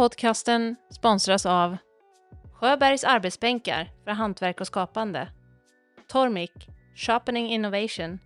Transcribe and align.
Podcasten 0.00 0.76
sponsras 0.90 1.46
av 1.46 1.76
Sjöbergs 2.52 3.04
arbetsbänkar 3.04 3.90
för 4.04 4.10
hantverk 4.10 4.60
och 4.60 4.66
skapande. 4.66 5.28
Tormik, 6.08 6.68
Sharpening 6.96 7.50
Innovation. 7.50 8.18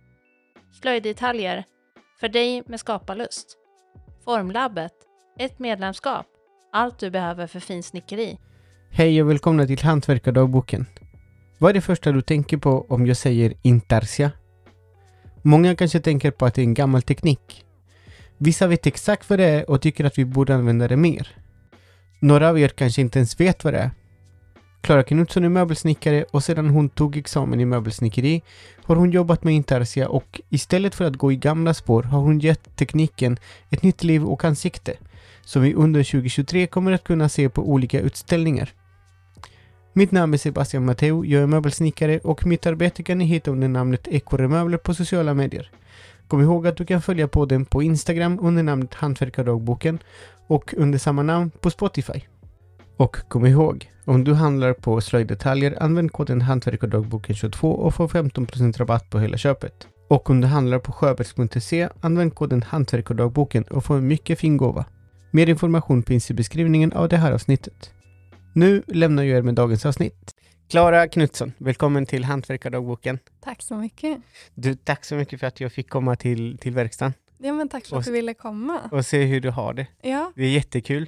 Slöjddetaljer 0.81 1.63
för 2.19 2.29
dig 2.29 2.63
med 2.65 2.79
skaparlust. 2.79 3.57
Formlabbet, 4.25 4.91
ett 5.39 5.59
medlemskap. 5.59 6.25
Allt 6.71 6.99
du 6.99 7.09
behöver 7.09 7.47
för 7.47 7.59
finsnickeri. 7.59 8.37
Hej 8.91 9.21
och 9.21 9.29
välkomna 9.29 9.67
till 9.67 9.83
Hantverkardagboken. 9.83 10.85
Vad 11.57 11.69
är 11.69 11.73
det 11.73 11.81
första 11.81 12.11
du 12.11 12.21
tänker 12.21 12.57
på 12.57 12.85
om 12.89 13.07
jag 13.07 13.17
säger 13.17 13.53
intarsia? 13.61 14.31
Många 15.41 15.75
kanske 15.75 15.99
tänker 15.99 16.31
på 16.31 16.45
att 16.45 16.53
det 16.53 16.61
är 16.61 16.65
en 16.65 16.73
gammal 16.73 17.01
teknik. 17.01 17.65
Vissa 18.37 18.67
vet 18.67 18.85
exakt 18.85 19.29
vad 19.29 19.39
det 19.39 19.45
är 19.45 19.69
och 19.69 19.81
tycker 19.81 20.05
att 20.05 20.17
vi 20.17 20.25
borde 20.25 20.55
använda 20.55 20.87
det 20.87 20.97
mer. 20.97 21.44
Några 22.19 22.49
av 22.49 22.59
er 22.59 22.67
kanske 22.67 23.01
inte 23.01 23.19
ens 23.19 23.39
vet 23.39 23.63
vad 23.63 23.73
det 23.73 23.79
är. 23.79 23.91
Klara 24.81 25.03
Knutsson 25.03 25.43
är 25.43 25.49
möbelsnickare 25.49 26.25
och 26.31 26.43
sedan 26.43 26.69
hon 26.69 26.89
tog 26.89 27.17
examen 27.17 27.59
i 27.59 27.65
möbelsnickeri 27.65 28.41
har 28.83 28.95
hon 28.95 29.11
jobbat 29.11 29.43
med 29.43 29.53
intarsia 29.53 30.09
och 30.09 30.41
istället 30.49 30.95
för 30.95 31.05
att 31.05 31.15
gå 31.15 31.31
i 31.31 31.35
gamla 31.35 31.73
spår 31.73 32.03
har 32.03 32.19
hon 32.19 32.39
gett 32.39 32.75
tekniken 32.75 33.37
ett 33.69 33.83
nytt 33.83 34.03
liv 34.03 34.25
och 34.25 34.45
ansikte 34.45 34.93
som 35.41 35.61
vi 35.61 35.73
under 35.73 36.03
2023 36.03 36.67
kommer 36.67 36.91
att 36.91 37.03
kunna 37.03 37.29
se 37.29 37.49
på 37.49 37.69
olika 37.69 37.99
utställningar. 37.99 38.73
Mitt 39.93 40.11
namn 40.11 40.33
är 40.33 40.37
Sebastian 40.37 40.85
Matteo, 40.85 41.25
jag 41.25 41.43
är 41.43 41.47
möbelsnickare 41.47 42.19
och 42.19 42.45
mitt 42.45 42.65
arbete 42.65 43.03
kan 43.03 43.17
ni 43.17 43.25
hitta 43.25 43.51
under 43.51 43.67
namnet 43.67 44.07
Ekorremöbler 44.07 44.77
på 44.77 44.93
sociala 44.93 45.33
medier. 45.33 45.71
Kom 46.27 46.41
ihåg 46.41 46.67
att 46.67 46.77
du 46.77 46.85
kan 46.85 47.01
följa 47.01 47.27
podden 47.27 47.65
på 47.65 47.83
Instagram 47.83 48.39
under 48.41 48.63
namnet 48.63 48.93
Hantverkardagboken 48.93 49.99
och 50.47 50.73
under 50.77 50.99
samma 50.99 51.23
namn 51.23 51.51
på 51.61 51.69
Spotify. 51.69 52.21
Och 52.97 53.15
kom 53.27 53.45
ihåg, 53.45 53.91
om 54.05 54.23
du 54.23 54.33
handlar 54.33 54.73
på 54.73 55.01
slöjddetaljer 55.01 55.83
använd 55.83 56.11
koden 56.11 56.41
Hantverkardagboken22 56.41 57.71
och 57.71 57.93
få 57.95 58.07
15% 58.07 58.77
rabatt 58.77 59.09
på 59.09 59.19
hela 59.19 59.37
köpet. 59.37 59.87
Och 60.09 60.29
om 60.29 60.41
du 60.41 60.47
handlar 60.47 60.79
på 60.79 60.91
sjöbergs.se 60.91 61.89
använd 62.01 62.35
koden 62.35 62.61
Hantverkardagboken 62.61 63.63
och 63.63 63.85
få 63.85 63.93
en 63.93 64.07
mycket 64.07 64.39
fin 64.39 64.57
gåva. 64.57 64.85
Mer 65.31 65.49
information 65.49 66.03
finns 66.03 66.31
i 66.31 66.33
beskrivningen 66.33 66.93
av 66.93 67.09
det 67.09 67.17
här 67.17 67.31
avsnittet. 67.31 67.91
Nu 68.53 68.83
lämnar 68.87 69.23
jag 69.23 69.37
er 69.37 69.41
med 69.41 69.55
dagens 69.55 69.85
avsnitt. 69.85 70.31
Klara 70.69 71.07
Knutsson, 71.07 71.51
välkommen 71.57 72.05
till 72.05 72.23
Hantverkardagboken. 72.23 73.19
Tack 73.43 73.61
så 73.61 73.75
mycket. 73.75 74.17
Du, 74.53 74.75
tack 74.75 75.05
så 75.05 75.15
mycket 75.15 75.39
för 75.39 75.47
att 75.47 75.59
jag 75.59 75.71
fick 75.71 75.89
komma 75.89 76.15
till, 76.15 76.57
till 76.57 76.71
verkstaden 76.73 77.13
Ja, 77.37 77.53
men 77.53 77.69
tack 77.69 77.85
för 77.85 77.97
att 77.97 78.05
du 78.05 78.11
ville 78.11 78.33
komma. 78.33 78.81
och 78.91 79.05
se 79.05 79.23
hur 79.23 79.41
du 79.41 79.49
har 79.49 79.73
det. 79.73 79.87
Ja, 80.01 80.31
Det 80.35 80.43
är 80.43 80.49
jättekul. 80.49 81.07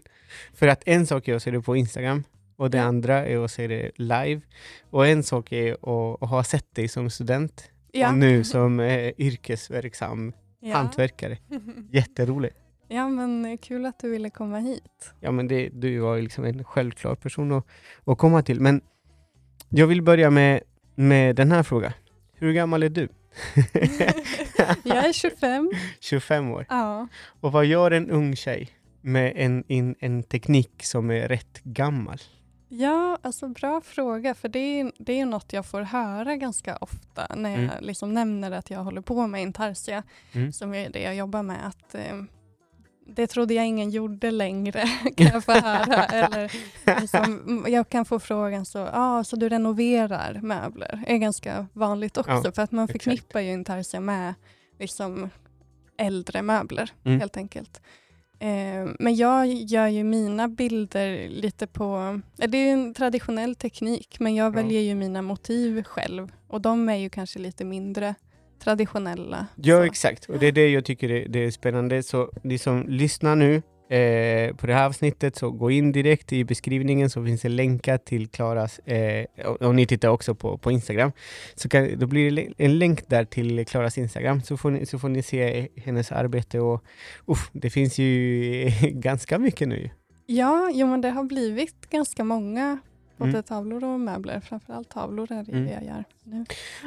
För 0.53 0.67
att 0.67 0.83
en 0.86 1.08
sak 1.08 1.28
är 1.28 1.36
att 1.36 1.44
se 1.44 1.52
det 1.52 1.61
på 1.61 1.75
Instagram 1.75 2.23
och 2.56 2.70
det 2.72 2.78
Ja. 2.78 2.83
andra 2.83 3.25
är 3.25 3.44
att 3.45 3.52
se 3.52 3.67
det 3.67 3.92
live. 3.95 4.42
Och 4.89 5.08
en 5.08 5.23
sak 5.23 5.52
är 5.52 5.73
att, 5.73 6.23
att 6.23 6.30
ha 6.30 6.44
sett 6.44 6.75
dig 6.75 6.88
som 6.88 7.09
student 7.09 7.70
ja. 7.92 8.09
och 8.11 8.17
nu 8.17 8.44
som 8.44 8.80
eh, 8.80 9.11
yrkesverksam 9.17 10.33
ja. 10.59 10.75
hantverkare. 10.75 11.38
Jätteroligt. 11.92 12.55
Ja, 12.88 13.09
men 13.09 13.58
kul 13.58 13.86
att 13.86 14.00
du 14.00 14.09
ville 14.09 14.30
komma 14.30 14.59
hit. 14.59 15.14
Ja, 15.20 15.31
men 15.31 15.48
det, 15.48 15.70
du 15.70 16.00
var 16.00 16.16
ju 16.16 16.22
liksom 16.22 16.44
en 16.45 16.64
självklar 16.64 17.16
person 17.16 17.52
att, 17.52 17.66
att 18.05 18.17
komma 18.17 18.42
till. 18.42 18.61
Men 18.61 18.81
jag 19.70 19.88
vill 19.88 20.02
börja 20.02 20.30
med, 20.30 20.61
med 20.95 21.36
den 21.36 21.52
här 21.52 21.64
frågan. 21.64 21.92
Hur 22.33 22.54
gammal 22.54 22.83
är 22.83 22.89
du? 22.89 23.08
Jag 24.83 25.05
är 25.05 25.14
25. 25.14 25.71
25 25.99 26.52
år. 26.52 26.65
Ja. 26.70 27.08
Och 27.42 27.52
vad 27.52 27.65
gör 27.65 27.92
en 27.92 28.09
ung 28.09 28.36
tjej 28.36 28.70
med 29.02 29.33
en, 29.36 29.64
en, 29.67 29.95
en 29.99 30.23
teknik 30.23 30.83
som 30.83 31.11
är 31.11 31.27
rätt 31.27 31.59
gammal? 31.64 32.17
Ja, 32.70 33.17
alltså 33.21 33.47
bra 33.47 33.81
fråga, 33.81 34.33
för 34.33 34.49
det 34.49 34.59
är, 34.80 34.92
det 34.99 35.20
är 35.20 35.26
något 35.26 35.53
jag 35.53 35.65
får 35.65 35.81
höra 35.81 36.36
ganska 36.36 36.77
ofta 36.77 37.27
när 37.36 37.49
jag 37.49 37.59
Mm. 37.59 37.76
liksom 37.80 38.14
nämner 38.14 38.52
att 38.52 38.70
jag 38.70 38.80
håller 38.83 39.02
på 39.02 39.27
med 39.27 39.42
intarsia, 39.42 40.03
Mm. 40.33 40.52
som 40.53 40.73
är 40.73 40.89
det 40.89 41.02
jag 41.02 41.15
jobbar 41.15 41.43
med. 41.43 41.67
Att, 41.67 41.95
eh, 41.95 42.23
det 43.16 43.28
trodde 43.28 43.54
jag 43.54 43.68
ingen 43.68 43.90
gjorde 43.90 44.32
längre, 44.32 44.84
kan 45.18 45.28
jag 45.28 45.44
få 45.45 45.52
höra. 45.52 46.04
Eller 46.06 46.52
liksom, 47.02 47.66
jag 47.68 47.90
kan 47.90 48.06
få 48.06 48.20
frågan 48.20 48.66
så, 48.66 48.88
ah, 48.94 49.23
så 49.23 49.36
du 49.36 49.50
renoverar 49.50 50.40
möbler? 50.44 51.04
Det 51.08 51.14
är 51.14 51.18
ganska 51.18 51.68
vanligt 51.73 52.18
också, 52.18 52.42
Ja, 52.44 52.52
för 52.52 52.62
att 52.62 52.72
man 52.72 52.88
förknippar 52.88 53.40
ju 53.40 53.52
intarsia 53.52 54.00
med 54.00 54.34
liksom, 54.80 55.30
äldre 55.98 56.42
möbler, 56.42 56.92
Mm. 57.06 57.20
helt 57.20 57.38
enkelt. 57.38 57.82
Eh, 58.40 58.92
men 59.00 59.16
jag 59.16 59.48
gör 59.48 59.88
ju 59.88 60.04
mina 60.04 60.48
bilder 60.48 61.30
lite 61.30 61.68
på, 61.68 62.22
det 62.36 62.58
är 62.58 62.74
en 62.74 62.94
traditionell 62.94 63.56
teknik, 63.56 64.20
men 64.20 64.36
jag 64.36 64.45
Ja. 64.45 64.50
väljer 64.50 64.82
ju 64.82 64.95
mina 64.95 65.22
motiv 65.22 65.84
själv. 65.84 66.32
Och 66.48 66.62
de 66.62 66.89
är 66.89 66.95
ju 66.95 67.10
kanske 67.10 67.39
lite 67.39 67.66
mindre 67.66 68.16
traditionella. 68.60 69.48
Ja, 69.56 69.78
så. 69.78 69.84
exakt. 69.84 70.26
Och 70.30 70.40
det 70.40 70.48
är 70.48 70.52
det 70.52 70.70
jag 70.70 70.86
tycker 70.86 71.08
det, 71.08 71.26
det 71.26 71.40
är 71.45 71.52
spännande. 71.52 72.04
Så 72.04 72.32
ni 72.44 72.58
som 72.58 72.86
lyssnar 72.88 73.36
nu 73.36 73.56
eh, 73.90 74.56
på 74.56 74.68
det 74.68 74.73
här 74.73 74.86
avsnittet, 74.86 75.36
så 75.36 75.52
gå 75.52 75.72
in 75.72 75.92
direkt 75.92 76.34
i 76.34 76.44
beskrivningen 76.44 77.10
så 77.10 77.26
finns 77.26 77.42
det 77.42 77.50
länkar 77.50 77.98
till 77.98 78.28
Klaras, 78.28 78.80
eh, 78.80 79.26
och 79.45 79.76
ni 79.76 79.86
tittar 79.86 80.10
också 80.10 80.36
på, 80.36 80.58
på 80.58 80.72
Instagram, 80.72 81.12
så 81.56 81.70
kan, 81.70 82.00
då 82.00 82.08
blir 82.08 82.32
det 82.32 82.48
en 82.58 82.80
länk 82.80 83.10
där 83.10 83.26
till 83.26 83.66
Klaras 83.66 83.98
Instagram, 83.98 84.42
så 84.42 84.58
får 84.58 84.72
ni, 84.72 84.86
så 84.86 85.00
får 85.00 85.10
ni 85.10 85.24
se 85.24 85.68
hennes 85.76 86.12
arbete 86.12 86.60
och 86.60 86.84
uff, 87.26 87.50
det 87.54 87.70
finns 87.70 87.98
ju 87.98 88.72
ganska 88.92 89.39
mycket 89.39 89.68
nu. 89.68 89.89
Ja, 90.26 90.70
jo, 90.74 90.88
men 90.88 91.02
det 91.02 91.10
har 91.10 91.24
blivit 91.24 91.89
ganska 91.89 92.24
många 92.24 92.78
både 93.18 93.30
Mm. 93.32 93.44
tavlor 93.44 93.84
och 93.84 94.00
möbler. 94.00 94.39
Framförallt 94.39 94.89
tavlor 94.89 95.32
är 95.32 95.44
det 95.44 95.52
Mm. 95.52 95.68
jag 95.74 95.84
gör 95.84 96.04
nu. 96.24 96.45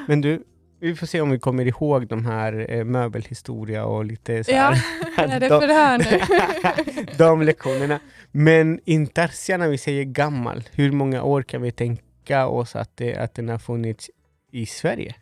Men 0.09 0.21
du, 0.21 0.43
vi 0.81 0.95
får 0.97 1.07
se 1.07 1.21
om 1.21 1.31
vi 1.31 1.39
kommer 1.39 1.67
ihåg 1.67 2.07
de 2.09 2.25
här 2.27 2.67
eh, 2.71 2.85
möbelhistoria 2.85 3.85
och 3.85 4.05
lite 4.05 4.45
så 4.45 4.51
Ja, 4.51 4.75
här. 5.17 5.29
är 5.29 5.41
det 5.41 5.49
de- 5.49 5.61
förhör 5.61 5.99
nu? 5.99 7.07
de 7.19 7.43
lektionerna. 7.43 8.01
Men 8.33 8.81
intarsia 8.85 9.57
när 9.57 9.69
vi 9.69 9.79
säger 9.79 10.05
gammal, 10.05 10.63
hur 10.73 10.93
många 10.93 11.23
år 11.23 11.43
kan 11.43 11.63
vi 11.63 11.73
tänka 11.73 12.47
oss 12.47 12.77
att, 12.77 12.97
det, 12.97 13.17
att 13.17 13.35
den 13.35 13.49
har 13.49 13.59
funnits 13.59 14.11
i 14.53 14.67
Sverige? 14.67 15.15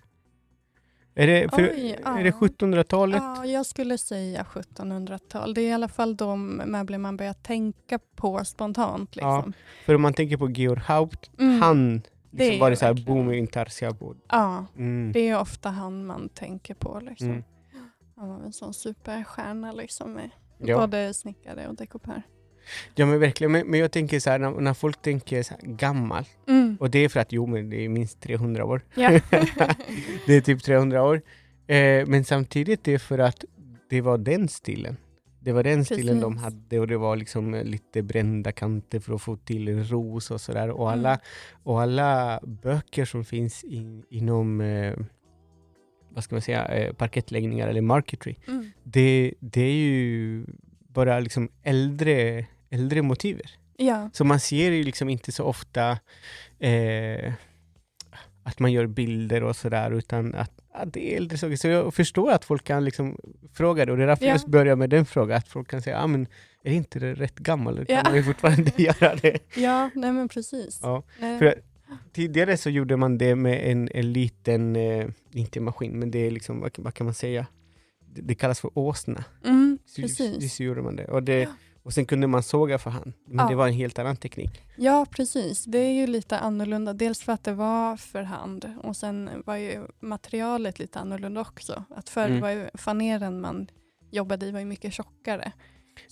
Är 1.14 1.26
det, 1.26 1.48
för, 1.54 1.62
Oj, 1.62 1.96
är 2.04 2.22
det 2.24 2.28
ja. 2.40 2.46
1700-talet? 2.48 3.22
Ja, 3.22 3.46
jag 3.46 3.66
skulle 3.66 3.98
säga 3.98 4.46
1700-tal. 4.52 5.54
Det 5.54 5.60
är 5.60 5.68
i 5.68 5.72
alla 5.72 5.88
fall 5.88 6.16
de 6.16 6.46
möbler 6.66 6.98
man 6.98 7.16
börjar 7.16 7.32
tänka 7.32 7.98
på 8.16 8.44
spontant. 8.44 9.10
Ja, 9.16 9.36
Liksom. 9.36 9.52
För 9.86 9.94
om 9.94 10.02
man 10.02 10.14
tänker 10.14 10.36
på 10.36 10.50
Georg 10.50 10.80
Haupt, 10.80 11.30
Mm. 11.38 11.62
han 11.62 11.96
Det 11.98 12.02
liksom 12.30 12.70
det 12.70 12.76
så 12.76 12.86
här 12.86 12.94
boom 13.06 13.26
med 13.26 13.38
intarsia. 13.38 13.92
på- 13.94 14.14
Ja, 14.28 14.66
Mm. 14.76 15.12
det 15.12 15.28
är 15.28 15.40
ofta 15.40 15.68
han 15.68 16.06
man 16.06 16.28
tänker 16.28 16.74
på. 16.74 17.00
Liksom. 17.00 17.28
Mm. 17.30 17.42
Han 18.16 18.28
var 18.28 18.40
en 18.44 18.52
sån 18.52 18.74
superstjärna 18.74 19.72
liksom, 19.72 20.12
med 20.12 20.30
Ja. 20.58 20.78
både 20.80 21.14
snickare 21.14 21.68
och 21.68 21.74
dekopär. 21.76 22.22
ja, 22.94 23.06
men 23.06 23.20
verkligen. 23.20 23.52
Men, 23.52 23.66
men 23.66 23.80
jag 23.80 23.92
tänker 23.92 24.20
så 24.20 24.30
här, 24.30 24.38
när, 24.38 24.50
när 24.50 24.74
folk 24.74 25.02
tänker 25.02 25.42
så 25.42 25.54
här, 25.54 25.60
gammal, 25.72 26.24
Mm. 26.48 26.76
och 26.80 26.90
det 26.90 26.98
är 26.98 27.08
för 27.08 27.20
att 27.20 27.32
jo, 27.32 27.46
men 27.46 27.70
det 27.70 27.84
är 27.84 27.88
minst 27.88 28.20
300 28.20 28.64
år. 28.64 28.80
Ja. 28.94 29.10
det 30.26 30.36
är 30.36 30.40
typ 30.40 30.62
300 30.62 31.02
år. 31.02 31.22
Eh, 31.66 32.06
men 32.06 32.24
samtidigt 32.24 32.84
det 32.84 32.94
är 32.94 32.98
för 32.98 33.18
att 33.18 33.44
det 33.90 34.00
var 34.00 34.18
den 34.18 34.48
stilen. 34.48 34.96
Det 35.40 35.52
var 35.52 35.62
den 35.62 35.84
stilen 35.84 36.20
de 36.20 36.32
Precis. 36.34 36.44
hade 36.44 36.80
och 36.80 36.86
det 36.86 36.96
var 36.96 37.16
liksom 37.16 37.54
eh, 37.54 37.64
lite 37.64 38.02
brända 38.02 38.52
kanter 38.52 39.00
för 39.00 39.14
att 39.14 39.22
få 39.22 39.36
till 39.36 39.68
en 39.68 39.84
ros 39.90 40.30
och 40.30 40.40
sådär. 40.40 40.70
Och 40.70 40.92
Mm. 40.92 41.00
alla, 41.00 41.18
och 41.62 41.82
alla 41.82 42.40
böcker 42.42 43.04
som 43.04 43.24
finns 43.24 43.64
in, 43.64 44.04
inom 44.10 44.60
eh, 44.60 44.94
vad 46.10 46.24
ska 46.24 46.34
man 46.34 46.42
säga, 46.42 46.66
eh, 46.66 46.92
parkettläggningar 46.92 47.68
eller 47.68 47.80
marketry, 47.80 48.34
Mm. 48.48 48.70
det, 48.84 49.34
det 49.40 49.60
är 49.62 49.72
ju 49.74 50.44
bara 50.88 51.20
liksom 51.20 51.48
äldre, 51.62 52.46
äldre 52.70 53.02
motiver. 53.02 53.50
ja, 53.76 54.10
Så 54.12 54.24
man 54.24 54.40
ser 54.40 54.70
ju 54.70 54.82
liksom 54.84 55.08
inte 55.08 55.32
så 55.32 55.44
ofta 55.44 55.98
eh, 56.58 57.32
att 58.42 58.58
man 58.58 58.72
gör 58.72 58.86
bilder 58.86 59.42
och 59.42 59.56
sådär, 59.56 59.90
utan 59.90 60.34
att, 60.34 60.52
det 60.86 61.12
är 61.12 61.16
äldre 61.16 61.38
saker. 61.38 61.56
Så 61.56 61.68
jag 61.68 61.94
förstår 61.94 62.30
att 62.32 62.44
folk 62.44 62.64
kan 62.64 62.84
liksom 62.84 63.16
fråga 63.52 63.86
det, 63.86 63.92
och 63.92 63.98
det 63.98 64.04
är 64.04 64.08
därför 64.08 64.24
Ja. 64.26 64.32
jag 64.42 64.50
börjar 64.50 64.76
med 64.76 64.90
den 64.90 65.06
frågan, 65.06 65.36
att 65.38 65.48
folk 65.48 65.68
kan 65.68 65.82
säga, 65.82 65.98
ah, 66.02 66.06
men 66.06 66.26
är 66.64 66.72
inte 66.72 66.98
det 66.98 67.14
rätt 67.14 67.38
gammal? 67.38 67.76
Då 67.76 67.84
kan 67.84 67.96
Ja. 68.04 68.10
man 68.12 68.24
fortfarande 68.24 68.72
göra 68.82 69.14
det. 69.14 69.38
ja, 69.56 69.90
nej 69.94 70.12
men 70.12 70.28
precis. 70.28 70.80
Ja, 70.82 71.02
Nej. 71.20 71.38
för 71.38 71.46
att 71.46 71.54
tidigare 72.12 72.56
så 72.56 72.70
gjorde 72.70 72.96
man 72.96 73.18
det 73.18 73.34
med 73.34 73.70
en, 73.70 73.88
en 73.94 74.12
liten, 74.12 74.76
eh, 74.76 75.06
inte 75.32 75.60
maskin, 75.60 75.98
men 75.98 76.10
det 76.10 76.18
är 76.18 76.30
liksom, 76.30 76.60
vad, 76.60 76.70
vad 76.78 76.94
kan 76.94 77.04
man 77.04 77.14
säga? 77.14 77.46
Det, 78.14 78.22
det 78.22 78.34
kallas 78.34 78.60
för 78.60 78.70
åsna. 78.78 79.24
Mm, 79.44 79.78
Så, 79.86 80.02
precis. 80.02 80.54
så 80.56 80.62
gjorde 80.62 80.82
man 80.82 80.96
det. 80.96 81.04
Och 81.04 81.22
det 81.22 81.38
Ja. 81.42 81.48
Och 81.82 81.92
sen 81.92 82.06
kunde 82.06 82.26
man 82.26 82.42
såga 82.42 82.78
för 82.78 82.90
hand. 82.90 83.12
Men 83.26 83.36
Ja. 83.36 83.48
det 83.48 83.54
var 83.54 83.66
en 83.68 83.72
helt 83.74 83.98
annan 83.98 84.16
teknik. 84.16 84.62
Ja, 84.76 85.06
precis. 85.10 85.64
Det 85.64 85.78
är 85.78 85.92
ju 85.92 86.06
lite 86.06 86.38
annorlunda. 86.38 86.92
Dels 86.92 87.20
för 87.22 87.32
att 87.32 87.44
det 87.44 87.52
var 87.52 87.96
för 87.96 88.22
hand 88.22 88.72
och 88.82 88.96
sen 88.96 89.30
var 89.46 89.56
ju 89.56 89.86
materialet 90.00 90.78
lite 90.78 90.98
annorlunda 90.98 91.40
också. 91.40 91.84
Att 91.96 92.08
förr 92.08 92.26
Mm. 92.28 92.40
var 92.40 92.50
ju 92.50 92.68
faneren 92.74 93.40
man 93.40 93.66
jobbade 94.10 94.46
i 94.46 94.50
var 94.50 94.58
ju 94.60 94.64
mycket 94.66 94.92
tjockare. 94.92 95.52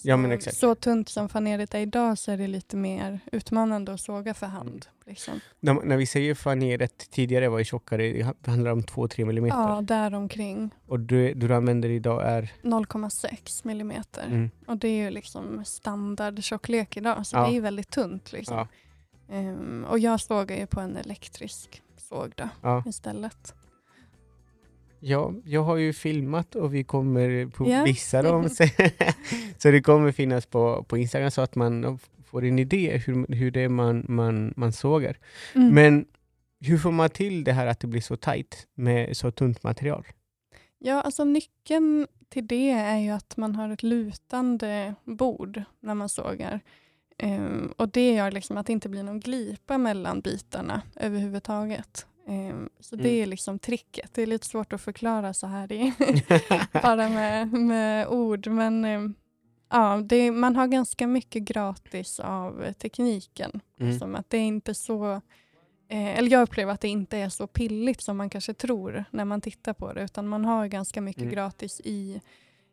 Ja, 0.03 0.17
men 0.17 0.31
exakt. 0.33 0.57
så 0.57 0.75
tunt 0.75 1.09
som 1.09 1.29
faneret 1.29 1.75
är 1.75 1.79
idag 1.79 2.19
så 2.19 2.33
är 2.33 2.37
det 2.37 2.47
lite 2.47 2.77
mer 2.77 3.21
utmanande 3.33 3.93
att 3.95 4.01
såga 4.01 4.35
för 4.35 4.47
hand. 4.47 4.69
Mm. 4.69 4.81
Liksom. 5.07 5.41
När, 5.61 5.75
när 5.75 5.97
vi 5.97 6.07
säger 6.07 6.35
faneret 6.35 7.11
tidigare 7.11 7.49
var 7.49 7.59
ju 7.59 7.65
tjockare, 7.65 8.33
det 8.41 8.51
handlar 8.51 8.71
om 8.71 8.83
2-3 8.83 9.25
millimeter. 9.25 9.57
Ja, 9.59 9.81
däromkring 9.83 10.71
Och 10.87 11.01
det 11.01 11.35
du 11.35 11.55
använder 11.55 11.89
idag 11.89 12.23
är? 12.27 12.53
0,6 12.63 13.61
millimeter. 13.67 14.27
Mm. 14.27 14.51
Och 14.67 14.77
det 14.77 14.89
är 14.89 15.05
ju 15.05 15.11
liksom 15.11 15.65
standardtjocklek 15.65 16.97
idag, 16.97 17.27
så 17.27 17.37
Ja. 17.37 17.41
det 17.43 17.51
är 17.51 17.55
ju 17.55 17.61
väldigt 17.61 17.91
tunt. 17.91 18.33
Liksom. 18.33 18.57
Ja. 18.57 18.69
Ehm, 19.35 19.85
och 19.91 19.99
jag 19.99 20.21
sågar 20.21 20.57
ju 20.57 20.67
på 20.67 20.81
en 20.81 20.97
elektrisk 20.97 21.83
såg 21.99 22.33
då, 22.37 22.49
Ja. 22.63 22.83
istället. 22.87 23.55
Ja, 25.01 25.33
jag 25.45 25.63
har 25.63 25.77
ju 25.77 25.93
filmat 25.93 26.55
och 26.55 26.75
vi 26.75 26.85
kommer 26.85 27.51
Ja. 27.67 27.83
vissa 27.85 28.23
dem. 28.23 28.49
så- 29.59 29.71
det 29.71 29.81
kommer 29.83 30.13
finnas 30.13 30.47
på, 30.47 30.85
på 30.89 30.97
Instagram 30.99 31.31
så 31.31 31.41
att 31.41 31.55
man 31.55 31.99
får 32.25 32.45
en 32.45 32.59
idé 32.59 32.97
hur, 33.07 33.35
hur 33.35 33.51
det 33.51 33.61
är 33.61 33.69
man, 33.69 34.05
man, 34.09 34.55
man 34.57 34.73
sågar. 34.73 35.19
Mm. 35.55 35.75
Men 35.75 36.05
hur 36.61 36.79
får 36.79 36.93
man 36.93 37.11
till 37.11 37.45
det 37.45 37.53
här 37.53 37.67
att 37.67 37.81
det 37.81 37.87
blir 37.87 38.01
så 38.01 38.17
tajt 38.17 38.67
med 38.75 39.17
så 39.17 39.31
tunt 39.31 39.63
material? 39.63 40.07
Ja, 40.79 41.01
alltså 41.01 41.25
nyckeln 41.25 42.07
till 42.29 42.47
det 42.47 42.71
är 42.71 42.99
ju 42.99 43.11
att 43.11 43.37
man 43.37 43.55
har 43.55 43.69
ett 43.71 43.83
lutande 43.83 44.95
bord 45.05 45.63
när 45.81 45.95
man 45.95 46.09
sågar. 46.09 46.61
Ehm, 47.19 47.73
och 47.77 47.89
det 47.89 48.15
gör 48.15 48.31
liksom 48.31 48.57
att 48.57 48.67
det 48.67 48.73
inte 48.73 48.89
blir 48.89 49.03
någon 49.03 49.21
glipa 49.21 49.79
mellan 49.79 50.21
bitarna 50.21 50.83
överhuvudtaget. 50.97 52.07
Ehm, 52.29 52.69
så 52.81 52.97
det 52.97 53.09
Mm. 53.09 53.23
är 53.23 53.27
liksom 53.27 53.59
tricket. 53.59 54.15
Det 54.15 54.23
är 54.23 54.27
lite 54.27 54.47
svårt 54.47 54.73
att 54.73 54.81
förklara 54.81 55.35
så 55.35 55.47
här 55.47 55.73
i, 55.73 55.93
bara 56.83 57.09
med, 57.09 57.53
med 57.53 58.09
ord. 58.09 58.47
Men 58.47 58.85
ehm, 58.85 59.15
ja, 59.71 60.01
det, 60.05 60.31
man 60.31 60.57
har 60.57 60.67
ganska 60.67 61.07
mycket 61.07 61.43
gratis 61.43 62.21
av 62.21 62.73
tekniken. 62.73 63.61
Mm. 63.81 63.99
Som 63.99 64.15
att 64.15 64.31
det 64.31 64.37
är 64.39 64.43
inte 64.47 64.75
så, 64.75 65.13
eh, 65.89 66.19
eller 66.19 66.31
jag 66.31 66.43
upplever 66.43 66.73
att 66.73 66.81
det 66.81 66.89
inte 66.89 67.19
är 67.19 67.29
så 67.29 67.47
pilligt 67.47 68.01
som 68.01 68.17
man 68.17 68.31
kanske 68.31 68.55
tror 68.55 69.05
när 69.11 69.25
man 69.25 69.41
tittar 69.41 69.73
på 69.73 69.93
det, 69.93 70.03
utan 70.05 70.29
man 70.29 70.45
har 70.45 70.67
ganska 70.67 71.01
mycket 71.01 71.23
Mm. 71.23 71.35
gratis 71.35 71.81
i, 71.85 72.21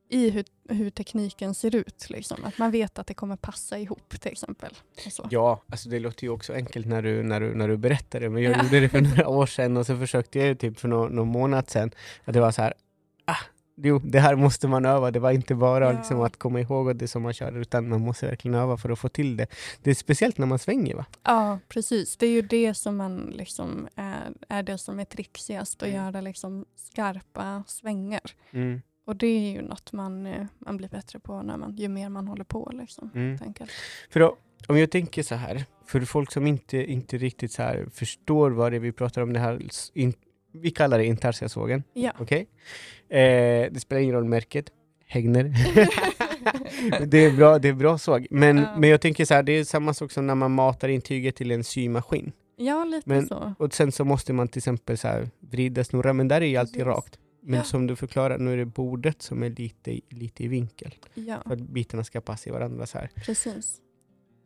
i 0.10 0.30
hur, 0.30 0.46
hur 0.70 0.90
tekniken 0.90 1.54
ser 1.56 1.76
ut. 1.76 2.06
Liksom. 2.10 2.44
Att 2.44 2.58
man 2.58 2.72
vet 2.72 3.00
att 3.00 3.08
det 3.08 3.14
kommer 3.14 3.36
passa 3.36 3.78
ihop 3.80 4.10
till 4.22 4.32
exempel. 4.32 4.74
Ja, 5.30 5.64
alltså 5.70 5.90
det 5.90 6.00
låter 6.00 6.24
ju 6.24 6.30
också 6.30 6.54
enkelt 6.54 6.86
när 6.88 7.02
du, 7.02 7.24
när 7.24 7.40
du, 7.40 7.56
när 7.56 7.68
du 7.68 7.78
berättar 7.78 8.20
det, 8.20 8.30
men 8.30 8.44
jag 8.44 8.58
Ja. 8.58 8.64
gjorde 8.64 8.80
det 8.80 8.90
för 8.90 9.02
några 9.02 9.28
år 9.28 9.46
sedan 9.46 9.78
och 9.78 9.86
så 9.86 9.98
försökte 9.98 10.40
jag 10.40 10.48
ju 10.48 10.56
typ 10.56 10.80
för 10.80 10.88
någon, 10.88 11.16
någon 11.16 11.28
månad 11.28 11.70
sedan, 11.70 11.92
att 12.24 12.34
det 12.34 12.40
var 12.40 12.52
så 12.52 12.62
här, 12.62 12.74
ah, 13.26 13.38
jo, 13.78 14.00
det 14.00 14.20
här 14.20 14.36
måste 14.36 14.68
man 14.68 14.86
öva, 14.86 15.12
det 15.12 15.20
var 15.20 15.32
inte 15.32 15.56
bara 15.56 15.86
Ja. 15.86 15.92
liksom 15.98 16.22
att 16.22 16.38
komma 16.38 16.60
ihåg 16.62 16.96
det 16.96 17.08
som 17.08 17.22
man 17.22 17.34
kör, 17.34 17.58
utan 17.58 17.90
man 17.90 18.02
måste 18.02 18.26
verkligen 18.28 18.56
öva 18.56 18.78
för 18.78 18.90
att 18.90 19.00
få 19.00 19.10
till 19.10 19.38
det. 19.38 19.48
Det 19.84 19.90
är 19.90 19.96
speciellt 19.96 20.38
när 20.38 20.48
man 20.48 20.60
svänger 20.60 20.96
va? 20.96 21.06
Ja, 21.24 21.60
precis. 21.68 22.18
Det 22.18 22.26
är 22.26 22.32
ju 22.32 22.42
det 22.42 22.74
som 22.74 22.98
man 22.98 23.34
liksom 23.36 23.88
är, 23.96 24.32
är 24.50 24.64
det 24.64 24.78
som 24.78 25.00
är 25.00 25.06
trixigast, 25.06 25.84
att 25.84 25.90
Mm. 25.90 26.06
göra 26.06 26.22
liksom 26.22 26.66
skarpa 26.76 27.64
svängar. 27.68 28.22
Mm. 28.52 28.82
Och 29.06 29.16
det 29.16 29.28
är 29.28 29.52
ju 29.52 29.62
något 29.62 29.92
man, 29.94 30.26
eh, 30.26 30.46
man 30.60 30.78
blir 30.78 30.90
bättre 30.90 31.20
på 31.20 31.42
när 31.42 31.58
man, 31.58 31.76
ju 31.76 31.88
mer 31.88 32.10
man 32.10 32.28
håller 32.28 32.44
på. 32.44 32.72
Liksom, 32.74 33.10
Mm. 33.16 33.38
För 34.10 34.20
då, 34.20 34.38
om 34.68 34.78
jag 34.78 34.92
tänker 34.92 35.24
så 35.24 35.36
här, 35.36 35.66
för 35.86 36.02
folk 36.02 36.32
som 36.32 36.48
inte, 36.48 36.78
inte 36.78 37.18
riktigt 37.18 37.52
så 37.52 37.62
här 37.64 37.86
förstår 37.94 38.52
vad 38.52 38.72
det 38.72 38.76
är 38.76 38.80
vi 38.80 38.92
pratar 38.92 39.22
om, 39.22 39.34
det 39.34 39.40
här, 39.40 39.62
in, 39.94 40.14
vi 40.52 40.72
kallar 40.72 40.98
det 40.98 41.06
intarsiasågen, 41.06 41.84
Ja. 41.94 42.12
okej? 42.20 42.48
Eh, 43.10 43.72
det 43.72 43.80
spelar 43.82 44.02
ingen 44.02 44.16
roll 44.16 44.24
märket, 44.26 44.66
Hägner. 45.06 45.44
det, 47.06 47.18
är 47.18 47.32
bra, 47.38 47.60
det 47.60 47.70
är 47.70 47.74
bra 47.74 47.98
såg. 47.98 48.28
Men, 48.30 48.58
Ja. 48.58 48.76
men 48.78 48.90
jag 48.90 49.02
tänker 49.02 49.26
så 49.26 49.34
här, 49.34 49.44
det 49.44 49.52
är 49.52 49.64
samma 49.64 49.94
sak 49.94 50.12
som 50.12 50.28
när 50.28 50.36
man 50.36 50.52
matar 50.52 50.90
in 50.90 51.02
tyget 51.02 51.36
till 51.36 51.52
en 51.52 51.64
symaskin. 51.64 52.32
ja, 52.58 52.84
lite 52.86 53.10
Men- 53.10 53.28
så. 53.28 53.54
Och 53.60 53.74
sen 53.74 53.92
så 53.92 54.06
måste 54.06 54.34
man 54.34 54.48
till 54.48 54.60
exempel 54.60 54.98
så 54.98 55.08
här 55.08 55.30
vrida, 55.40 55.84
snurra, 55.84 56.14
men 56.14 56.28
där 56.28 56.42
är 56.42 56.46
ju 56.46 56.58
alltid 56.58 56.74
Precis. 56.74 56.88
rakt. 56.88 57.20
Men 57.46 57.58
Ja. 57.58 57.64
som 57.64 57.88
du 57.88 57.96
förklarar, 57.96 58.38
nu 58.38 58.54
är 58.54 58.58
det 58.58 58.66
bordet 58.66 59.22
som 59.22 59.44
är 59.44 59.50
lite, 59.50 60.00
lite 60.10 60.44
i 60.44 60.48
vinkel. 60.48 60.96
Ja, 61.14 61.42
För 61.46 61.54
att 61.54 61.60
bitarna 61.62 62.04
ska 62.04 62.22
passa 62.22 62.50
i 62.50 62.54
varandra 62.54 62.86
så 62.86 62.98
här. 62.98 63.10
precis. 63.26 63.80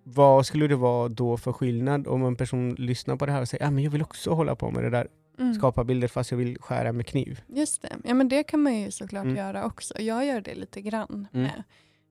Vad 0.04 0.46
skulle 0.46 0.68
det 0.68 0.76
vara 0.76 1.08
då 1.10 1.38
för 1.38 1.54
skillnad 1.54 2.08
om 2.08 2.24
en 2.26 2.36
person 2.36 2.76
lyssnar 2.76 3.16
på 3.16 3.26
det 3.26 3.32
här 3.32 3.42
och 3.42 3.48
säger 3.50 3.64
att 3.64 3.68
ah, 3.68 3.72
men 3.72 3.84
jag 3.84 3.92
vill 3.92 4.02
också 4.02 4.32
hålla 4.34 4.56
på 4.56 4.72
med 4.72 4.84
det 4.84 4.90
där, 4.90 5.08
Mm. 5.40 5.54
skapa 5.54 5.84
bilder 5.84 6.08
fast 6.08 6.32
jag 6.32 6.38
vill 6.38 6.58
skära 6.62 6.92
med 6.92 7.08
kniv? 7.08 7.42
Just 7.48 7.82
det. 7.82 7.96
Ja, 8.04 8.14
men 8.14 8.30
det 8.30 8.44
kan 8.44 8.60
man 8.64 8.76
ju 8.80 8.92
såklart 8.92 9.24
Mm. 9.24 9.36
göra 9.36 9.66
också. 9.66 10.02
Jag 10.02 10.26
gör 10.26 10.42
det 10.42 10.56
lite 10.56 10.82
grann. 10.82 11.28
Mm. 11.34 11.44
med. 11.44 11.64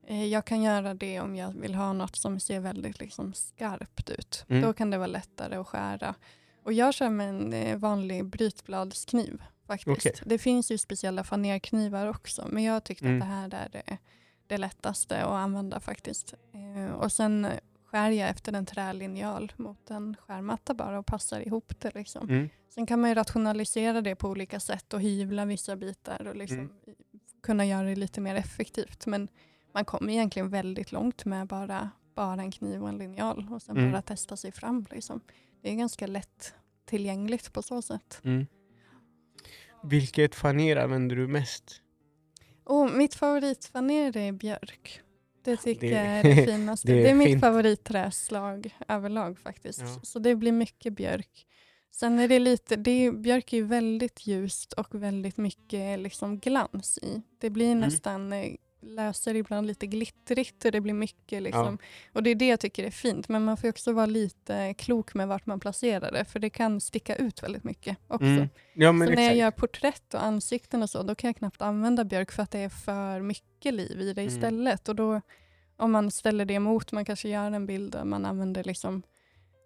Eh, 0.07 0.25
Jag 0.25 0.45
kan 0.45 0.61
göra 0.63 0.93
det 0.93 1.19
om 1.21 1.35
jag 1.35 1.53
vill 1.61 1.75
ha 1.75 1.93
något 1.93 2.15
som 2.15 2.39
ser 2.39 2.59
väldigt 2.59 2.99
liksom 2.99 3.33
skarpt 3.33 4.09
ut. 4.09 4.45
Mm. 4.49 4.61
Då 4.61 4.73
kan 4.73 4.89
det 4.89 4.97
vara 4.97 5.07
lättare 5.07 5.55
att 5.55 5.67
skära. 5.67 6.15
Och 6.63 6.73
jag 6.73 6.93
kör 6.93 7.09
med 7.09 7.29
en 7.29 7.53
eh, 7.53 7.77
vanlig 7.77 8.25
brytbladskniv 8.25 9.41
faktiskt. 9.67 9.97
Okej. 9.97 10.13
Det 10.25 10.37
finns 10.37 10.71
ju 10.71 10.77
speciella 10.77 11.23
fanerknivar 11.23 12.07
också, 12.07 12.47
men 12.51 12.63
jag 12.63 12.83
tyckte 12.83 13.05
Mm. 13.05 13.21
att 13.21 13.27
det 13.27 13.33
här 13.57 13.65
är 13.65 13.69
det, 13.69 13.97
det 14.47 14.57
lättaste 14.57 15.23
att 15.23 15.29
använda 15.31 15.79
faktiskt. 15.79 16.33
Eh, 16.53 16.93
Och 16.93 17.11
sen 17.11 17.47
skär 17.85 18.09
jag 18.11 18.29
efter 18.29 18.53
en 18.53 18.65
trälinjal 18.65 19.51
mot 19.57 19.91
en 19.91 20.15
skärmatta 20.27 20.73
bara 20.73 20.99
och 20.99 21.05
passar 21.05 21.39
ihop 21.47 21.73
det. 21.79 21.95
Liksom. 21.95 22.29
Mm. 22.29 22.49
Sen 22.69 22.85
kan 22.85 23.01
man 23.01 23.09
ju 23.09 23.13
rationalisera 23.15 24.01
det 24.01 24.15
på 24.15 24.29
olika 24.29 24.59
sätt 24.59 24.93
och 24.93 25.01
hyvla 25.01 25.45
vissa 25.45 25.75
bitar 25.75 26.27
och 26.27 26.35
liksom 26.35 26.57
Mm. 26.59 26.71
kunna 27.43 27.65
göra 27.65 27.83
det 27.87 27.95
lite 27.95 28.21
mer 28.21 28.35
effektivt. 28.35 29.05
Men 29.05 29.27
man 29.73 29.85
kommer 29.85 30.13
egentligen 30.13 30.49
väldigt 30.49 30.91
långt 30.91 31.25
med 31.25 31.47
bara, 31.47 31.89
bara 32.15 32.41
en 32.41 32.51
kniv 32.51 32.83
och 32.83 32.89
en 32.89 32.97
linjal 32.97 33.47
och 33.51 33.61
sen 33.61 33.77
Mm. 33.77 33.91
bara 33.91 34.01
testa 34.01 34.37
sig 34.37 34.51
fram. 34.51 34.85
Liksom. 34.91 35.21
Det 35.61 35.71
är 35.71 35.75
ganska 35.75 36.07
lätt 36.07 36.53
tillgängligt 36.85 37.53
på 37.53 37.61
så 37.61 37.81
sätt. 37.81 38.21
Mm. 38.23 38.47
Vilket 39.83 40.35
faner 40.35 40.75
använder 40.75 41.15
du 41.15 41.27
mest? 41.27 41.81
Och 42.63 42.91
mitt 42.91 43.15
favoritfaner 43.15 44.17
är 44.17 44.31
björk. 44.31 45.01
Det 45.43 45.57
tycker 45.57 45.87
Det- 45.87 45.93
jag 45.95 46.05
är 46.05 46.23
det 46.35 46.45
finaste. 46.45 46.87
det 46.87 46.93
Det 46.93 47.07
är 47.07 47.11
är, 47.11 47.15
mitt 47.15 47.27
fint. 47.27 47.41
favoritträslag 47.41 48.75
överlag 48.87 49.39
faktiskt. 49.39 49.79
Ja. 49.81 49.99
Så 50.03 50.19
det 50.19 50.35
blir 50.35 50.51
mycket 50.51 50.93
björk. 50.93 51.47
Sen 51.91 52.19
är 52.19 52.27
det 52.27 52.39
lite, 52.39 52.75
det 52.75 52.91
är, 52.91 53.11
björk 53.11 53.53
är 53.53 53.57
ju 53.57 53.63
väldigt 53.63 54.27
ljust 54.27 54.73
och 54.73 54.95
väldigt 55.03 55.37
mycket 55.37 55.99
liksom 55.99 56.39
glans 56.39 56.97
i. 56.97 57.21
Det 57.39 57.49
blir 57.49 57.71
Mm. 57.71 57.79
nästan, 57.79 58.33
löser 58.81 59.35
ibland 59.35 59.67
lite 59.67 59.87
glittrigt 59.87 60.65
och 60.65 60.71
det 60.71 60.81
blir 60.81 60.93
mycket 60.93 61.43
liksom. 61.43 61.77
Och 62.13 62.23
det 62.23 62.29
är 62.29 62.35
det 62.35 62.47
jag 62.47 62.59
tycker 62.59 62.83
är 62.83 62.91
fint. 62.91 63.29
Men 63.29 63.45
man 63.45 63.57
får 63.57 63.69
också 63.69 63.91
vara 63.91 64.05
lite 64.05 64.73
klok 64.73 65.13
med 65.13 65.27
vart 65.27 65.45
man 65.45 65.59
placerar 65.59 66.11
det. 66.11 66.25
För 66.25 66.39
det 66.39 66.49
kan 66.49 66.81
sticka 66.81 67.15
ut 67.15 67.43
väldigt 67.43 67.63
mycket 67.63 67.97
också. 68.07 68.25
Mm. 68.25 68.49
Ja, 68.73 68.89
Så 68.89 68.93
när 68.93 69.21
jag 69.23 69.35
gör 69.35 69.51
porträtt 69.51 70.13
och 70.13 70.23
ansikten 70.23 70.83
och 70.83 70.89
så, 70.89 71.03
då 71.03 71.15
kan 71.15 71.27
jag 71.27 71.35
knappt 71.35 71.61
använda 71.61 72.03
björk 72.05 72.31
för 72.31 72.43
att 72.43 72.51
det 72.51 72.59
är 72.59 72.69
för 72.69 73.21
mycket 73.21 73.73
liv 73.73 74.01
i 74.01 74.13
det 74.13 74.21
Mm. 74.21 74.33
istället. 74.35 74.89
Och 74.89 74.95
då, 74.95 75.21
om 75.77 75.91
man 75.91 76.11
ställer 76.11 76.45
det 76.45 76.53
emot, 76.53 76.91
man 76.91 77.05
kanske 77.05 77.29
gör 77.29 77.51
en 77.51 77.65
bild 77.65 77.91
där 77.91 78.03
man 78.03 78.25
använder 78.25 78.63
liksom, 78.63 79.03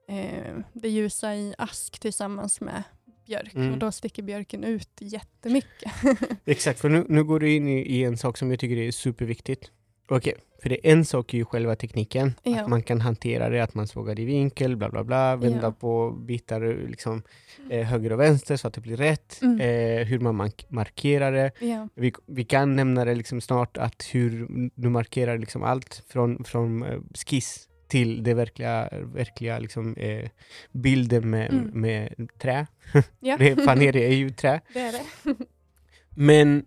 eh, 0.07 0.55
det 0.73 0.89
ljusa 0.89 1.35
i 1.35 1.55
ask 1.57 1.99
tillsammans 1.99 2.61
med 2.61 2.83
björk. 3.31 3.55
Mm. 3.55 3.71
Och 3.73 3.77
då 3.77 3.91
sticker 3.91 4.23
björken 4.23 4.63
ut 4.63 4.89
jättemycket. 4.99 5.91
Exakt, 6.45 6.79
för 6.79 6.89
nu, 6.89 7.05
nu 7.09 7.23
går 7.23 7.39
du 7.39 7.53
in 7.55 7.67
i, 7.67 7.79
i 7.81 8.03
en 8.03 8.17
sak 8.17 8.37
som 8.37 8.49
jag 8.51 8.59
tycker 8.59 8.77
är 8.77 8.91
superviktigt. 8.91 9.71
Okej, 10.09 10.33
för 10.61 10.69
det 10.69 10.87
är 10.87 10.91
en 10.93 11.05
sak 11.05 11.33
är 11.33 11.37
ju 11.37 11.45
själva 11.45 11.75
tekniken, 11.75 12.33
Ja. 12.43 12.61
att 12.61 12.69
man 12.69 12.83
kan 12.83 13.01
hantera 13.01 13.49
det, 13.49 13.63
att 13.63 13.73
man 13.73 13.87
sågar 13.87 14.19
i 14.19 14.25
vinkel, 14.25 14.75
bla 14.77 14.89
bla 14.89 15.03
bla, 15.03 15.35
vända 15.35 15.59
Ja. 15.67 15.71
på 15.71 16.11
bitar 16.11 16.87
liksom, 16.89 17.23
eh, 17.69 17.85
höger 17.87 18.11
och 18.13 18.19
vänster 18.19 18.57
så 18.57 18.67
att 18.67 18.73
det 18.73 18.81
blir 18.81 18.97
rätt, 18.97 19.39
Mm. 19.41 19.59
eh, 19.61 20.05
hur 20.07 20.19
man 20.19 20.35
mark- 20.35 20.65
markerar 20.69 21.31
det. 21.31 21.51
ja. 21.59 21.87
Vi, 21.95 22.13
vi 22.27 22.43
kan 22.43 22.75
nämna 22.75 23.05
det 23.05 23.15
liksom 23.15 23.41
snart, 23.41 23.77
att 23.77 24.03
hur 24.11 24.47
du 24.75 24.89
markerar 24.89 25.37
liksom 25.37 25.63
allt 25.63 26.03
från, 26.09 26.43
från 26.43 26.83
eh, 26.83 26.99
skiss 27.27 27.67
till 27.91 28.23
det 28.23 28.33
verkliga, 28.33 28.89
verkliga 29.13 29.59
liksom, 29.59 29.95
eh, 29.95 30.29
bilden 30.71 31.29
med, 31.29 31.53
Mm. 31.53 31.81
med 31.81 32.29
trä. 32.41 32.67
Ja. 33.19 33.37
Faner 33.65 33.95
är 33.95 34.13
ju 34.13 34.29
trä. 34.29 34.61
det 34.73 34.79
är 34.79 34.91
det. 34.91 35.35
Men 36.15 36.65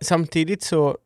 samtidigt 0.00 0.62
så, 0.62 0.98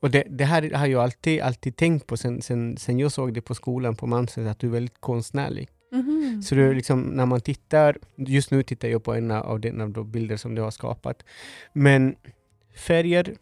och 0.00 0.10
det, 0.10 0.24
det 0.30 0.44
här 0.44 0.70
har 0.74 0.86
jag 0.86 1.02
alltid, 1.02 1.40
alltid 1.40 1.76
tänkt 1.76 2.06
på 2.06 2.16
sen, 2.16 2.42
sen, 2.42 2.76
sen 2.76 2.98
jag 2.98 3.12
såg 3.12 3.34
det 3.34 3.40
på 3.42 3.54
skolan 3.54 3.96
på 3.96 4.06
Manses, 4.06 4.46
att 4.46 4.58
du 4.58 4.66
är 4.66 4.70
väldigt 4.70 5.00
konstnärlig. 5.00 5.68
Mhm. 5.92 6.42
Så 6.42 6.54
du 6.54 6.74
liksom, 6.74 7.00
när 7.00 7.26
man 7.26 7.40
tittar, 7.40 7.98
just 8.16 8.50
nu 8.50 8.62
tittar 8.62 8.88
jag 8.88 9.04
på 9.04 9.14
en 9.14 9.30
av 9.30 9.60
de 9.60 10.10
bilder 10.10 10.36
som 10.36 10.54
du 10.54 10.62
har 10.62 10.70
skapat, 10.70 11.24
men 11.72 12.16
färger 12.76 13.34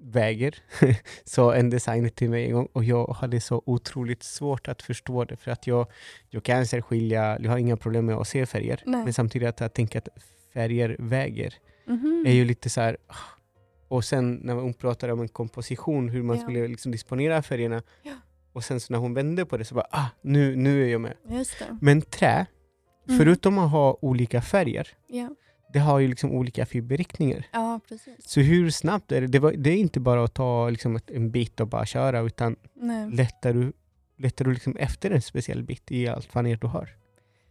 väger, 0.00 0.54
sa 1.24 1.54
en 1.54 1.70
designer 1.70 2.08
till 2.08 2.30
mig 2.30 2.44
en 2.46 2.52
gång 2.52 2.68
och 2.72 2.84
jag 2.84 3.06
hade 3.06 3.40
så 3.40 3.62
otroligt 3.66 4.22
svårt 4.22 4.68
att 4.68 4.82
förstå 4.82 5.24
det 5.24 5.36
för 5.36 5.50
att 5.50 5.66
jag, 5.66 5.86
jag 6.30 6.42
kan 6.42 6.66
särskilja, 6.66 7.38
jag 7.40 7.50
har 7.50 7.58
inga 7.58 7.76
problem 7.76 8.06
med 8.06 8.16
att 8.16 8.28
se 8.28 8.46
färger, 8.46 8.82
Nej. 8.86 9.04
men 9.04 9.12
samtidigt 9.12 9.48
att 9.48 9.60
jag 9.60 9.72
tänker 9.74 9.98
att 9.98 10.08
färger 10.54 10.96
väger 10.98 11.54
Mhm. 11.86 12.24
är 12.26 12.32
ju 12.32 12.44
lite 12.44 12.70
så 12.70 12.80
här. 12.80 12.96
ah, 13.06 13.14
Och 13.88 14.04
sen 14.04 14.34
när 14.42 14.54
hon 14.54 14.74
pratade 14.74 15.12
om 15.12 15.20
en 15.20 15.28
komposition, 15.28 16.08
hur 16.08 16.22
man 16.22 16.36
Ja. 16.36 16.42
skulle 16.42 16.68
liksom 16.68 16.92
disponera 16.92 17.42
färgerna. 17.42 17.82
Ja. 18.02 18.12
Och 18.52 18.64
sen 18.64 18.80
så 18.80 18.92
när 18.92 18.98
hon 19.00 19.14
vände 19.14 19.46
på 19.46 19.56
det 19.56 19.64
så 19.64 19.74
bara, 19.74 19.86
ah, 19.90 20.06
nu, 20.22 20.56
nu 20.56 20.84
är 20.84 20.88
jag 20.88 21.00
med. 21.00 21.14
Men 21.80 22.02
trä, 22.02 22.46
Mm. 23.08 23.18
förutom 23.18 23.58
att 23.58 23.70
ha 23.70 23.98
olika 24.02 24.42
färger, 24.42 24.88
Ja. 25.06 25.28
Det 25.72 25.78
har 25.78 25.98
ju 25.98 26.08
liksom 26.08 26.32
olika 26.32 26.66
fiberriktningar. 26.66 27.46
ja, 27.52 27.80
precis. 27.88 28.14
Så 28.30 28.40
hur 28.40 28.70
snabbt 28.70 29.12
är 29.12 29.20
det? 29.20 29.26
Det, 29.26 29.38
var, 29.38 29.52
det 29.52 29.70
är 29.70 29.76
inte 29.76 30.00
bara 30.00 30.24
att 30.24 30.34
ta 30.34 30.70
liksom 30.70 30.98
en 31.06 31.30
bit 31.30 31.60
och 31.60 31.68
bara 31.68 31.86
köra, 31.86 32.20
utan 32.20 32.56
Nej. 32.74 33.10
lättar 33.10 33.52
du, 33.52 33.72
lättar 34.18 34.44
du 34.44 34.52
liksom 34.52 34.76
efter 34.76 35.10
en 35.10 35.22
speciell 35.22 35.62
bit 35.62 35.90
i 35.92 36.08
allt 36.08 36.26
faner 36.26 36.56
du 36.56 36.66
har? 36.66 36.88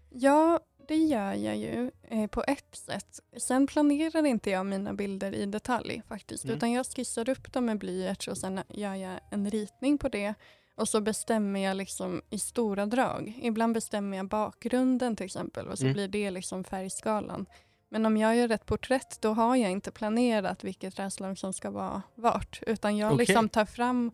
Ja, 0.09 0.59
det 0.87 0.95
gör 0.95 1.33
jag 1.33 1.57
ju 1.57 1.91
eh, 2.09 2.27
på 2.27 2.43
ett 2.47 2.75
sätt. 2.75 3.19
Sen 3.37 3.67
planerar 3.67 4.25
inte 4.25 4.49
jag 4.49 4.65
mina 4.65 4.93
bilder 4.93 5.35
i 5.35 5.45
detalj 5.45 6.01
faktiskt, 6.07 6.43
Mm. 6.43 6.57
utan 6.57 6.71
jag 6.71 6.85
skissar 6.85 7.29
upp 7.29 7.53
dem 7.53 7.65
med 7.65 7.77
blyerts 7.77 8.27
och 8.27 8.37
sen 8.37 8.59
gör 8.69 8.95
jag 8.95 9.19
en 9.31 9.49
ritning 9.49 9.97
på 9.97 10.09
det. 10.09 10.33
Och 10.75 10.89
så 10.89 11.01
bestämmer 11.01 11.59
jag 11.59 11.77
liksom 11.77 12.21
i 12.29 12.39
stora 12.39 12.85
drag. 12.85 13.39
Ibland 13.41 13.73
bestämmer 13.73 14.17
jag 14.17 14.27
bakgrunden 14.27 15.15
till 15.15 15.25
exempel 15.25 15.67
och 15.67 15.77
så 15.77 15.83
Mm. 15.83 15.93
blir 15.93 16.07
det 16.07 16.31
liksom 16.31 16.63
färgskalan. 16.63 17.45
Men 17.89 18.05
om 18.05 18.17
jag 18.17 18.35
gör 18.35 18.51
ett 18.51 18.65
porträtt 18.65 19.21
då 19.21 19.33
har 19.33 19.55
jag 19.55 19.71
inte 19.71 19.91
planerat 19.91 20.63
vilket 20.63 20.95
träslag 20.95 21.37
som 21.37 21.53
ska 21.53 21.69
vara 21.71 22.01
vart. 22.15 22.59
Utan 22.67 22.97
jag 22.97 23.13
Okej. 23.13 23.17
liksom 23.25 23.49
tar 23.49 23.65
fram 23.65 24.11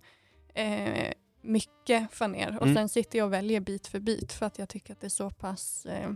eh, 0.54 1.12
mycket 1.42 2.12
faner 2.14 2.58
och 2.58 2.64
Mm. 2.68 2.76
sen 2.76 2.90
sitter 2.90 3.18
jag 3.18 3.26
och 3.26 3.34
väljer 3.34 3.60
bit 3.60 3.88
för 3.88 4.00
bit 4.00 4.34
för 4.34 4.46
att 4.46 4.60
jag 4.60 4.70
tycker 4.70 4.94
att 4.94 5.00
det 5.02 5.08
är 5.08 5.10
så 5.10 5.30
pass 5.30 5.86
eh, 5.86 6.10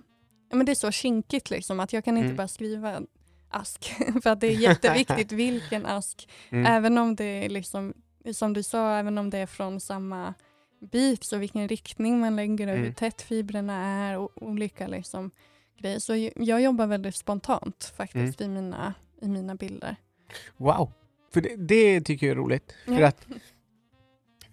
ja, 0.49 0.55
men 0.55 0.65
det 0.65 0.71
är 0.71 0.75
så 0.75 0.91
kinkigt 0.91 1.49
liksom 1.49 1.79
att 1.79 1.93
jag 1.93 2.05
kan 2.05 2.17
inte 2.17 2.25
Mm. 2.25 2.35
bara 2.37 2.47
skriva 2.47 3.01
ask 3.49 3.93
för 4.23 4.29
att 4.29 4.39
det 4.41 4.47
är 4.47 4.51
jätteviktigt 4.57 5.31
vilken 5.31 5.85
ask. 5.85 6.29
Mm. 6.49 6.65
Även 6.65 6.97
om 6.97 7.15
det 7.15 7.45
är 7.45 7.49
liksom, 7.49 7.93
som 8.33 8.53
du 8.53 8.63
sa, 8.63 8.95
även 8.97 9.17
om 9.17 9.29
det 9.29 9.37
är 9.37 9.45
från 9.47 9.79
samma 9.79 10.33
bit 10.91 11.23
så 11.23 11.37
vilken 11.37 11.67
riktning 11.67 12.19
man 12.19 12.35
lägger 12.35 12.67
och 12.67 12.73
hur 12.73 12.81
Mm. 12.83 12.93
tätt 12.93 13.21
fibrerna 13.21 13.85
är 13.85 14.17
och 14.17 14.31
olika 14.43 14.87
liksom 14.87 15.31
grejer. 15.79 15.99
Så 15.99 16.29
jag 16.35 16.61
jobbar 16.61 16.87
väldigt 16.87 17.15
spontant 17.15 17.93
faktiskt 17.97 18.41
Mm. 18.41 18.57
i, 18.57 18.61
mina, 18.61 18.93
i 19.21 19.27
mina 19.27 19.55
bilder. 19.55 19.95
Wow! 20.57 20.91
För 21.33 21.41
det, 21.41 21.55
det 21.55 22.01
tycker 22.01 22.27
jag 22.27 22.31
är 22.31 22.35
roligt. 22.37 22.75
För 22.85 22.99
Ja. 23.01 23.07
att 23.07 23.27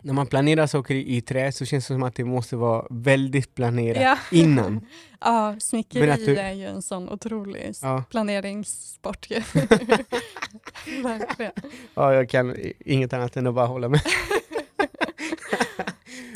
när 0.02 0.12
man 0.14 0.26
planerar 0.26 0.66
saker 0.66 0.94
i, 0.94 1.16
i 1.16 1.20
trä 1.20 1.52
så 1.52 1.64
känns 1.64 1.84
det 1.88 1.94
som 1.94 2.02
att 2.02 2.14
det 2.14 2.24
måste 2.24 2.56
vara 2.56 2.86
väldigt 2.90 3.54
planerat 3.54 4.02
Ja. 4.02 4.18
innan. 4.38 4.86
Ja, 5.20 5.56
snickeri 5.60 6.26
du- 6.26 6.36
är 6.36 6.52
ju 6.52 6.64
en 6.66 6.82
sån 6.82 7.08
otrolig 7.08 7.72
Ja. 7.82 8.04
planeringssport. 8.10 9.26
Verkligen. 11.02 11.52
ja, 11.94 12.14
jag 12.14 12.28
kan 12.30 12.56
inget 12.80 13.12
annat 13.12 13.36
än 13.36 13.46
att 13.46 13.54
bara 13.54 13.66
hålla 13.66 13.88
med. 13.88 14.00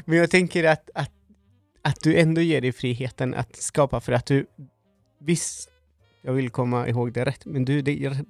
Men 0.05 0.19
jag 0.19 0.31
tänker 0.31 0.65
att, 0.65 0.91
att, 0.95 1.11
att 1.83 2.01
du 2.03 2.19
ändå 2.21 2.41
ger 2.41 2.61
dig 2.61 2.73
friheten 2.73 3.35
att 3.35 3.57
skapa 3.57 4.01
för 4.01 4.13
att 4.13 4.27
du 4.27 4.47
visst, 5.19 5.71
jag 6.23 6.33
vill 6.33 6.51
komma 6.51 6.89
ihåg 6.89 7.13
det 7.13 7.25
rätt, 7.25 7.47
men 7.47 7.65
du 7.65 7.79
är 7.79 7.83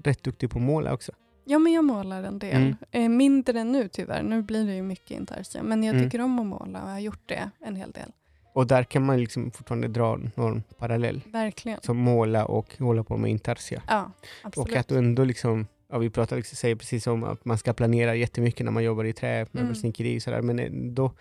rätt- 0.04 0.22
duktig 0.22 0.50
på 0.50 0.58
att 0.58 0.64
måla 0.64 0.92
också. 0.94 1.12
Ja, 1.44 1.58
men 1.58 1.72
jag 1.72 1.84
målar 1.84 2.22
en 2.22 2.38
del. 2.38 2.56
Mm. 2.56 2.76
Eh, 2.90 3.08
mindre 3.08 3.64
nu 3.64 3.88
tyvärr. 3.88 4.22
Nu 4.22 4.42
blir 4.42 4.66
det 4.66 4.74
ju 4.74 4.82
mycket 4.82 5.10
intarsia. 5.10 5.62
Men 5.62 5.82
jag 5.84 5.94
Mm. 5.96 6.06
tycker 6.10 6.20
om 6.24 6.38
att 6.38 6.46
måla 6.46 6.82
och 6.82 6.88
jag 6.88 6.92
har 6.94 7.00
gjort 7.00 7.22
det 7.26 7.50
en 7.60 7.76
hel 7.76 7.90
del. 7.90 8.12
Och 8.52 8.66
där 8.66 8.84
kan 8.84 9.04
man 9.06 9.20
liksom 9.20 9.50
fortfarande 9.50 9.88
dra 9.88 10.18
någon 10.34 10.62
parallell. 10.78 11.20
Verkligen. 11.26 11.80
Som 11.82 11.96
måla 11.96 12.44
och 12.46 12.76
hålla 12.78 13.04
på 13.04 13.16
med 13.16 13.30
intarsia. 13.30 13.82
Ja, 13.88 14.10
absolut. 14.42 14.68
Och 14.70 14.76
att 14.76 14.88
du 14.88 14.98
ändå 14.98 15.24
liksom, 15.24 15.66
ja 15.90 15.98
vi 15.98 16.10
pratar 16.10 16.36
liksom, 16.36 16.56
säger 16.56 16.76
precis 16.76 17.06
om 17.06 17.24
att 17.24 17.44
man 17.44 17.58
ska 17.58 17.72
planera 17.72 18.14
jättemycket 18.14 18.64
när 18.64 18.72
man 18.72 18.84
jobbar 18.84 19.04
i 19.04 19.12
trä, 19.12 19.36
Mm. 19.36 19.48
möbelsnickeri 19.52 20.18
och 20.18 20.22
sådär, 20.22 20.42
men 20.42 20.58
ändå 20.58 21.12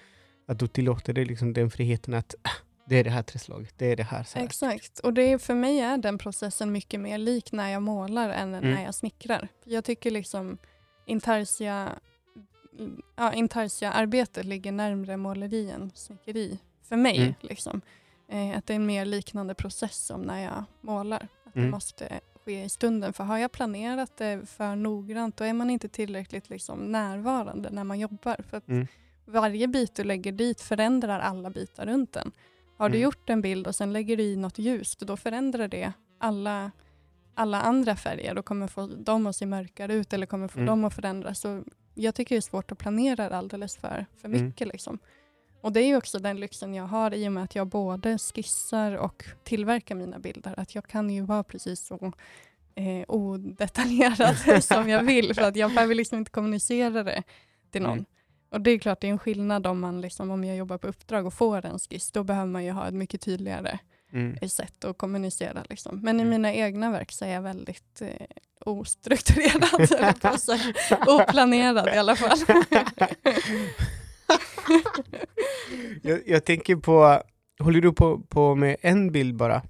att 0.48 0.60
du 0.60 0.68
tillåter 0.68 1.14
dig 1.14 1.26
liksom 1.26 1.54
den 1.54 1.70
friheten 1.70 2.14
att 2.14 2.36
ah, 2.42 2.50
det 2.90 2.96
är 2.96 3.04
det 3.04 3.10
här 3.10 3.24
träslaget, 3.24 3.74
det 3.78 3.92
är 3.92 3.96
det 3.96 4.04
här. 4.04 4.24
Så 4.24 4.40
här. 4.40 4.46
Exakt. 4.46 5.00
Och 5.00 5.14
det 5.14 5.22
är, 5.32 5.38
för 5.38 5.54
mig 5.56 5.80
är 5.80 5.98
den 5.98 6.18
processen 6.18 6.72
mycket 6.72 7.00
mer 7.00 7.18
lik 7.18 7.52
när 7.52 7.70
jag 7.70 7.82
målar 7.84 8.30
än 8.30 8.54
Mm. 8.54 8.72
när 8.74 8.84
jag 8.84 8.96
snickrar. 8.96 9.48
Jag 9.64 9.84
tycker 9.84 10.12
liksom 10.12 10.58
intarsia, 11.06 11.90
ja, 13.16 13.34
intarsia-arbetet 13.34 14.46
ligger 14.46 14.72
närmre 14.72 15.18
måleri 15.18 15.70
än 15.72 15.92
snickeri. 15.96 16.60
För 16.84 16.96
mig. 16.96 17.18
Mm. 17.18 17.34
Liksom. 17.42 17.82
Eh, 18.30 18.58
att 18.58 18.68
det 18.68 18.74
är 18.74 18.76
en 18.76 18.86
mer 18.86 19.06
liknande 19.06 19.54
process 19.54 19.96
som 20.06 20.22
när 20.22 20.44
jag 20.44 20.64
målar. 20.82 21.28
Att 21.46 21.54
det 21.54 21.60
Mm. 21.60 21.72
måste 21.72 22.20
ske 22.46 22.64
i 22.64 22.70
stunden. 22.70 23.14
För 23.14 23.24
har 23.24 23.38
jag 23.38 23.52
planerat 23.52 24.18
det 24.18 24.50
för 24.50 24.76
noggrant 24.76 25.38
då 25.38 25.44
är 25.44 25.54
man 25.54 25.70
inte 25.70 25.90
tillräckligt 25.90 26.50
liksom, 26.50 26.80
närvarande 26.92 27.70
när 27.70 27.84
man 27.84 28.00
jobbar. 28.00 28.44
För 28.50 28.58
att 28.58 28.68
Mm. 28.68 28.88
varje 29.26 29.68
bit 29.68 29.96
du 29.96 30.04
lägger 30.04 30.32
dit 30.32 30.62
förändrar 30.62 31.20
alla 31.20 31.50
bitar 31.50 31.86
runt 31.86 32.14
den. 32.14 32.32
Har 32.78 32.90
du 32.90 32.96
Mm. 32.98 33.04
gjort 33.04 33.30
en 33.30 33.42
bild 33.42 33.68
och 33.68 33.76
sen 33.76 33.94
lägger 33.94 34.18
du 34.18 34.24
i 34.24 34.36
något 34.36 34.58
ljust, 34.60 35.00
då 35.00 35.18
förändrar 35.18 35.68
det 35.68 35.94
alla, 36.18 36.72
alla 37.36 37.62
andra 37.62 37.96
färger 37.96 38.38
och 38.38 38.46
kommer 38.46 38.68
få 38.68 38.88
dem 38.88 39.28
att 39.28 39.36
se 39.36 39.46
mörkare 39.46 39.94
ut 39.94 40.14
eller 40.14 40.26
kommer 40.26 40.48
få 40.48 40.58
Mm. 40.60 40.66
dem 40.68 40.86
att 40.86 40.94
förändras. 40.94 41.40
Så 41.40 41.64
jag 41.94 42.16
tycker 42.16 42.36
det 42.36 42.40
är 42.40 42.42
svårt 42.42 42.72
att 42.72 42.78
planera 42.78 43.38
alldeles 43.38 43.78
för, 43.78 44.06
för 44.22 44.28
Mm. 44.28 44.46
mycket. 44.46 44.68
Liksom. 44.68 45.00
Och 45.62 45.72
det 45.72 45.82
är 45.82 45.88
ju 45.88 45.98
också 45.98 46.20
den 46.20 46.40
lyxen 46.40 46.74
jag 46.74 46.84
har 46.88 47.14
i 47.14 47.28
och 47.28 47.32
med 47.32 47.44
att 47.44 47.56
jag 47.56 47.68
både 47.68 48.18
skissar 48.18 48.92
och 48.92 49.24
tillverkar 49.44 49.96
mina 49.96 50.20
bilder. 50.20 50.54
Att 50.60 50.76
jag 50.76 50.88
kan 50.88 51.10
ju 51.10 51.22
vara 51.22 51.44
precis 51.44 51.86
så 51.88 52.12
eh, 52.76 53.06
odetaljerad 53.08 54.64
som 54.64 54.90
jag 54.90 55.04
vill 55.04 55.34
för 55.36 55.42
att 55.42 55.56
jag 55.56 55.74
behöver 55.74 55.96
liksom 55.96 56.18
inte 56.18 56.32
kommunicera 56.32 57.04
det 57.04 57.24
till 57.72 57.82
någon. 57.82 57.92
Mm. 57.92 58.06
Och 58.50 58.62
det 58.62 58.72
är 58.72 58.78
klart 58.80 59.02
det 59.02 59.08
är 59.08 59.12
en 59.12 59.20
skillnad 59.20 59.68
om 59.68 59.80
man 59.80 60.02
liksom, 60.02 60.32
om 60.32 60.44
jag 60.44 60.58
jobbar 60.58 60.78
på 60.78 60.88
uppdrag 60.88 61.26
och 61.26 61.34
får 61.34 61.66
en 61.66 61.80
skiss, 61.80 62.12
då 62.12 62.24
behöver 62.24 62.48
man 62.52 62.66
ju 62.66 62.72
ha 62.72 62.88
ett 62.88 62.94
mycket 62.94 63.22
tydligare 63.22 63.80
Mm. 64.14 64.50
sätt 64.50 64.86
att 64.86 64.98
kommunicera. 64.98 65.64
Liksom. 65.70 66.00
Men 66.04 66.20
i 66.20 66.22
Mm. 66.24 66.30
mina 66.30 66.54
egna 66.54 66.92
verk 66.92 67.12
så 67.12 67.26
är 67.26 67.30
jag 67.34 67.42
väldigt 67.42 68.02
eh, 68.02 68.28
ostrukturerad, 68.66 69.64
oplanerad 71.08 71.88
i 71.88 71.98
alla 71.98 72.16
fall. 72.16 72.38
jag, 76.02 76.22
jag 76.26 76.46
tänker 76.46 76.76
på, 76.76 77.22
håller 77.60 77.82
du 77.82 77.94
på, 77.94 78.20
på 78.20 78.56
med 78.56 78.76
en 78.82 79.12
bild 79.12 79.36
bara? 79.36 79.62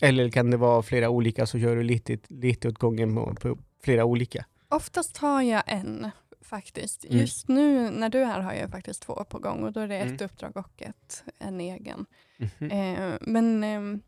Eller 0.00 0.30
kan 0.30 0.50
det 0.50 0.56
vara 0.56 0.82
flera 0.82 1.08
olika 1.10 1.46
så 1.46 1.58
kör 1.58 1.76
du 1.76 1.82
lite, 1.82 2.18
lite 2.28 2.68
åt 2.68 2.78
gången 2.78 3.14
på, 3.14 3.34
på 3.34 3.58
flera 3.84 4.04
olika? 4.04 4.44
Oftast 4.68 5.16
har 5.16 5.42
jag 5.42 5.62
en 5.66 6.10
faktiskt. 6.44 7.04
Mm. 7.04 7.18
Just 7.18 7.48
nu 7.48 7.90
när 7.90 8.08
du 8.08 8.18
är 8.20 8.26
här 8.26 8.40
har 8.40 8.52
jag 8.52 8.70
faktiskt 8.70 9.02
två 9.02 9.24
på 9.24 9.38
gång 9.38 9.64
och 9.64 9.72
då 9.72 9.80
är 9.80 9.88
det 9.88 9.96
ett 9.96 10.06
Mm. 10.06 10.24
uppdrag 10.24 10.56
och 10.56 10.82
ett, 10.82 11.24
en 11.38 11.60
egen. 11.60 12.06
Mhm. 12.36 12.70
Eh, 12.70 13.14
men 13.20 13.64
ehm, 13.64 14.02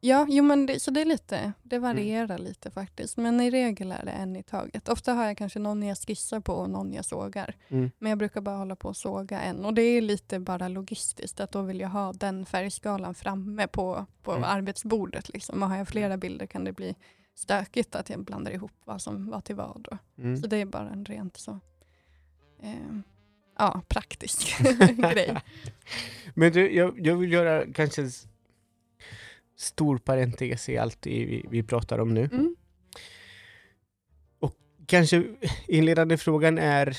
ja, 0.00 0.26
jo, 0.28 0.44
men 0.44 0.66
det, 0.66 0.80
så 0.80 0.90
det 0.90 1.00
är 1.00 1.04
lite, 1.04 1.52
det 1.62 1.78
varierar 1.78 2.24
Mm. 2.34 2.42
lite 2.42 2.70
faktiskt. 2.70 3.16
Men 3.16 3.40
i 3.40 3.50
regel 3.50 3.92
är 3.92 4.04
det 4.04 4.10
en 4.10 4.36
i 4.36 4.42
taget. 4.42 4.88
Ofta 4.88 5.12
har 5.12 5.24
jag 5.26 5.38
kanske 5.38 5.58
någon 5.58 5.82
jag 5.82 5.98
skissar 5.98 6.40
på 6.40 6.52
och 6.54 6.70
någon 6.70 6.92
jag 6.92 7.04
sågar. 7.04 7.56
Mm. 7.68 7.90
Men 7.98 8.10
jag 8.10 8.18
brukar 8.18 8.40
bara 8.40 8.56
hålla 8.56 8.76
på 8.76 8.88
och 8.88 8.96
såga 8.96 9.40
en. 9.40 9.64
Och 9.64 9.74
det 9.74 9.82
är 9.82 10.00
lite 10.00 10.38
bara 10.40 10.68
logistiskt 10.68 11.40
att 11.40 11.52
då 11.52 11.62
vill 11.62 11.80
jag 11.80 11.88
ha 11.88 12.12
den 12.12 12.46
färgskalan 12.46 13.14
framme 13.14 13.66
på, 13.66 14.06
på 14.22 14.32
Mm. 14.32 14.44
arbetsbordet. 14.44 15.28
Liksom. 15.28 15.62
Och 15.62 15.68
har 15.68 15.76
jag 15.76 15.88
flera 15.88 16.16
bilder 16.16 16.46
kan 16.46 16.64
det 16.64 16.72
bli 16.72 16.94
stökigt 17.34 17.94
att 17.94 18.10
jag 18.10 18.24
blandar 18.24 18.52
ihop 18.52 18.72
vad 18.84 19.02
som 19.02 19.30
var 19.30 19.40
till 19.40 19.54
vad. 19.56 19.98
Mm. 20.18 20.36
Så 20.36 20.46
det 20.46 20.56
är 20.56 20.66
bara 20.66 20.90
en 20.90 21.04
rent 21.04 21.36
så 21.36 21.60
eh, 22.62 22.98
ja, 23.58 23.82
praktisk 23.88 24.58
grej. 24.96 25.36
Men 26.34 26.52
du, 26.52 26.74
jag, 26.74 27.06
jag 27.06 27.16
vill 27.16 27.32
göra 27.32 27.72
kanske 27.72 28.10
stor 29.56 29.98
parentes 29.98 30.68
i 30.68 30.78
allt 30.78 31.06
vi, 31.06 31.46
vi 31.50 31.62
pratar 31.62 31.98
om 31.98 32.14
nu. 32.14 32.24
Mm. 32.32 32.56
Kanske 34.86 35.24
inledande 35.68 36.16
frågan 36.16 36.58
är 36.58 36.98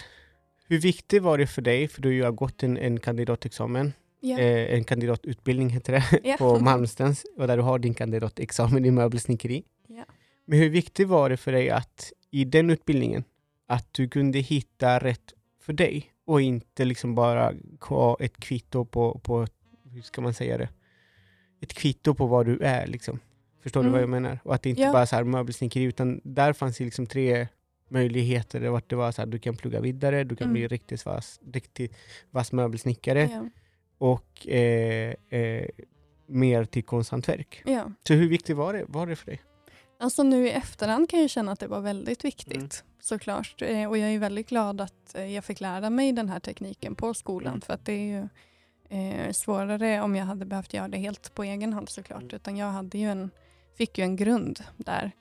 hur 0.67 0.79
viktigt 0.79 1.23
var 1.23 1.37
det 1.37 1.47
för 1.47 1.61
dig, 1.61 1.87
för 1.87 2.01
du 2.01 2.23
har 2.23 2.31
gått 2.31 2.63
en, 2.63 2.77
en 2.77 2.99
kandidatexamen, 2.99 3.93
eh, 4.23 4.73
en 4.73 4.83
kandidatutbildning 4.83 5.69
heter 5.69 5.93
det, 5.93 6.19
Ja. 6.23 6.37
på 6.37 6.59
Malmstens, 6.59 7.25
och 7.37 7.47
där 7.47 7.57
du 7.57 7.63
har 7.63 7.79
din 7.79 7.93
kandidatexamen 7.93 8.85
i 8.85 8.91
möbelsnickeri. 8.91 9.63
Men 10.45 10.59
hur 10.59 10.69
viktigt 10.69 11.07
var 11.07 11.29
det 11.29 11.37
för 11.37 11.51
dig 11.51 11.69
att 11.69 12.11
i 12.31 12.45
den 12.45 12.69
utbildningen, 12.69 13.23
att 13.67 13.93
du 13.93 14.07
kunde 14.09 14.39
hitta 14.39 14.99
rätt 14.99 15.33
för 15.61 15.73
dig 15.73 16.11
och 16.25 16.41
inte 16.41 16.85
liksom 16.85 17.15
bara 17.15 17.53
ha 17.81 18.17
ett 18.19 18.37
kvitto 18.37 18.85
på, 18.85 19.19
på 19.19 19.47
hur 19.91 20.01
ska 20.01 20.21
man 20.21 20.33
säga 20.33 20.57
det, 20.57 20.69
ett 21.61 21.73
kvitto 21.73 22.13
på 22.13 22.25
vad 22.25 22.45
du 22.45 22.59
är 22.59 22.87
liksom. 22.87 23.19
Förstår 23.63 23.81
du 23.81 23.87
Mm. 23.87 23.91
vad 23.93 24.01
jag 24.01 24.09
menar? 24.09 24.39
Och 24.43 24.55
att 24.55 24.61
det 24.61 24.69
inte 24.69 24.81
Ja. 24.81 24.91
bara 24.93 25.05
så 25.05 25.15
här 25.15 25.23
möbelsnickeri, 25.23 25.83
utan 25.83 26.21
där 26.23 26.53
fanns 26.53 26.77
det 26.77 26.83
liksom 26.83 27.07
tre 27.07 27.47
möjligheter. 27.89 28.59
Det 28.59 28.69
var, 28.69 28.81
det 28.87 28.95
var 28.95 29.11
så 29.11 29.21
här, 29.21 29.27
du 29.27 29.39
kan 29.39 29.55
plugga 29.55 29.81
vidare, 29.81 30.23
du 30.23 30.35
kan 30.35 30.45
Mm. 30.45 30.53
bli 30.53 30.67
riktigt 30.67 31.05
vass, 31.05 31.39
riktigt 31.53 31.95
vass 32.31 32.51
möbelsnickare 32.51 33.29
Ja. 33.33 33.49
och 33.97 34.47
eh, 34.47 35.13
eh, 35.29 35.67
mer 36.27 36.65
till 36.65 36.83
konsthantverk. 36.83 37.61
Ja. 37.65 37.91
Så 38.07 38.13
hur 38.13 38.29
viktigt 38.29 38.55
var 38.55 38.73
det, 38.73 38.85
var 38.87 39.07
det 39.07 39.15
för 39.15 39.25
dig? 39.25 39.41
Alltså 40.05 40.23
nu 40.23 40.47
i 40.47 40.51
efterhand 40.51 41.09
kan 41.09 41.21
jag 41.21 41.29
känna 41.29 41.51
att 41.51 41.59
det 41.59 41.67
var 41.67 41.81
väldigt 41.81 42.25
viktigt 42.25 42.55
Mm. 42.55 42.69
såklart. 42.99 43.61
Eh, 43.61 43.89
och 43.89 43.97
jag 43.97 44.09
är 44.13 44.19
väldigt 44.19 44.49
glad 44.49 44.81
att 44.81 45.15
eh, 45.15 45.25
jag 45.33 45.43
fick 45.45 45.59
lära 45.59 45.89
mig 45.89 46.11
den 46.11 46.29
här 46.29 46.39
tekniken 46.39 46.95
på 46.95 47.13
skolan 47.13 47.47
Mm. 47.53 47.61
för 47.61 47.73
att 47.73 47.85
det 47.85 47.93
är 47.93 48.05
ju 48.05 48.27
eh, 48.99 49.31
svårare 49.31 50.01
om 50.01 50.15
jag 50.15 50.25
hade 50.25 50.45
behövt 50.45 50.73
göra 50.73 50.87
det 50.87 50.97
helt 50.97 51.35
på 51.35 51.43
egen 51.43 51.73
hand 51.73 51.89
såklart. 51.89 52.21
Mm. 52.21 52.35
Utan 52.35 52.57
jag 52.57 52.67
hade 52.71 52.97
ju 52.97 53.09
en, 53.11 53.31
fick 53.77 53.97
ju 53.97 54.03
en 54.03 54.15
grund 54.15 54.63
där. 54.77 55.11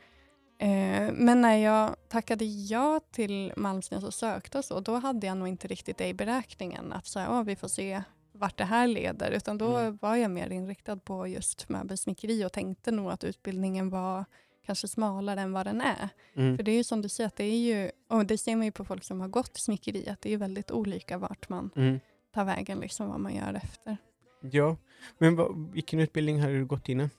Eh, 0.59 1.13
men 1.13 1.41
när 1.41 1.57
jag 1.57 1.97
tackade 2.09 2.45
ja 2.45 3.01
till 3.11 3.53
Malmsnäs 3.57 4.05
och 4.05 4.15
sökte 4.15 4.59
och 4.59 4.65
så, 4.65 4.81
då 4.81 4.95
hade 4.97 5.27
jag 5.27 5.37
nog 5.37 5.49
inte 5.49 5.69
riktigt 5.69 5.99
det 5.99 6.09
i 6.09 6.15
beräkningen 6.15 6.93
att 6.93 7.07
säga, 7.07 7.25
ja 7.27 7.43
vi 7.43 7.57
får 7.57 7.69
se 7.69 8.03
vart 8.33 8.59
det 8.59 8.65
här 8.65 8.87
leder, 8.87 9.31
utan 9.31 9.59
då 9.59 9.77
Mm. 9.77 9.99
var 10.03 10.17
jag 10.17 10.31
mer 10.31 10.51
inriktad 10.51 10.97
på 10.97 11.27
just 11.29 11.69
möbelsnickeri 11.69 12.45
och 12.45 12.53
tänkte 12.53 12.91
nog 12.91 13.11
att 13.11 13.25
utbildningen 13.25 13.91
var 13.91 14.25
kanske 14.67 14.89
smalare 14.89 15.41
än 15.41 15.53
vad 15.53 15.67
den 15.67 15.81
är. 15.81 16.09
Mm. 16.35 16.57
För 16.57 16.63
det 16.65 16.71
är 16.71 16.77
ju 16.77 16.85
som 16.85 17.03
du 17.03 17.09
säger, 17.09 17.29
att 17.29 17.37
det 17.37 17.45
är 17.45 17.57
ju, 17.59 17.91
och 18.09 18.27
det 18.27 18.39
ser 18.39 18.57
man 18.57 18.65
ju 18.65 18.73
på 18.73 18.85
folk 18.85 19.05
som 19.05 19.21
har 19.21 19.29
gått 19.29 19.57
snickeri, 19.57 20.09
att 20.09 20.21
det 20.21 20.33
är 20.33 20.37
väldigt 20.37 20.71
olika 20.71 21.19
vart 21.19 21.49
man 21.49 21.71
Mm. 21.77 22.01
tar 22.35 22.45
vägen, 22.45 22.79
liksom 22.79 23.09
vad 23.09 23.21
man 23.21 23.35
gör 23.35 23.55
efter. 23.55 23.97
Ja, 24.41 24.77
men 25.19 25.37
vad, 25.37 25.73
vilken 25.73 26.01
utbildning 26.01 26.41
har 26.41 26.49
du 26.51 26.65
gått 26.67 26.89
innan? 26.89 27.11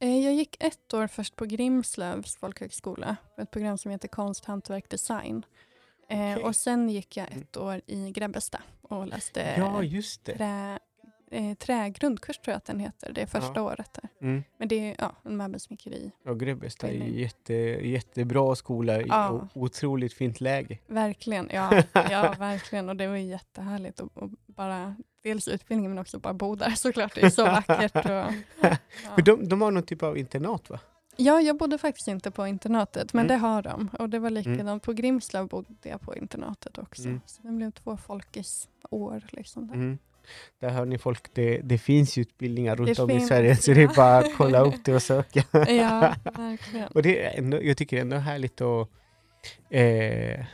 Eh, 0.00 0.18
Jag 0.24 0.34
gick 0.34 0.56
ett 0.64 0.94
år 0.94 1.06
först 1.06 1.36
på 1.36 1.44
Grimslövs 1.44 2.36
folkhögskola, 2.36 3.16
ett 3.38 3.50
program 3.50 3.78
som 3.78 3.90
heter 3.90 4.08
Konst, 4.08 4.44
hantverk, 4.44 4.88
design. 4.90 5.42
Eh, 6.08 6.32
Okej. 6.32 6.44
Och 6.44 6.56
sen 6.56 6.88
gick 6.90 7.16
jag 7.16 7.26
ett 7.32 7.56
år 7.56 7.80
i 7.86 8.10
Grebbestad 8.10 8.60
och 8.82 9.06
läste 9.06 9.54
Ja, 9.58 9.82
trä, 10.24 10.78
eh, 11.30 11.54
trägrundkurs 11.54 12.38
tror 12.38 12.52
jag 12.52 12.56
att 12.56 12.64
den 12.64 12.80
heter. 12.80 13.12
Det 13.12 13.22
är 13.22 13.26
första 13.26 13.52
Ja. 13.54 13.62
året 13.62 13.98
där. 14.02 14.08
Mm. 14.28 14.42
Men 14.58 14.68
det 14.68 14.74
är 14.90 14.96
ja, 14.98 15.12
en 15.24 15.36
möbelsnickeri. 15.36 16.12
Ja, 16.22 16.34
Grebbestad 16.34 16.90
är 16.90 16.94
jätte, 16.94 17.54
jättebra 17.54 18.54
skola 18.54 19.00
Ja. 19.02 19.28
och 19.28 19.42
otroligt 19.54 20.14
fint 20.14 20.40
läge. 20.40 20.78
Verkligen, 20.86 21.48
ja, 21.52 21.82
ja 22.10 22.34
verkligen. 22.38 22.88
Och 22.88 22.96
det 22.96 23.06
var 23.06 23.16
jättehärligt 23.16 24.00
att 24.00 24.18
att 24.22 24.30
bara, 24.46 24.96
dels 25.22 25.48
utbildningen 25.48 25.90
men 25.90 25.98
också 25.98 26.18
bara 26.18 26.34
bo 26.34 26.54
där 26.54 26.70
såklart. 26.70 27.14
Det 27.14 27.22
är 27.22 27.30
så 27.30 27.44
vackert. 27.44 27.96
Och, 27.96 28.34
ja. 29.16 29.22
de, 29.24 29.48
de 29.48 29.60
har 29.62 29.70
någon 29.70 29.82
typ 29.82 30.02
av 30.02 30.18
internat 30.18 30.70
va? 30.70 30.80
ja, 31.16 31.40
jag 31.40 31.56
bodde 31.58 31.78
faktiskt 31.78 32.08
inte 32.08 32.30
på 32.30 32.46
internatet, 32.46 33.12
men 33.12 33.24
Mm. 33.24 33.28
det 33.28 33.46
har 33.46 33.62
de. 33.62 33.90
Och 33.98 34.08
det 34.08 34.18
var 34.18 34.30
likadant. 34.30 34.82
På 34.82 34.92
Grimslöv 34.92 35.48
bodde 35.48 35.74
jag 35.88 36.00
på 36.00 36.16
internatet 36.16 36.78
också. 36.78 37.02
Mm. 37.02 37.20
Så 37.26 37.42
det 37.42 37.48
blev 37.52 37.70
två 37.70 37.96
folkisår. 37.96 39.22
Liksom 39.32 39.66
där. 39.66 39.98
Där 40.60 40.68
hör 40.70 40.84
ni 40.86 40.98
folk, 40.98 41.34
det, 41.34 41.60
det 41.64 41.78
finns 41.78 42.18
utbildningar 42.18 42.76
runt 42.76 42.96
Det 42.96 43.02
om 43.02 43.10
i 43.10 43.14
finns, 43.14 43.28
Sverige 43.28 43.56
så 43.56 43.72
det 43.72 43.80
är 43.80 43.84
ja. 43.84 43.92
bara 43.96 44.18
att 44.18 44.36
kolla 44.36 44.60
upp 44.60 44.84
det 44.84 44.94
och 44.94 45.02
söka. 45.02 45.44
Ja, 45.72 46.14
verkligen. 46.34 46.88
och 46.88 47.02
det 47.02 47.24
är 47.24 47.38
ändå, 47.38 47.62
jag 47.62 47.76
tycker 47.76 47.96
det 47.96 48.00
är 48.00 48.04
ändå 48.04 48.16
härligt 48.16 48.60
att, 48.60 48.88
eh, 49.70 50.44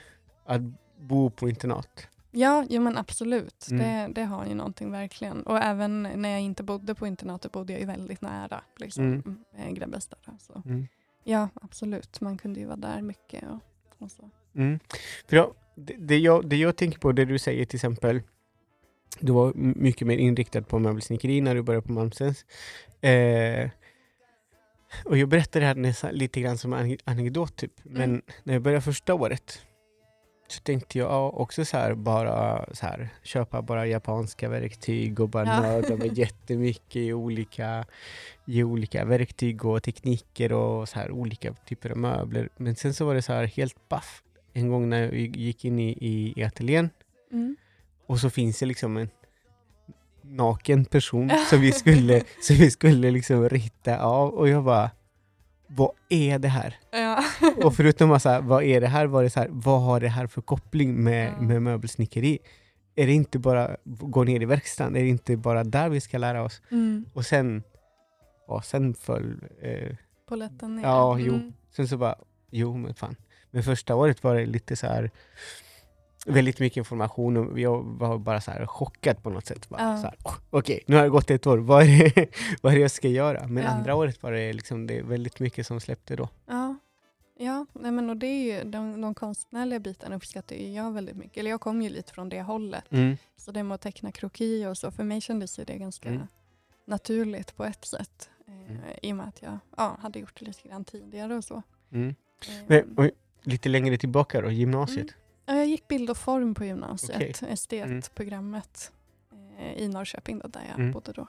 att 0.44 0.60
bo 0.98 1.30
på 1.30 1.48
internat. 1.48 2.08
Ja, 2.30 2.64
jo, 2.68 2.82
men 2.82 2.98
absolut. 2.98 3.68
Mm. 3.70 3.82
Det, 3.82 4.20
det 4.20 4.26
har 4.26 4.46
ju 4.46 4.54
någonting 4.54 4.90
verkligen. 4.92 5.42
Och 5.42 5.58
även 5.58 6.02
när 6.02 6.28
jag 6.28 6.40
inte 6.40 6.62
bodde 6.62 6.94
på 6.94 7.06
internatet 7.06 7.52
bodde 7.52 7.72
jag 7.72 7.80
ju 7.80 7.86
väldigt 7.86 8.20
nära 8.20 8.60
liksom, 8.76 9.04
Mm. 9.04 9.36
mm. 9.58 9.74
Grebbestad. 9.74 10.18
Så. 10.38 10.62
Mm. 10.66 10.86
Ja, 11.24 11.48
absolut. 11.62 12.20
Man 12.20 12.38
kunde 12.38 12.60
ju 12.60 12.66
vara 12.66 12.76
där 12.76 13.02
mycket. 13.02 13.44
Och, 13.44 14.04
och 14.04 14.10
så. 14.10 14.30
Mm. 14.54 14.78
För 15.28 15.36
då, 15.36 15.54
det, 15.74 15.94
det, 15.98 16.18
jag, 16.18 16.48
det 16.48 16.56
jag 16.56 16.76
tänker 16.76 16.98
på, 16.98 17.12
det 17.12 17.24
du 17.24 17.38
säger 17.38 17.64
till 17.64 17.76
exempel, 17.76 18.22
du 19.20 19.32
var 19.32 19.52
mycket 19.54 20.06
mer 20.06 20.16
inriktad 20.16 20.62
på 20.62 20.78
möbelsnickeri 20.78 21.40
när 21.40 21.54
du 21.54 21.62
började 21.62 21.86
på 21.86 21.92
Malmstens. 21.92 22.44
Eh, 23.00 23.70
och 25.04 25.16
jag 25.18 25.28
berättade 25.28 25.60
det 25.64 25.66
här 25.68 25.74
nästan 25.74 26.10
lite 26.14 26.40
grann 26.40 26.58
som 26.58 26.72
en 26.72 26.98
anekdot 27.04 27.56
typ, 27.56 27.72
men 27.82 28.02
Mm. 28.10 28.22
när 28.44 28.52
jag 28.54 28.62
började 28.62 28.82
första 28.82 29.14
året 29.14 29.62
så 30.48 30.60
tänkte 30.60 30.98
jag 30.98 31.10
ja, 31.10 31.30
också 31.30 31.64
så 31.64 31.76
här, 31.76 31.94
bara 31.94 32.66
så 32.74 32.86
här, 32.86 33.08
köpa 33.22 33.62
bara 33.62 33.86
japanska 33.86 34.48
verktyg 34.48 35.20
och 35.20 35.28
bara 35.28 35.44
Ja. 35.46 35.60
nörda 35.60 35.96
mig 35.96 36.10
jättemycket 36.20 36.96
i 36.96 37.12
olika, 37.12 37.84
i 38.46 38.62
olika 38.62 39.04
verktyg 39.04 39.64
och 39.64 39.82
tekniker 39.82 40.52
och 40.52 40.88
så 40.88 40.98
här 40.98 41.10
olika 41.10 41.52
typer 41.54 41.90
av 41.90 41.96
möbler. 41.98 42.48
Men 42.56 42.76
sen 42.76 42.94
så 42.94 43.04
var 43.06 43.14
det 43.14 43.22
så 43.22 43.32
här 43.32 43.44
helt 43.46 43.88
baff 43.88 44.22
en 44.52 44.68
gång 44.68 44.88
när 44.88 45.02
jag 45.02 45.14
gick 45.36 45.64
in 45.64 45.78
i, 45.78 45.88
i, 45.90 46.32
i 46.36 46.44
ateljén 46.44 46.90
Mm. 47.32 47.56
Och 48.06 48.18
så 48.18 48.30
finns 48.30 48.58
det 48.58 48.66
liksom 48.66 48.96
en 48.96 49.08
naken 50.22 50.84
person 50.84 51.30
som 51.50 51.60
vi 51.60 51.72
skulle, 51.72 52.22
som 52.40 52.56
vi 52.56 52.70
skulle 52.70 53.10
liksom 53.10 53.48
rita 53.48 53.98
av 54.00 54.34
och 54.34 54.48
jag 54.48 54.64
bara 54.64 54.90
vad 55.68 55.90
är 56.08 56.38
det 56.38 56.48
här? 56.48 56.74
Ja. 56.92 57.24
Och 57.64 57.74
förutom 57.76 58.12
att 58.12 58.24
här, 58.24 58.40
vad 58.40 58.62
är 58.64 58.80
det 58.80 58.86
här, 58.86 59.06
var 59.06 59.22
det 59.22 59.30
så 59.30 59.40
här, 59.40 59.48
vad 59.50 59.82
har 59.82 60.00
det 60.00 60.08
här 60.08 60.26
för 60.26 60.40
koppling 60.42 61.04
med, 61.04 61.32
Ja. 61.36 61.40
med 61.42 61.62
möbelsnickeri? 61.62 62.38
Är 62.94 63.06
det 63.06 63.12
inte 63.12 63.38
bara 63.38 63.76
gå 63.84 64.24
ner 64.24 64.42
i 64.42 64.44
verkstaden? 64.44 64.96
Är 64.96 65.00
det 65.02 65.08
inte 65.08 65.36
bara 65.36 65.64
där 65.64 65.88
vi 65.88 66.00
ska 66.00 66.18
lära 66.18 66.42
oss? 66.42 66.62
mm. 66.70 67.04
Och 67.14 67.26
sen, 67.26 67.62
ja, 68.48 68.62
sen 68.62 68.94
föll, 68.94 69.36
eh, 69.62 69.96
Polletten 70.28 70.76
ner. 70.76 70.82
Ja, 70.82 71.18
jo. 71.18 71.34
Mm. 71.34 71.52
sen 71.76 71.88
så 71.88 71.96
bara, 71.96 72.14
jo 72.50 72.76
men 72.76 72.94
fan. 72.94 73.16
Men 73.50 73.62
första 73.62 73.94
året 73.94 74.22
var 74.24 74.34
det 74.34 74.46
lite 74.46 74.76
så 74.76 74.86
här 74.86 75.10
väldigt 76.26 76.60
mycket 76.60 76.76
information 76.76 77.36
och 77.36 77.58
jag 77.60 77.82
var 77.82 78.18
bara 78.18 78.40
så 78.40 78.50
här 78.50 78.66
chockad 78.66 79.22
på 79.22 79.30
något 79.30 79.46
sätt. 79.46 79.68
Bara, 79.68 79.82
Ja. 79.82 79.96
så 79.96 80.02
här, 80.02 80.14
"Åh, 80.24 80.34
Okej, 80.50 80.80
nu 80.86 80.96
har 80.96 81.02
det 81.02 81.08
gått 81.08 81.30
ett 81.30 81.46
år, 81.46 81.58
vad 81.58 81.82
är 81.82 82.14
det, 82.14 82.28
vad 82.62 82.72
är 82.72 82.76
det 82.76 82.82
jag 82.82 82.90
ska 82.90 83.08
göra? 83.08 83.46
Men 83.46 83.64
Ja. 83.64 83.70
andra 83.70 83.94
året 83.94 84.22
var 84.22 84.32
det 84.32 84.52
liksom 84.52 84.86
det 84.86 85.02
väldigt 85.02 85.40
mycket 85.40 85.66
som 85.66 85.80
släppte 85.80 86.16
då. 86.16 86.28
Ja, 86.46 86.74
ja 87.38 87.66
nej, 87.72 87.90
men 87.92 88.10
och 88.10 88.16
det 88.16 88.26
är 88.26 88.58
ju, 88.64 88.70
de, 88.70 89.00
de 89.00 89.14
konstnärliga 89.14 89.78
bitarna 89.80 90.16
uppskattar 90.16 90.56
ju 90.56 90.72
jag 90.72 90.92
väldigt 90.92 91.16
mycket. 91.16 91.36
Eller 91.36 91.50
jag 91.50 91.60
kom 91.60 91.82
ju 91.82 91.88
lite 91.88 92.12
från 92.12 92.28
det 92.28 92.42
hållet. 92.42 92.84
Så 93.36 93.52
det 93.52 93.62
med 93.62 93.74
att 93.74 93.80
teckna 93.80 94.12
kroki 94.12 94.66
och 94.66 94.78
så, 94.78 94.90
för 94.90 95.04
mig 95.04 95.20
kändes 95.20 95.58
ju 95.58 95.64
det 95.64 95.76
ganska 95.78 96.08
Mm. 96.08 96.26
naturligt 96.84 97.56
på 97.56 97.64
ett 97.64 97.84
sätt. 97.84 98.30
Eh, 98.48 98.54
Mm. 98.70 98.82
I 99.02 99.12
och 99.12 99.16
med 99.16 99.28
att 99.28 99.42
jag 99.42 99.58
ja, 99.76 99.96
hade 100.00 100.18
gjort 100.18 100.38
det 100.38 100.46
lite 100.46 100.68
grann 100.68 100.84
tidigare 100.84 101.34
och 101.36 101.44
så. 101.44 101.62
Mm. 101.92 102.08
Eh, 102.08 102.54
Men, 102.66 102.94
oj, 102.96 103.10
lite 103.42 103.68
längre 103.68 103.96
tillbaka 103.98 104.40
då, 104.40 104.50
gymnasiet. 104.50 105.06
Ja, 105.46 105.54
jag 105.56 105.66
gick 105.66 105.88
bild 105.88 106.10
och 106.10 106.16
form 106.16 106.54
på 106.54 106.64
gymnasiet, 106.64 107.16
Okej. 107.42 107.52
estetprogrammet 107.52 108.92
eh, 109.58 109.72
i 109.72 109.88
Norrköping 109.88 110.38
då, 110.38 110.48
där 110.48 110.64
jag 110.68 110.78
Mm. 110.78 110.92
bodde 110.92 111.12
då. 111.12 111.26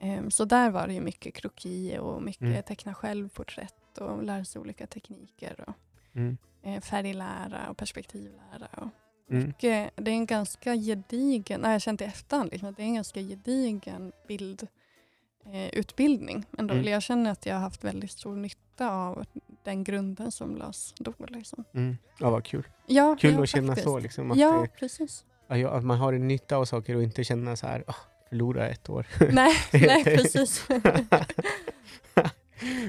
Eh, 0.00 0.28
så 0.28 0.44
där 0.44 0.70
var 0.70 0.86
det 0.86 0.94
ju 0.94 1.00
mycket 1.00 1.34
kroki 1.34 1.98
och 1.98 2.22
mycket 2.22 2.42
Mm. 2.42 2.62
teckna 2.62 2.94
självporträtt 2.94 3.98
och 3.98 4.22
lära 4.22 4.44
sig 4.44 4.60
olika 4.60 4.86
tekniker. 4.86 5.64
Och, 5.66 5.74
Mm. 6.14 6.36
eh, 6.62 6.80
färglära 6.80 7.70
och 7.70 7.76
perspektivlära. 7.76 8.66
Och 8.72 8.88
Mm. 9.30 9.46
mycket, 9.46 9.90
det 9.96 10.10
är 10.10 10.14
en 10.14 10.26
ganska 10.26 10.74
gedigen, 10.76 11.60
nej, 11.60 11.72
jag 11.72 11.82
känt 11.82 12.00
i 12.00 12.04
efterhand, 12.04 12.50
liksom, 12.52 12.68
att 12.68 12.76
det 12.76 12.82
är 12.82 12.86
en 12.86 12.94
ganska 12.94 13.20
gedigen 13.20 14.12
bildutbildning. 14.28 16.38
Eh, 16.38 16.44
ändå. 16.58 16.74
Mm. 16.74 16.86
Jag 16.86 17.02
känner 17.02 17.30
att 17.30 17.46
jag 17.46 17.54
har 17.54 17.60
haft 17.60 17.84
väldigt 17.84 18.10
stor 18.10 18.36
nytta 18.36 18.90
av 18.90 19.24
den 19.64 19.84
grunden 19.84 20.32
som 20.32 20.56
lades 20.56 20.94
då. 20.98 21.12
Liksom. 21.28 21.64
Mm. 21.74 21.96
Ja, 22.18 22.30
vad 22.30 22.44
kul. 22.44 22.68
Ja, 22.86 23.16
Kul 23.20 23.34
ja, 23.34 23.42
att 23.42 23.48
känna 23.48 23.66
faktiskt. 23.66 23.84
så, 23.84 23.98
liksom, 23.98 24.30
att, 24.30 24.38
Ja, 24.38 24.66
precis. 24.78 25.24
att 25.48 25.84
man 25.84 25.98
har 25.98 26.12
en 26.12 26.28
nytta 26.28 26.56
av 26.56 26.64
saker 26.64 26.96
och 26.96 27.02
inte 27.02 27.24
känna 27.24 27.56
så 27.56 27.66
här, 27.66 27.84
oh, 27.86 27.94
förlora 28.28 28.68
ett 28.68 28.90
år. 28.90 29.06
nej, 29.32 29.54
nej, 29.72 30.04
precis. 30.04 30.68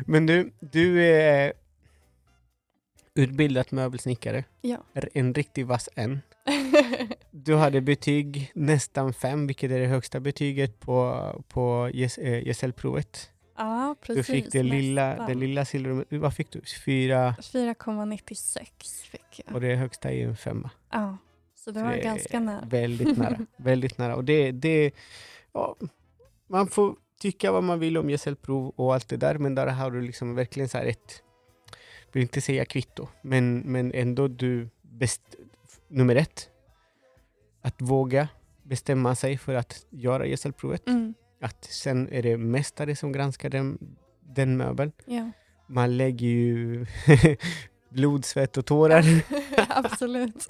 Men 0.05 0.25
du, 0.25 0.51
du 0.59 1.03
är 1.05 1.53
utbildad 3.15 3.65
möbelsnickare, 3.69 4.43
ja. 4.61 4.77
En 5.13 5.33
riktig 5.33 5.65
vass 5.65 5.89
en. 5.95 6.21
Du 7.31 7.55
hade 7.55 7.81
betyg 7.81 8.51
nästan 8.55 9.13
fem, 9.13 9.47
vilket 9.47 9.71
är 9.71 9.79
det 9.79 9.87
högsta 9.87 10.19
betyget 10.19 10.79
på, 10.79 11.25
på 11.47 11.89
ges- 11.93 12.21
eh. 12.21 12.47
Ja, 13.61 13.95
precis. 14.01 14.27
Du 14.27 14.33
fick 14.33 14.51
det 14.51 14.63
lilla, 14.63 15.27
det 15.27 15.33
lilla 15.33 15.65
silver... 15.65 16.05
Vad 16.09 16.33
fick 16.33 16.51
du? 16.51 16.61
Fyra 16.85 17.35
4,96 17.39 19.05
fick 19.05 19.41
jag. 19.45 19.55
och 19.55 19.61
det 19.61 19.75
högsta 19.75 20.11
är 20.11 20.27
en 20.27 20.37
femma. 20.37 20.69
Ja, 20.91 21.17
så 21.55 21.71
det 21.71 21.79
Så 21.79 21.85
var 21.85 21.91
det 21.91 22.01
ganska 22.01 22.39
nära. 22.39 22.65
Väldigt 22.65 23.17
nära. 23.17 23.37
väldigt 23.57 23.97
nära. 23.97 24.15
Och 24.15 24.23
det, 24.23 24.51
det, 24.51 24.91
ja, 25.53 25.75
man 26.47 26.67
får 26.67 26.95
tycka 27.19 27.51
vad 27.51 27.63
man 27.63 27.79
vill 27.79 27.97
om 27.97 28.09
gesällprov 28.09 28.73
och 28.75 28.93
allt 28.93 29.09
det 29.09 29.17
där, 29.17 29.37
men 29.37 29.55
där 29.55 29.67
har 29.67 29.91
du 29.91 30.01
liksom 30.01 30.35
verkligen 30.35 30.69
så 30.69 30.77
ett, 30.77 31.23
vill 32.11 32.23
inte 32.23 32.41
säga 32.41 32.65
kvitto, 32.65 33.07
men, 33.21 33.59
men 33.59 33.91
ändå 33.93 34.27
du, 34.27 34.69
best, 34.81 35.21
nummer 35.87 36.15
ett, 36.15 36.49
att 37.61 37.81
våga 37.81 38.27
bestämma 38.63 39.15
sig 39.15 39.37
för 39.37 39.55
att 39.55 39.85
göra 39.89 40.25
gesällprovet. 40.25 40.87
Mm, 40.87 41.13
Att 41.41 41.63
sen 41.65 42.09
är 42.11 42.21
det 42.23 42.37
mästare 42.37 42.95
som 42.95 43.11
granskar 43.11 43.49
den, 43.49 43.77
den 44.35 44.57
möbeln. 44.57 44.91
ja. 45.05 45.31
Man 45.67 45.97
lägger 45.97 46.27
ju 46.27 46.85
blod, 47.89 48.25
svett 48.25 48.57
och 48.57 48.65
tårar, 48.65 49.03
Absolut. 49.69 50.47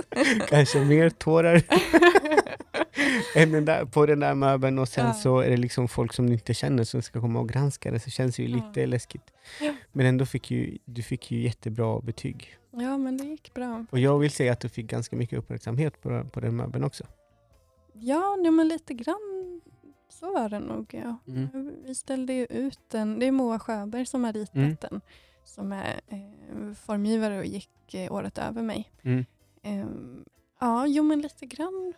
kanske 0.50 0.80
mer 0.86 1.10
tårar. 1.10 1.62
än 3.36 3.52
den 3.52 3.66
där, 3.66 3.86
på 3.86 4.06
den 4.06 4.20
där 4.20 4.36
möbeln 4.36 4.80
och 4.80 4.90
sen 4.90 5.06
Ja. 5.08 5.14
så 5.14 5.40
är 5.40 5.50
det 5.50 5.58
liksom 5.58 5.88
folk 5.88 6.14
som 6.14 6.28
du 6.28 6.34
inte 6.34 6.54
känner 6.54 6.84
som 6.84 7.02
ska 7.02 7.22
komma 7.22 7.40
och 7.40 7.50
granska 7.50 7.92
det, 7.92 8.00
så 8.00 8.10
känns 8.10 8.36
det 8.36 8.44
ju 8.44 8.50
Ja. 8.50 8.56
lite 8.68 8.86
läskigt. 8.86 9.34
Ja. 9.62 9.74
Men 9.92 10.06
ändå 10.06 10.26
fick 10.26 10.52
ju, 10.52 10.78
du 10.86 11.04
fick 11.04 11.32
ju 11.32 11.42
jättebra 11.42 12.02
betyg. 12.02 12.56
Ja, 12.72 12.98
men 12.98 13.18
det 13.18 13.24
gick 13.24 13.54
bra. 13.54 13.86
Och 13.92 14.00
jag 14.00 14.20
vill 14.20 14.32
säga 14.32 14.52
att 14.54 14.60
du 14.60 14.70
fick 14.70 14.86
ganska 14.88 15.16
mycket 15.16 15.40
uppmärksamhet 15.40 16.02
på, 16.02 16.26
på 16.34 16.40
den 16.40 16.56
möbeln 16.56 16.84
också. 16.84 17.04
Ja, 17.94 18.36
nej, 18.42 18.52
men 18.52 18.68
lite 18.68 18.94
grann 18.94 19.51
så 20.22 20.34
var 20.34 20.50
det 20.50 20.60
nog. 20.60 20.94
Ja. 20.94 21.18
Mm. 21.28 21.76
Vi 21.86 21.96
ställde 21.96 22.34
ju 22.34 22.46
ut 22.46 22.80
den. 22.88 23.20
Det 23.20 23.26
är 23.26 23.32
Moa 23.32 23.60
Sjöberg 23.60 24.06
som 24.06 24.24
har 24.24 24.34
ritat 24.34 24.56
Mm. 24.56 24.78
den. 24.82 25.02
Som 25.46 25.72
är 25.72 26.02
eh, 26.08 26.74
formgivare 26.74 27.38
och 27.40 27.46
gick 27.46 27.94
eh, 27.94 28.12
året 28.14 28.38
över 28.38 28.62
mig. 28.62 28.92
Mm. 29.02 29.26
Ehm, 29.64 30.26
ja, 30.60 30.88
jo 30.88 31.04
men 31.04 31.22
lite 31.22 31.46
grann 31.46 31.94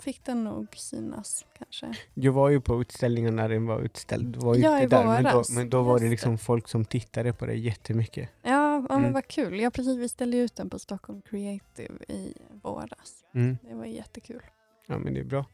fick 0.00 0.24
den 0.24 0.44
nog 0.44 0.76
synas 0.76 1.46
kanske. 1.58 1.94
Jag 2.14 2.32
var 2.32 2.48
ju 2.48 2.60
på 2.60 2.80
utställningen 2.80 3.36
när 3.36 3.48
den 3.48 3.66
var 3.66 3.80
utställd. 3.80 4.26
Du 4.26 4.38
var 4.38 4.54
ju 4.54 4.60
Ja, 4.62 4.74
inte 4.82 4.84
i 4.96 4.98
där, 4.98 5.04
men 5.04 5.24
då, 5.24 5.42
men 5.54 5.70
då 5.70 5.82
var 5.82 5.98
det 5.98 6.08
liksom 6.08 6.38
folk 6.38 6.68
som 6.68 6.84
tittade 6.84 7.32
på 7.32 7.46
det 7.46 7.54
jättemycket. 7.54 8.30
Ja, 8.42 8.50
ja 8.74 8.80
men 8.88 8.98
Mm. 8.98 9.12
vad 9.12 9.26
kul. 9.28 9.60
Ja, 9.60 9.70
precis. 9.70 9.96
Vi 9.98 10.08
ställde 10.08 10.36
ut 10.36 10.56
den 10.56 10.70
på 10.70 10.78
Stockholm 10.78 11.22
Creative 11.22 11.94
i 12.08 12.34
våras. 12.62 13.24
Mm. 13.34 13.58
Det 13.68 13.74
var 13.74 13.84
jättekul. 13.84 14.42
Ja, 14.86 14.98
men 14.98 15.14
det 15.14 15.20
är 15.20 15.24
bra. 15.24 15.44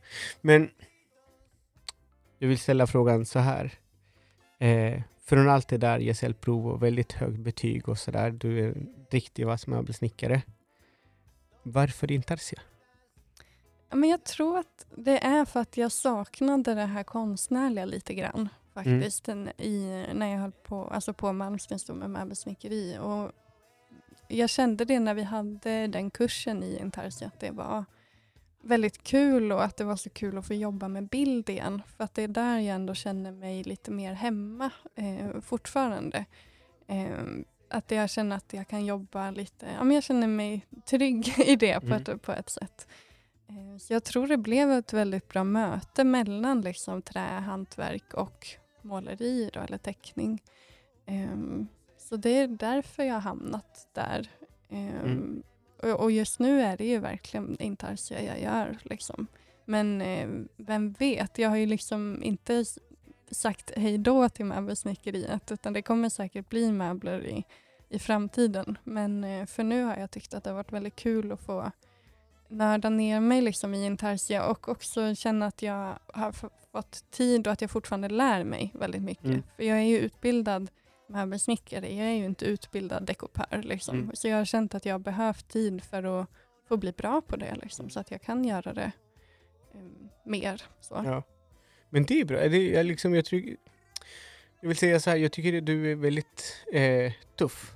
Men 0.41 0.71
jag 2.39 2.49
vill 2.49 2.59
ställa 2.59 2.87
frågan 2.87 3.27
så 3.27 3.39
här. 3.39 3.73
Eh, 4.59 5.03
från 5.25 5.49
allt 5.49 5.69
det 5.69 5.79
där, 5.79 5.99
gesällprov 5.99 6.67
och 6.67 6.83
väldigt 6.83 7.13
högt 7.13 7.39
betyg 7.39 7.89
och 7.89 7.99
sådär. 7.99 8.31
Du 8.31 8.61
är 8.61 8.69
en 8.69 8.89
riktig 9.11 9.47
vass 9.47 9.67
möbelsnickare. 9.67 10.43
Varför 11.63 12.13
Intarsia? 12.13 12.61
Men 13.93 14.11
jag 14.11 14.25
tror 14.25 14.59
att 14.59 14.87
det 14.97 15.25
är 15.25 15.45
för 15.45 15.61
att 15.61 15.77
jag 15.77 15.93
saknade 15.93 16.75
det 16.75 16.85
här 16.85 17.03
konstnärliga 17.03 17.85
lite 17.85 18.15
grann. 18.15 18.49
Faktiskt 18.75 19.25
den, 19.25 19.49
i, 19.49 20.07
när 20.15 20.27
jag 20.27 20.39
höll 20.39 20.53
på, 20.53 20.85
alltså 20.85 21.13
på 21.13 21.33
Malmstens 21.33 21.85
då 21.85 21.95
med 21.95 22.11
möbelsnickeri. 22.11 22.99
Och 23.01 23.33
jag 24.29 24.51
kände 24.51 24.85
det 24.85 25.01
när 25.01 25.15
vi 25.15 25.23
hade 25.23 25.87
den 25.87 26.11
kursen 26.11 26.63
i 26.63 26.79
Intarsia 26.81 27.29
att 27.29 27.41
det 27.41 27.51
var 27.51 27.85
väldigt 28.65 29.03
kul 29.03 29.53
och 29.53 29.65
att 29.65 29.77
det 29.77 29.85
var 29.85 29.97
så 29.97 30.11
kul 30.11 30.39
att 30.39 30.47
få 30.47 30.55
jobba 30.55 30.89
med 30.89 31.09
bild 31.09 31.49
igen. 31.51 31.83
För 31.97 32.05
att 32.05 32.15
det 32.15 32.23
är 32.23 32.29
där 32.29 32.59
jag 32.59 32.75
ändå 32.75 32.95
känner 32.95 33.33
mig 33.33 33.63
lite 33.65 33.91
mer 33.91 34.13
hemma 34.15 34.71
eh, 34.95 35.41
fortfarande. 35.41 36.25
Eh, 36.87 37.15
att 37.71 37.91
jag 37.91 38.11
känner 38.11 38.37
att 38.37 38.53
jag 38.53 38.69
kan 38.69 38.87
jobba 38.87 39.31
lite, 39.31 39.67
ja 39.79 39.85
men 39.85 39.95
jag 39.95 40.05
känner 40.05 40.27
mig 40.27 40.67
trygg 40.85 41.35
i 41.47 41.57
det 41.57 41.81
på, 41.81 41.87
Mm. 41.87 42.03
ett, 42.03 42.23
på 42.23 42.33
ett 42.33 42.51
sätt. 42.51 42.87
Eh, 43.49 43.79
Så 43.79 43.93
jag 43.93 44.05
tror 44.05 44.27
det 44.27 44.37
blev 44.37 44.71
ett 44.73 44.93
väldigt 44.93 45.29
bra 45.29 45.45
möte 45.45 46.05
mellan 46.05 46.61
liksom 46.61 47.03
trä, 47.03 47.21
hantverk 47.21 48.15
och 48.15 48.47
måleri 48.83 49.51
då, 49.53 49.61
eller 49.61 49.79
teckning. 49.79 50.43
Ehm, 51.07 51.67
Så 51.99 52.17
det 52.17 52.31
är 52.39 52.49
därför 52.49 53.03
jag 53.03 53.15
har 53.15 53.21
hamnat 53.21 53.89
där. 53.93 54.29
Ehm, 54.71 54.89
Mm. 55.05 55.43
Och- 55.93 56.11
just 56.13 56.39
nu 56.39 56.61
är 56.63 56.77
det 56.77 56.85
ju 56.87 56.99
verkligen 56.99 57.57
intarsia 57.63 58.23
jag 58.23 58.41
gör. 58.41 58.79
Liksom. 58.83 59.27
Men 59.65 60.03
eh, 60.03 60.29
vem 60.57 60.93
vet, 60.93 61.39
jag 61.39 61.49
har 61.49 61.57
ju 61.57 61.67
liksom 61.67 62.23
inte 62.23 62.65
sagt 63.31 63.73
hej 63.77 63.99
då 63.99 64.29
till 64.29 64.45
möbelsnickeriet 64.45 65.53
utan 65.53 65.73
det 65.73 65.83
kommer 65.83 66.09
säkert 66.09 66.49
bli 66.49 66.73
möbler 66.73 67.27
i, 67.27 67.45
i 67.89 67.99
framtiden. 67.99 68.79
Men 68.85 69.25
eh, 69.25 69.47
för 69.47 69.63
nu 69.63 69.85
har 69.85 69.97
jag 69.97 70.11
tyckt 70.11 70.35
att 70.35 70.45
det 70.45 70.51
har 70.51 70.55
varit 70.55 70.73
väldigt 70.73 70.97
kul 70.97 71.33
att 71.33 71.41
få 71.41 71.71
nörda 72.49 72.89
ner 72.89 73.21
mig 73.21 73.41
liksom 73.43 73.75
i 73.75 73.87
intarsia 73.87 74.47
och 74.47 74.69
också 74.69 75.15
känna 75.15 75.47
att 75.47 75.63
jag 75.63 75.99
har 76.07 76.33
fått 76.73 77.11
tid 77.11 77.47
och 77.47 77.53
att 77.53 77.61
jag 77.61 77.71
fortfarande 77.71 78.09
lär 78.09 78.45
mig 78.45 78.71
väldigt 78.75 79.03
mycket. 79.03 79.25
Mm. 79.25 79.43
För 79.57 79.63
jag 79.63 79.79
är 79.79 79.83
ju 79.83 79.99
utbildad 79.99 80.71
möbelsnickare, 81.09 81.95
jag 81.95 82.07
är 82.07 82.13
ju 82.15 82.25
inte 82.25 82.45
utbildad 82.45 83.07
dekopör. 83.07 83.63
Liksom. 83.63 83.99
Mm. 83.99 84.11
Så 84.15 84.29
jag 84.29 84.37
har 84.37 84.45
känt 84.45 84.75
att 84.75 84.87
jag 84.87 84.95
har 84.95 84.99
behövt 84.99 85.49
tid 85.49 85.83
för 85.85 86.03
att 86.21 86.29
få 86.69 86.77
bli 86.77 86.93
bra 86.93 87.21
på 87.21 87.37
det 87.37 87.55
liksom, 87.63 87.91
så 87.91 88.01
att 88.01 88.11
jag 88.11 88.23
kan 88.23 88.45
göra 88.45 88.73
det 88.73 88.93
um, 89.75 90.09
mer. 90.25 90.63
Så. 90.81 91.03
Ja. 91.05 91.23
Men 91.91 92.05
det 92.05 92.21
är 92.21 92.25
bra. 92.25 92.49
Det 92.49 92.77
är 92.77 92.85
liksom, 92.85 93.15
jag, 93.15 93.25
tycker, 93.25 93.57
jag 94.61 94.69
vill 94.69 94.77
säga 94.77 95.01
så 95.01 95.11
här, 95.11 95.17
jag 95.17 95.33
tycker 95.33 95.59
att 95.59 95.67
du 95.67 95.93
är 95.93 95.95
väldigt 95.97 96.65
eh, 96.73 97.13
tuff. 97.39 97.75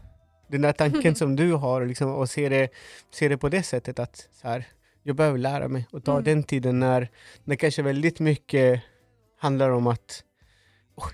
Den 0.48 0.62
där 0.62 0.72
tanken 0.72 1.14
som 1.22 1.36
du 1.36 1.52
har 1.52 1.86
liksom, 1.86 2.14
och 2.14 2.30
ser 2.30 2.50
det, 2.50 2.68
ser 3.10 3.28
det 3.28 3.38
på 3.38 3.48
det 3.48 3.62
sättet 3.62 3.98
att 3.98 4.28
så 4.32 4.48
här, 4.48 4.64
jag 5.02 5.16
behöver 5.16 5.38
lära 5.38 5.68
mig 5.68 5.86
och 5.92 6.04
ta 6.04 6.12
Mm. 6.12 6.24
den 6.24 6.42
tiden 6.42 6.78
när, 6.80 7.08
när 7.44 7.56
kanske 7.56 7.82
väldigt 7.82 8.20
mycket 8.20 8.82
handlar 9.38 9.70
om 9.70 9.86
att 9.86 10.24
"Åh, 10.24 10.27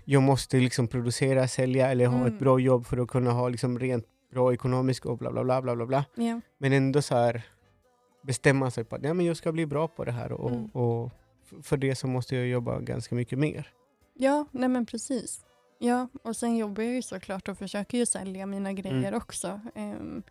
jag 0.05 0.23
måste 0.23 0.57
liksom 0.57 0.89
producera, 0.89 1.49
sälja 1.49 1.91
eller 1.91 2.07
ha 2.07 2.17
Mm. 2.17 2.27
ett 2.33 2.39
bra 2.39 2.59
jobb 2.59 2.87
för 2.87 2.97
att 2.97 3.09
kunna 3.09 3.31
ha 3.31 3.49
liksom 3.49 3.79
rent 3.79 4.05
bra 4.33 4.53
ekonomiskt 4.53 5.07
och 5.07 5.19
bla 5.19 5.31
bla 5.33 5.45
bla 5.45 5.63
bla 5.63 5.77
bla 5.77 5.87
bla. 5.87 6.05
Ja. 6.15 6.41
Men 6.59 6.73
ändå 6.73 7.03
så 7.03 7.15
här 7.17 7.43
bestämma 8.23 8.71
sig 8.71 8.85
på 8.85 8.97
att 8.97 9.05
ja, 9.05 9.15
men 9.15 9.27
jag 9.27 9.37
ska 9.37 9.53
bli 9.53 9.67
bra 9.67 9.89
på 9.89 10.05
det 10.05 10.13
här 10.13 10.33
och, 10.33 10.51
Mm. 10.51 10.67
och 10.67 11.11
för 11.63 11.77
det 11.77 11.95
så 11.95 12.07
måste 12.07 12.37
jag 12.37 12.47
jobba 12.47 12.81
ganska 12.81 13.15
mycket 13.15 13.39
mer. 13.39 13.69
Ja, 14.15 14.47
nej 14.51 14.69
men 14.69 14.87
precis. 14.87 15.41
Ja, 15.79 16.09
och 16.23 16.37
sen 16.37 16.57
jobbar 16.57 16.83
jag 16.83 16.93
ju 16.95 17.03
såklart 17.03 17.49
och 17.49 17.59
försöker 17.59 17.99
ju 17.99 18.07
sälja 18.07 18.47
mina 18.47 18.73
grejer 18.73 18.99
Mm. 19.09 19.15
också. 19.15 19.61
Ehm, 19.75 20.23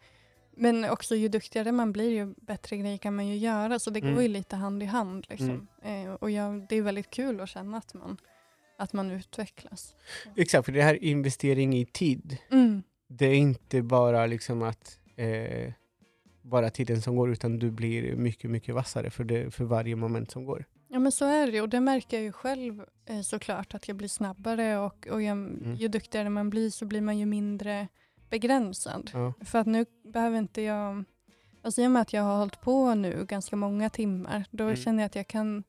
men 0.58 0.90
också 0.90 1.16
ju 1.16 1.28
duktigare 1.28 1.72
man 1.72 1.92
blir 1.92 2.10
ju 2.12 2.34
bättre 2.42 2.78
grejer 2.78 2.98
kan 2.98 3.16
man 3.16 3.28
ju 3.28 3.36
göra. 3.38 3.80
Så 3.80 3.90
det 3.90 4.00
Mm. 4.00 4.14
går 4.14 4.22
ju 4.24 4.30
lite 4.30 4.56
hand 4.56 4.84
i 4.84 4.86
hand. 4.86 5.26
Liksom. 5.30 5.68
Eh, 5.84 6.14
och 6.14 6.32
jag, 6.32 6.66
det 6.70 6.76
är 6.76 6.82
väldigt 6.82 7.10
kul 7.10 7.42
att 7.42 7.50
känna 7.50 7.78
att 7.78 7.94
man, 7.94 8.18
att 8.84 8.94
man 8.94 9.12
utvecklas. 9.12 9.96
Exakt, 10.36 10.66
för 10.66 10.72
det 10.72 10.82
här 10.82 11.04
investering 11.04 11.74
i 11.78 11.86
tid, 11.86 12.38
Mm. 12.52 12.84
det 13.08 13.26
är 13.26 13.34
inte 13.36 13.82
bara 13.82 14.26
liksom 14.26 14.62
att 14.62 15.00
eh, 15.16 15.74
bara 16.42 16.70
tiden 16.70 17.02
som 17.02 17.16
går 17.16 17.32
utan 17.32 17.60
du 17.60 17.72
blir 17.72 18.16
mycket, 18.16 18.52
mycket 18.52 18.76
vassare 18.76 19.10
för, 19.10 19.24
det, 19.24 19.52
för 19.52 19.64
varje 19.64 19.96
moment 19.96 20.32
som 20.32 20.46
går. 20.46 20.66
Ja 20.88 21.00
men 21.00 21.12
så 21.12 21.26
är 21.26 21.52
det 21.52 21.62
och 21.62 21.70
det 21.70 21.80
märker 21.80 22.18
jag 22.18 22.24
ju 22.24 22.32
själv 22.32 22.84
eh, 23.06 23.22
såklart 23.22 23.74
att 23.74 23.88
jag 23.88 23.98
blir 23.98 24.08
snabbare 24.08 24.78
och, 24.78 25.08
och 25.08 25.22
jag, 25.22 25.38
ju 25.78 25.88
duktigare 25.88 26.30
man 26.30 26.50
blir 26.50 26.70
så 26.70 26.86
blir 26.86 27.02
man 27.02 27.18
ju 27.18 27.26
mindre 27.26 27.88
begränsad. 28.30 29.12
Ja. 29.14 29.34
För 29.46 29.60
att 29.60 29.68
nu 29.68 29.86
behöver 30.14 30.38
inte 30.38 30.62
jag, 30.62 31.04
alltså 31.62 31.82
i 31.82 31.88
och 31.88 31.92
med 31.92 32.02
att 32.02 32.14
jag 32.14 32.24
har 32.24 32.38
hållit 32.38 32.62
på 32.62 32.96
nu 32.96 33.26
ganska 33.30 33.56
många 33.56 33.90
timmar, 33.90 34.46
då 34.52 34.64
Mm. 34.64 34.76
känner 34.76 35.04
jag 35.04 35.06
att 35.06 35.16
jag 35.16 35.28
kan 35.28 35.64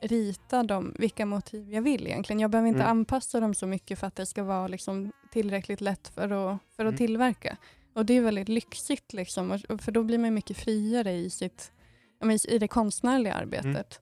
rita 0.00 0.62
dem, 0.62 0.94
vilka 0.98 1.26
motiv 1.26 1.72
jag 1.74 1.82
vill 1.82 2.06
egentligen. 2.06 2.40
Jag 2.40 2.50
behöver 2.50 2.68
inte 2.68 2.80
Mm. 2.82 2.90
anpassa 2.90 3.40
dem 3.40 3.54
så 3.54 3.66
mycket 3.66 3.98
för 3.98 4.06
att 4.06 4.16
det 4.16 4.26
ska 4.26 4.42
vara 4.42 4.68
liksom 4.68 5.12
tillräckligt 5.32 5.80
lätt 5.80 6.08
för 6.08 6.22
att, 6.24 6.58
för 6.76 6.84
att 6.84 6.88
Mm. 6.88 6.96
tillverka. 6.96 7.56
Och 7.94 8.06
det 8.06 8.14
är 8.16 8.20
väldigt 8.20 8.48
lyxigt 8.48 9.12
liksom, 9.12 9.58
för 9.78 9.92
då 9.92 10.02
blir 10.02 10.18
man 10.18 10.34
mycket 10.34 10.56
friare 10.56 11.12
i, 11.12 11.30
sitt, 11.30 11.72
ja, 12.20 12.32
i 12.48 12.58
det 12.58 12.68
konstnärliga 12.68 13.34
arbetet. 13.34 14.00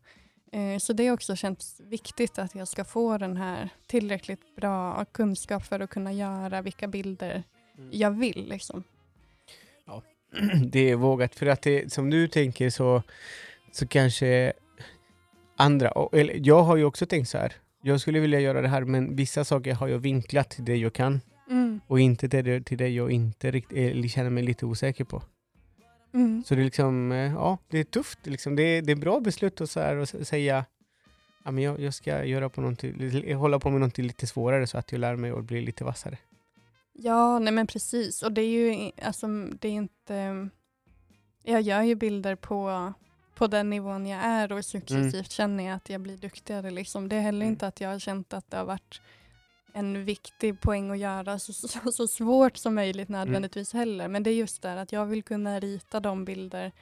Eh, 0.53 0.79
Så 0.79 0.93
det 0.93 1.07
har 1.07 1.15
också 1.15 1.37
känts 1.37 1.81
viktigt 1.81 2.39
att 2.39 2.55
jag 2.55 2.69
ska 2.69 2.85
få 2.85 3.19
den 3.19 3.37
här 3.37 3.69
tillräckligt 3.87 4.57
bra 4.57 5.05
kunskap 5.05 5.65
för 5.67 5.81
att 5.81 5.91
kunna 5.91 6.13
göra 6.13 6.63
vilka 6.63 6.89
bilder 6.89 7.43
Mm. 7.79 7.91
jag 7.93 8.11
vill. 8.11 8.47
Liksom. 8.49 8.85
det 10.71 10.91
är 10.91 10.97
vågat, 10.97 11.35
för 11.35 11.47
att 11.47 11.63
det, 11.63 11.93
som 11.93 12.11
du 12.11 12.29
tänker 12.29 12.71
så, 12.71 13.03
så 13.73 13.87
kanske 13.87 14.53
andra, 15.57 15.91
och, 15.91 16.15
eller, 16.19 16.35
jag 16.43 16.63
har 16.63 16.77
ju 16.77 16.85
också 16.85 17.07
tänkt 17.07 17.29
så 17.29 17.39
här, 17.39 17.53
jag 17.83 18.01
skulle 18.01 18.21
vilja 18.21 18.41
göra 18.41 18.61
det 18.63 18.69
här 18.69 18.85
men 18.85 19.17
vissa 19.17 19.45
saker 19.45 19.75
har 19.75 19.89
jag 19.89 19.99
vinklat 19.99 20.51
till 20.51 20.65
det 20.65 20.77
jag 20.77 20.93
kan 20.93 21.21
Mm. 21.51 21.81
och 21.87 22.01
inte 22.01 22.29
till 22.29 22.45
det, 22.45 22.61
till 22.61 22.79
det 22.79 22.89
jag 22.89 23.11
inte 23.13 23.51
riktigt, 23.51 24.11
känner 24.13 24.31
mig 24.31 24.43
lite 24.43 24.67
osäker 24.67 25.05
på. 25.05 25.23
Mm. 26.15 26.43
Så 26.47 26.55
det 26.55 26.61
är 26.61 26.65
liksom, 26.65 27.13
eh, 27.13 27.33
ja, 27.33 27.59
det 27.69 27.79
är 27.79 27.85
tufft. 27.85 28.27
Liksom. 28.27 28.57
Det, 28.57 28.63
är, 28.63 28.83
det 28.83 28.93
är 28.93 28.97
bra 28.97 29.21
beslut 29.21 29.61
att 29.61 29.71
så 29.71 29.81
här, 29.81 29.97
s- 29.97 30.29
säga 30.29 30.65
ja, 31.45 31.51
men 31.51 31.65
jag, 31.65 31.81
jag 31.81 31.95
ska 31.95 32.25
göra 32.25 32.49
på 32.49 32.61
någonting, 32.61 33.35
hålla 33.35 33.59
på 33.59 33.71
med 33.71 33.81
någonting 33.81 34.07
lite 34.07 34.27
svårare 34.27 34.67
så 34.67 34.79
att 34.79 34.93
jag 34.93 34.99
lär 34.99 35.17
mig 35.17 35.33
och 35.33 35.45
blir 35.45 35.63
lite 35.63 35.85
vassare. 35.85 36.19
Ja, 36.93 37.39
nej 37.39 37.53
men 37.53 37.67
precis. 37.67 38.23
Och 38.23 38.33
det 38.33 38.43
är 38.43 38.49
ju 38.49 38.91
alltså, 39.03 39.27
det 39.61 39.69
är 39.69 39.73
inte... 39.73 40.49
Jag 41.43 41.63
gör 41.63 41.83
ju 41.83 41.95
bilder 41.95 42.35
på, 42.35 42.93
på 43.35 43.47
den 43.47 43.71
nivån 43.71 44.07
jag 44.07 44.21
är 44.25 44.53
och 44.53 44.65
successivt 44.65 45.31
känner 45.31 45.65
jag 45.65 45.75
att 45.77 45.91
jag 45.91 46.01
blir 46.01 46.17
duktigare. 46.17 46.71
Liksom. 46.71 47.09
Det 47.09 47.17
är 47.17 47.21
heller 47.21 47.41
Mm. 47.47 47.53
inte 47.53 47.67
att 47.67 47.81
jag 47.81 47.89
har 47.89 47.99
känt 47.99 48.35
att 48.35 48.51
det 48.51 48.57
har 48.57 48.65
varit 48.65 49.01
en 49.75 50.05
viktig 50.05 50.61
poäng 50.61 50.91
att 50.91 50.99
göra 50.99 51.39
så, 51.39 51.53
så, 51.53 51.93
så 51.93 52.07
svårt 52.07 52.57
som 52.57 52.75
möjligt 52.75 53.09
nödvändigtvis 53.09 53.73
heller. 53.73 54.09
Men 54.09 54.23
det 54.23 54.31
är 54.31 54.35
just 54.35 54.63
där 54.63 54.77
att 54.77 54.93
jag 54.93 55.07
vill 55.07 55.23
kunna 55.23 55.61
rita 55.61 56.01
de 56.01 56.25
bilder 56.25 56.73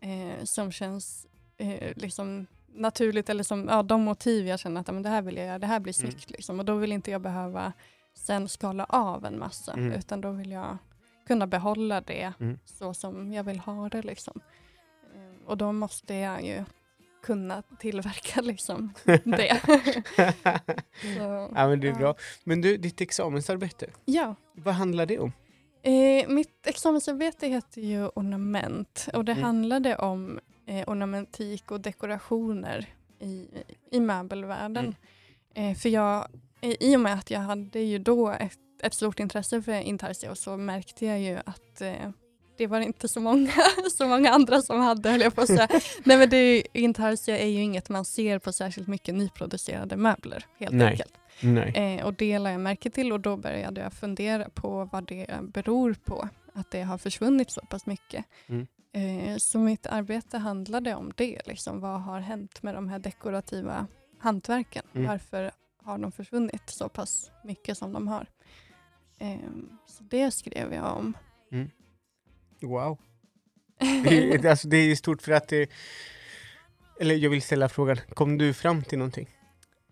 eh, 0.00 0.44
som 0.44 0.72
känns 0.72 1.26
eh, 1.58 1.92
liksom 1.96 2.46
naturligt 2.74 3.28
eller 3.30 3.44
som 3.44 3.68
ja, 3.70 3.82
de 3.82 4.02
motiv 4.02 4.46
jag 4.46 4.58
känner 4.60 4.80
att 4.80 4.86
ja, 4.88 4.92
men 4.94 5.02
det 5.02 5.08
här 5.08 5.22
vill 5.22 5.36
jag 5.36 5.46
göra, 5.46 5.58
det 5.58 5.66
här 5.66 5.80
blir 5.80 6.00
Mm. 6.00 6.10
snyggt. 6.12 6.30
Liksom. 6.30 6.58
Och 6.58 6.64
då 6.64 6.74
vill 6.74 6.92
inte 6.92 7.10
jag 7.10 7.20
behöva 7.20 7.72
sen 8.14 8.48
skala 8.48 8.84
av 8.84 9.24
en 9.24 9.38
massa 9.38 9.72
Mm. 9.72 9.92
utan 9.92 10.20
då 10.20 10.30
vill 10.30 10.50
jag 10.50 10.78
kunna 11.26 11.46
behålla 11.46 12.00
det 12.00 12.32
Mm. 12.40 12.58
så 12.64 12.94
som 12.94 13.32
jag 13.32 13.44
vill 13.44 13.58
ha 13.60 13.88
det. 13.88 14.02
Liksom. 14.02 14.40
Och 15.46 15.56
då 15.56 15.72
måste 15.72 16.14
jag 16.14 16.44
ju 16.44 16.64
kunna 17.22 17.62
tillverka 17.78 18.40
liksom 18.42 18.92
det. 19.24 19.60
Ja, 21.54 21.68
men 21.68 21.80
det 21.80 21.88
är 21.88 21.94
bra. 21.94 22.14
Men 22.44 22.60
du, 22.60 22.76
ditt 22.76 23.00
examensarbete, 23.00 23.86
Ja, 24.04 24.34
vad 24.52 24.74
handlar 24.74 25.06
det 25.06 25.18
om? 25.18 25.32
eh, 25.82 26.28
mitt 26.28 26.66
examensarbete 26.66 27.46
heter 27.48 27.80
ju 27.80 28.06
ornament 28.06 29.08
och 29.14 29.24
det 29.24 29.32
Mm. 29.32 29.44
handlade 29.44 29.96
om 29.96 30.40
eh, 30.66 30.88
ornamentik 30.88 31.70
och 31.70 31.80
dekorationer 31.80 32.86
i, 33.20 33.46
i 33.90 34.00
möbelvärlden. 34.00 34.94
Mm. 35.54 35.70
Eh, 35.70 35.76
för 35.78 35.88
jag, 35.88 36.28
eh, 36.60 36.76
i 36.80 36.96
och 36.96 37.00
med 37.00 37.14
att 37.14 37.30
jag 37.30 37.40
hade 37.40 37.80
ju 37.80 37.98
då 37.98 38.30
ett, 38.30 38.58
ett 38.82 38.94
stort 38.94 39.20
intresse 39.20 39.62
för 39.62 39.72
intarsia 39.72 40.30
och 40.30 40.38
så 40.38 40.56
märkte 40.56 41.06
jag 41.06 41.20
ju 41.20 41.38
att 41.46 41.80
eh, 41.80 42.10
det 42.56 42.66
var 42.66 42.80
inte 42.80 43.08
så 43.08 43.20
många, 43.20 43.52
så 43.92 44.08
många 44.08 44.30
andra 44.30 44.62
som 44.62 44.80
hade, 44.80 45.10
höll 45.10 45.20
jag 45.20 45.34
på 45.34 45.40
att 45.40 45.46
säga. 45.46 45.68
Nej 46.04 46.18
men 46.18 46.28
det, 46.28 46.66
intarsia 46.72 47.38
är 47.38 47.46
ju 47.46 47.60
inget 47.62 47.88
man 47.88 48.04
ser 48.04 48.38
på 48.38 48.52
särskilt 48.52 48.88
mycket 48.88 49.14
nyproducerade 49.14 49.96
möbler 49.96 50.46
helt 50.58 50.72
Nej. 50.72 50.86
enkelt. 50.86 51.12
Nej. 51.42 51.72
Eh, 51.98 52.06
och 52.06 52.14
det 52.14 52.38
lade 52.38 52.52
jag 52.52 52.60
märke 52.60 52.90
till 52.90 53.12
och 53.12 53.20
då 53.20 53.36
började 53.36 53.80
jag 53.80 53.92
fundera 53.92 54.48
på 54.48 54.88
vad 54.92 55.06
det 55.06 55.26
beror 55.42 55.94
på. 56.04 56.28
Att 56.54 56.70
det 56.70 56.82
har 56.82 56.98
försvunnit 56.98 57.50
så 57.50 57.60
pass 57.60 57.86
mycket. 57.86 58.24
Mm. 58.46 58.66
Eh, 58.92 59.36
så 59.36 59.58
mitt 59.58 59.86
arbete 59.86 60.38
handlade 60.38 60.94
om 60.94 61.12
det. 61.16 61.40
Liksom, 61.46 61.80
vad 61.80 62.02
har 62.02 62.20
hänt 62.20 62.62
med 62.62 62.74
de 62.74 62.88
här 62.88 62.98
dekorativa 62.98 63.86
hantverken? 64.18 64.84
Mm. 64.94 65.08
Varför 65.08 65.50
har 65.82 65.98
de 65.98 66.12
försvunnit 66.12 66.70
så 66.70 66.88
pass 66.88 67.30
mycket 67.44 67.78
som 67.78 67.92
de 67.92 68.08
har? 68.08 68.26
Eh, 69.18 69.38
så 69.86 70.04
det 70.04 70.30
skrev 70.30 70.74
jag 70.74 70.96
om. 70.96 71.14
Wow. 72.62 72.98
Det, 74.04 74.34
är- 74.34 74.46
alltså, 74.50 74.68
det 74.68 74.76
är 74.76 74.94
stort 74.94 75.22
för 75.22 75.32
att 75.32 75.48
det... 75.48 75.70
Eller 77.00 77.14
jag 77.14 77.30
vill 77.30 77.42
ställa 77.42 77.68
frågan, 77.68 77.96
kom 78.14 78.38
du 78.38 78.54
fram 78.54 78.82
till 78.82 78.98
någonting? 78.98 79.28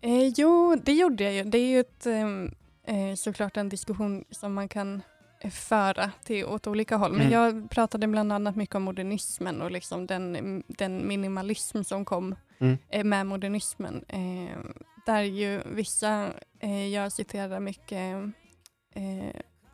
Eh, 0.01 0.27
jo, 0.27 0.75
det 0.75 0.93
gjorde 0.93 1.23
jag 1.23 1.33
ju. 1.33 1.43
Det 1.43 1.57
är 1.57 1.67
ju 1.67 1.79
ett, 1.79 2.05
ehm, 2.05 2.51
eh, 2.87 3.15
såklart 3.15 3.57
en 3.57 3.69
diskussion 3.69 4.25
som 4.29 4.53
man 4.53 4.67
kan 4.67 5.01
eh, 5.41 5.49
föra 5.51 6.11
till 6.23 6.45
åt 6.45 6.67
olika 6.67 6.95
håll. 6.97 7.11
Men 7.11 7.21
Mm. 7.27 7.33
jag 7.33 7.69
pratade 7.71 8.07
bland 8.07 8.33
annat 8.33 8.55
mycket 8.55 8.75
om 8.75 8.83
modernismen 8.83 9.61
och 9.61 9.71
liksom 9.71 10.07
den, 10.07 10.63
den 10.67 11.07
minimalism 11.07 11.83
som 11.83 12.05
kom 12.05 12.35
Mm. 12.59 12.77
eh, 12.89 13.03
med 13.03 13.25
modernismen. 13.27 14.05
Eh, 14.07 14.57
där 15.05 15.21
ju 15.21 15.61
vissa, 15.65 16.33
eh, 16.59 16.87
jag 16.87 17.11
citerar 17.11 17.59
mycket 17.59 18.15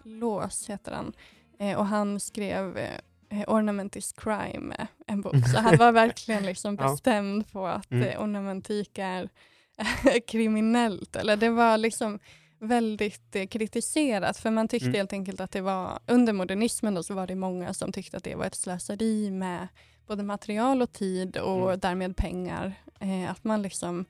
Lås 0.04 0.70
heter 0.70 0.92
han, 0.92 1.14
eh, 1.60 1.78
och 1.78 1.86
han 1.86 2.20
skrev 2.20 2.78
eh, 2.78 3.44
Ornament 3.48 3.96
is 3.96 4.12
crime, 4.14 4.88
en 5.08 5.22
bok. 5.22 5.36
Så 5.54 5.60
han 5.60 5.78
var 5.78 5.92
verkligen 5.92 6.46
liksom 6.46 6.76
Ja. 6.80 6.92
bestämd 6.92 7.52
på 7.52 7.68
att 7.68 7.92
Mm. 7.92 8.08
eh, 8.10 8.22
ornamentik 8.24 8.98
är 8.98 9.30
kriminellt. 10.28 11.16
Eller 11.16 11.38
det 11.38 11.50
var 11.50 11.78
liksom 11.78 12.20
väldigt 12.60 13.36
eh, 13.36 13.48
kritiserat 13.48 14.38
för 14.38 14.52
man 14.52 14.68
tyckte 14.68 14.86
Mm. 14.88 14.96
helt 14.98 15.14
enkelt 15.14 15.40
att 15.42 15.52
det 15.52 15.62
var 15.62 16.00
under 16.08 16.34
modernismen 16.34 16.96
då, 16.96 17.04
så 17.04 17.14
var 17.14 17.28
det 17.28 17.36
många 17.36 17.74
som 17.74 17.92
tyckte 17.92 18.18
att 18.18 18.24
det 18.24 18.36
var 18.36 18.46
ett 18.46 18.56
slöseri 18.56 19.32
med 19.32 19.68
både 20.08 20.24
material 20.24 20.82
och 20.82 20.92
tid 20.92 21.38
och 21.38 21.68
Mm. 21.68 21.80
därmed 21.80 22.16
pengar. 22.18 22.74
Eh, 23.00 23.32
att 23.32 23.44
man 23.44 23.62
liksom 23.62 24.06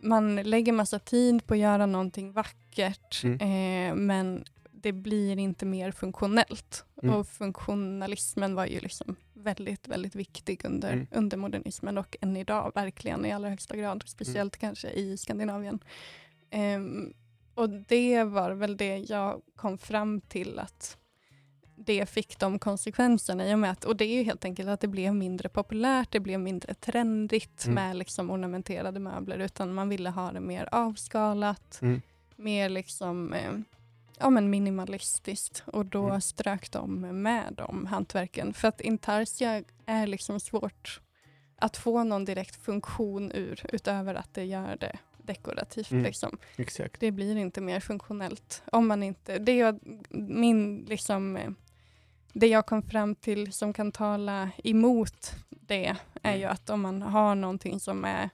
man 0.00 0.36
lägger 0.36 0.72
massa 0.72 0.98
tid 0.98 1.46
på 1.46 1.54
att 1.54 1.60
göra 1.60 1.86
någonting 1.86 2.32
vackert 2.32 3.24
Mm. 3.24 3.40
eh, 3.40 3.94
men 3.94 4.44
det 4.84 4.92
blir 4.92 5.38
inte 5.38 5.66
mer 5.66 5.90
funktionellt. 5.90 6.84
Mm. 7.02 7.14
Och 7.14 7.28
funktionalismen 7.28 8.54
var 8.54 8.66
ju 8.66 8.80
liksom 8.80 9.16
väldigt, 9.32 9.88
väldigt 9.88 10.14
viktig 10.14 10.64
under, 10.64 10.92
Mm. 10.92 11.06
under 11.10 11.36
modernismen 11.36 11.98
och 11.98 12.16
än 12.20 12.36
idag 12.36 12.72
verkligen 12.74 13.24
i 13.26 13.32
allra 13.32 13.48
högsta 13.48 13.76
grad. 13.76 14.04
Speciellt 14.06 14.56
kanske 14.56 14.88
i 14.90 15.16
Skandinavien. 15.16 15.78
Ehm, 16.50 17.12
och 17.54 17.70
det 17.70 18.24
var 18.24 18.50
väl 18.50 18.76
det 18.76 18.98
jag 18.98 19.40
kom 19.56 19.78
fram 19.78 20.20
till 20.20 20.58
att 20.58 20.96
det 21.76 22.06
fick 22.06 22.38
de 22.38 22.58
konsekvenserna 22.58 23.50
i 23.50 23.54
och 23.54 23.58
med 23.58 23.70
att, 23.70 23.84
och 23.84 23.96
det 23.96 24.04
är 24.04 24.16
ju 24.16 24.22
helt 24.22 24.44
enkelt 24.44 24.68
att 24.68 24.80
det 24.80 24.88
blev 24.88 25.14
mindre 25.14 25.48
populärt, 25.48 26.10
det 26.12 26.20
blev 26.20 26.40
mindre 26.40 26.74
trendigt 26.74 27.64
Mm. 27.64 27.74
med 27.74 27.96
liksom 27.96 28.30
ornamenterade 28.30 29.00
möbler 29.00 29.38
utan 29.38 29.74
man 29.74 29.88
ville 29.88 30.10
ha 30.10 30.32
det 30.32 30.40
mer 30.40 30.68
avskalat, 30.72 31.78
Mm. 31.82 32.00
mer 32.36 32.68
liksom 32.68 33.32
eh, 33.32 33.52
ja, 34.18 34.30
men 34.30 34.50
minimalistiskt 34.50 35.62
och 35.66 35.86
då 35.86 36.04
Mm. 36.08 36.20
strök 36.20 36.70
de 36.70 37.00
med 37.22 37.54
de 37.56 37.86
hantverken. 37.86 38.54
För 38.54 38.68
att 38.68 38.80
intarsia 38.80 39.62
är 39.86 40.06
liksom 40.06 40.40
svårt 40.40 41.00
att 41.56 41.76
få 41.76 42.04
någon 42.04 42.24
direkt 42.24 42.56
funktion 42.64 43.32
ur 43.32 43.60
utöver 43.72 44.14
att 44.14 44.34
det 44.34 44.44
gör 44.44 44.76
det 44.76 44.98
dekorativt. 45.18 45.90
Mm. 45.90 46.04
Liksom. 46.04 46.38
Exakt. 46.56 47.00
Det 47.00 47.10
blir 47.10 47.36
inte 47.36 47.60
mer 47.60 47.80
funktionellt. 47.80 48.62
Om 48.72 48.86
man 48.88 49.02
inte, 49.02 49.38
det, 49.38 49.56
jag, 49.56 49.78
min, 50.10 50.84
liksom, 50.88 51.56
det 52.32 52.46
jag 52.46 52.66
kom 52.66 52.82
fram 52.82 53.14
till 53.14 53.52
som 53.52 53.72
kan 53.72 53.92
tala 53.92 54.50
emot 54.64 55.32
det 55.50 55.96
är 56.22 56.34
ju 56.34 56.42
Mm. 56.42 56.52
att 56.52 56.70
om 56.70 56.80
man 56.80 57.02
har 57.02 57.34
någonting 57.34 57.80
som 57.80 58.04
är 58.04 58.30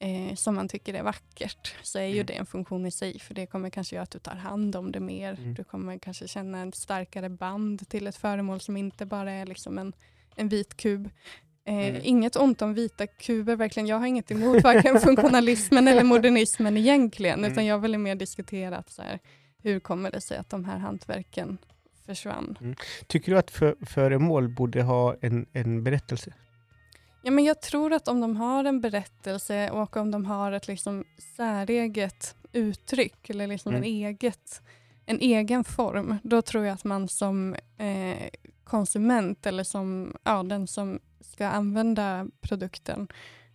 eh, 0.00 0.34
som 0.34 0.54
man 0.54 0.68
tycker 0.68 0.94
är 0.94 1.02
vackert 1.02 1.74
så 1.82 1.98
är 1.98 2.02
ju 2.06 2.14
Mm. 2.14 2.26
det 2.26 2.32
en 2.32 2.46
funktion 2.46 2.86
i 2.86 2.90
sig 2.90 3.18
för 3.18 3.34
det 3.34 3.46
kommer 3.46 3.70
kanske 3.70 3.96
göra 3.96 4.02
att 4.02 4.10
du 4.10 4.18
tar 4.18 4.34
hand 4.34 4.76
om 4.76 4.92
det 4.92 5.00
mer. 5.00 5.32
Mm. 5.38 5.54
Du 5.54 5.64
kommer 5.64 5.98
kanske 5.98 6.28
känna 6.28 6.58
en 6.58 6.72
starkare 6.72 7.28
band 7.28 7.88
till 7.88 8.06
ett 8.06 8.16
föremål 8.16 8.60
som 8.60 8.76
inte 8.76 9.06
bara 9.06 9.32
är 9.32 9.46
liksom 9.46 9.78
en, 9.78 9.92
en 10.36 10.48
vit 10.48 10.76
kub. 10.76 11.06
Eh, 11.06 11.74
Mm. 11.74 12.00
Inget 12.04 12.36
ont 12.36 12.62
om 12.62 12.74
vita 12.74 13.06
kuber, 13.06 13.56
verkligen. 13.56 13.86
Jag 13.86 13.98
har 13.98 14.06
inget 14.06 14.30
emot 14.30 14.64
varken 14.64 15.00
funktionalismen 15.08 15.88
eller 15.88 16.02
modernismen 16.04 16.76
egentligen, 16.76 17.38
Mm. 17.38 17.52
utan 17.52 17.66
jag 17.66 17.78
vill 17.78 17.98
mer 17.98 18.14
diskutera 18.14 18.76
att 18.76 18.90
så 18.90 19.02
här, 19.02 19.18
hur 19.62 19.80
kommer 19.80 20.10
det 20.10 20.20
sig 20.20 20.38
att 20.38 20.50
de 20.50 20.64
här 20.64 20.78
hantverken 20.78 21.58
försvann. 22.06 22.76
Tycker 23.06 23.32
du 23.32 23.38
att 23.38 23.50
för, 23.50 23.76
föremål 23.86 24.48
borde 24.48 24.82
ha 24.82 25.16
en, 25.20 25.46
en 25.52 25.84
berättelse? 25.84 26.32
Ja, 27.22 27.30
men 27.30 27.44
jag 27.44 27.60
tror 27.60 27.92
att 27.92 28.08
om 28.08 28.20
de 28.20 28.36
har 28.36 28.64
en 28.64 28.80
berättelse 28.80 29.70
och 29.70 29.96
om 29.96 30.10
de 30.10 30.24
har 30.24 30.52
ett 30.52 30.68
liksom 30.68 31.04
säreget 31.36 32.34
uttryck 32.52 33.30
eller 33.30 33.46
liksom 33.46 33.72
Mm. 33.72 33.82
en, 33.82 33.88
eget, 33.88 34.62
en 35.06 35.20
egen 35.20 35.64
form, 35.64 36.16
då 36.22 36.42
tror 36.42 36.64
jag 36.64 36.74
att 36.74 36.84
man 36.84 37.08
som 37.08 37.54
eh, 37.78 38.28
konsument 38.64 39.46
eller 39.46 39.64
som 39.64 40.16
ja, 40.24 40.42
den 40.42 40.66
som 40.66 40.98
ska 41.20 41.46
använda 41.46 42.26
produkten 42.40 43.08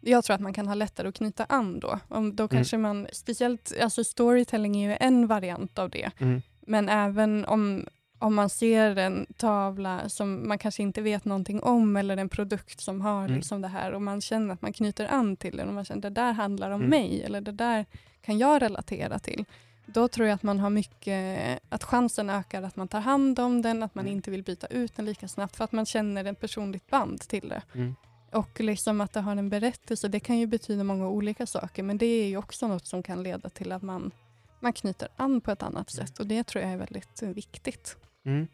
jag 0.08 0.24
tror 0.24 0.34
att 0.36 0.42
man 0.42 0.54
kan 0.54 0.68
ha 0.68 0.76
lättare 0.76 1.08
att 1.08 1.16
knyta 1.16 1.46
an 1.50 1.80
då. 1.80 2.00
Om, 2.08 2.36
då 2.36 2.44
Mm. 2.44 2.50
kanske 2.50 2.78
man, 2.78 3.08
speciellt, 3.14 3.74
alltså 3.82 4.04
storytelling 4.04 4.76
är 4.84 4.90
ju 4.90 4.98
en 5.00 5.28
variant 5.28 5.80
av 5.80 5.90
det. 5.90 6.12
Mm. 6.20 6.42
Men 6.62 6.90
även 6.90 7.46
om, 7.46 7.86
om 8.20 8.36
man 8.36 8.50
ser 8.50 8.96
en 8.98 9.26
tavla 9.38 10.10
som 10.10 10.48
man 10.48 10.58
kanske 10.58 10.84
inte 10.84 11.02
vet 11.02 11.26
någonting 11.26 11.64
om 11.64 11.96
eller 11.98 12.18
en 12.18 12.30
produkt 12.30 12.80
som 12.82 13.02
har 13.02 13.24
Mm. 13.26 13.36
liksom 13.36 13.62
det 13.62 13.68
här 13.68 13.92
och 13.92 14.02
man 14.02 14.22
känner 14.22 14.54
att 14.54 14.62
man 14.62 14.74
knyter 14.74 15.14
an 15.14 15.36
till 15.38 15.58
den 15.58 15.68
och 15.68 15.74
man 15.74 15.86
känner 15.86 16.02
det 16.02 16.10
där 16.10 16.34
handlar 16.34 16.72
om 16.72 16.82
Mm. 16.82 16.90
mig 16.90 17.24
eller 17.24 17.42
det 17.42 17.52
där 17.52 17.86
kan 18.22 18.38
jag 18.38 18.62
relatera 18.62 19.20
till. 19.20 19.46
Då 19.86 20.08
tror 20.08 20.28
jag 20.28 20.36
att 20.36 20.44
man 20.44 20.60
har 20.60 20.70
mycket, 20.70 21.60
att 21.70 21.84
chansen 21.84 22.30
ökar 22.30 22.64
att 22.64 22.76
man 22.76 22.88
tar 22.88 23.00
hand 23.00 23.40
om 23.40 23.62
den, 23.62 23.84
att 23.84 23.96
man 23.96 24.06
Mm. 24.06 24.16
inte 24.18 24.32
vill 24.32 24.44
byta 24.44 24.68
ut 24.68 24.96
den 24.96 25.06
lika 25.06 25.28
snabbt 25.28 25.56
för 25.56 25.64
att 25.64 25.72
man 25.72 25.86
känner 25.86 26.26
ett 26.26 26.40
personligt 26.40 26.90
band 26.90 27.22
till 27.22 27.50
det. 27.50 27.62
Mm. 27.76 27.96
Och 28.32 28.60
liksom 28.60 29.02
att 29.02 29.14
det 29.14 29.20
har 29.22 29.36
en 29.36 29.50
berättelse, 29.50 30.08
det 30.08 30.20
kan 30.20 30.38
ju 30.40 30.48
betyda 30.48 30.84
många 30.84 31.08
olika 31.10 31.46
saker 31.46 31.84
men 31.84 31.98
det 31.98 32.06
är 32.06 32.28
ju 32.28 32.38
också 32.38 32.68
något 32.68 32.86
som 32.86 33.04
kan 33.04 33.24
leda 33.24 33.50
till 33.50 33.72
att 33.72 33.82
man, 33.82 34.12
man 34.60 34.74
knyter 34.74 35.08
an 35.16 35.42
på 35.42 35.52
ett 35.52 35.64
annat 35.64 35.94
Mm. 35.94 36.08
sätt 36.08 36.20
och 36.20 36.28
det 36.28 36.44
tror 36.44 36.64
jag 36.64 36.74
är 36.74 36.78
väldigt 36.78 37.22
eh, 37.22 37.30
viktigt. 37.30 37.98
Mm. 38.26 38.48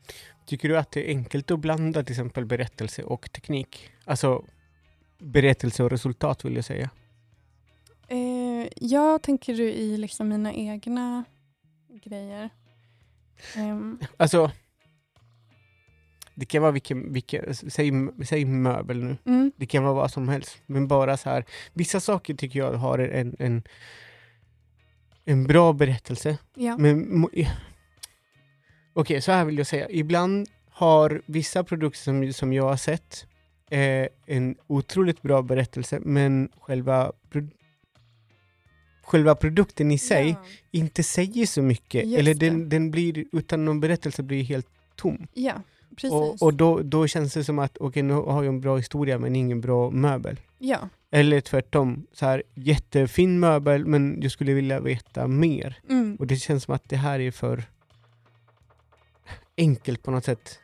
Tycker 0.45 0.69
du 0.69 0.77
att 0.77 0.91
det 0.91 1.05
är 1.05 1.15
enkelt 1.15 1.51
att 1.51 1.59
blanda 1.59 2.03
till 2.03 2.13
exempel 2.13 2.45
berättelse 2.45 3.03
och 3.03 3.31
teknik? 3.31 3.89
Alltså 4.05 4.45
berättelse 5.19 5.83
och 5.83 5.89
resultat 5.89 6.45
vill 6.45 6.55
jag 6.55 6.65
säga. 6.65 6.89
Eh, 8.07 8.67
jag 8.75 9.21
tänker 9.21 9.53
du 9.55 9.63
i 9.73 9.97
liksom 9.97 10.27
mina 10.29 10.53
egna 10.53 11.23
grejer. 12.03 12.49
Ehm, 13.55 13.99
Alltså, 14.17 14.51
det 16.35 16.45
kan 16.45 16.61
vara 16.61 16.71
vilken, 16.71 17.13
vilken 17.13 17.55
säg, 17.55 17.91
säg 18.25 18.45
möbel 18.45 19.03
nu. 19.03 19.17
mm, 19.25 19.51
Det 19.55 19.65
kan 19.65 19.83
vara 19.83 19.93
vad 19.93 20.11
som 20.11 20.29
helst. 20.29 20.61
Men 20.65 20.87
bara 20.87 21.17
så 21.17 21.29
här, 21.29 21.45
vissa 21.73 21.99
saker 21.99 22.33
tycker 22.33 22.59
jag 22.59 22.73
har 22.73 22.99
en, 22.99 23.35
en, 23.39 23.63
en 25.31 25.43
bra 25.47 25.73
berättelse. 25.73 26.37
ja. 26.55 26.77
Men 26.77 27.27
Okej, 28.93 29.21
så 29.21 29.31
här 29.31 29.45
vill 29.45 29.57
jag 29.57 29.67
säga. 29.67 29.89
Ibland 29.89 30.47
har 30.69 31.21
vissa 31.25 31.63
produkter 31.63 31.99
som, 31.99 32.33
som 32.33 32.53
jag 32.53 32.63
har 32.63 32.77
sett 32.77 33.25
eh, 33.69 34.07
en 34.25 34.55
otroligt 34.67 35.21
bra 35.21 35.41
berättelse, 35.41 35.99
men 36.01 36.49
själva, 36.61 37.11
pro- 37.29 37.49
själva 39.03 39.35
produkten 39.35 39.91
i 39.91 39.97
sig 39.97 40.29
Ja. 40.29 40.45
inte 40.71 41.03
säger 41.03 41.45
så 41.45 41.61
mycket. 41.61 42.05
Just 42.07 42.19
Eller 42.19 42.33
den, 42.33 42.69
den 42.69 42.91
blir, 42.91 43.25
utan 43.31 43.65
någon 43.65 43.79
berättelse 43.79 44.23
blir 44.23 44.43
helt 44.43 44.67
tom. 44.95 45.27
ja, 45.33 45.53
precis. 45.95 46.11
Och, 46.11 46.41
och 46.41 46.53
då, 46.53 46.79
då 46.81 47.07
känns 47.07 47.33
det 47.33 47.43
som 47.43 47.59
att, 47.59 47.77
okej 47.77 48.03
nu 48.03 48.13
har 48.13 48.43
jag 48.43 48.53
en 48.53 48.61
bra 48.61 48.77
historia 48.77 49.17
men 49.17 49.35
ingen 49.35 49.61
bra 49.61 49.89
möbel. 49.91 50.39
Ja. 50.63 50.89
Eller 51.11 51.41
tvärtom, 51.41 52.07
så 52.13 52.25
här 52.25 52.43
jättefin 52.55 53.39
möbel 53.39 53.85
men 53.85 54.21
jag 54.21 54.31
skulle 54.31 54.53
vilja 54.53 54.79
veta 54.79 55.27
mer. 55.27 55.79
Mm. 55.89 56.15
Och 56.15 56.27
det 56.27 56.35
känns 56.35 56.63
som 56.63 56.75
att 56.75 56.89
det 56.89 56.95
här 56.97 57.19
är 57.19 57.31
för 57.31 57.63
enkelt 59.57 60.03
på 60.03 60.11
något 60.11 60.25
sätt. 60.25 60.59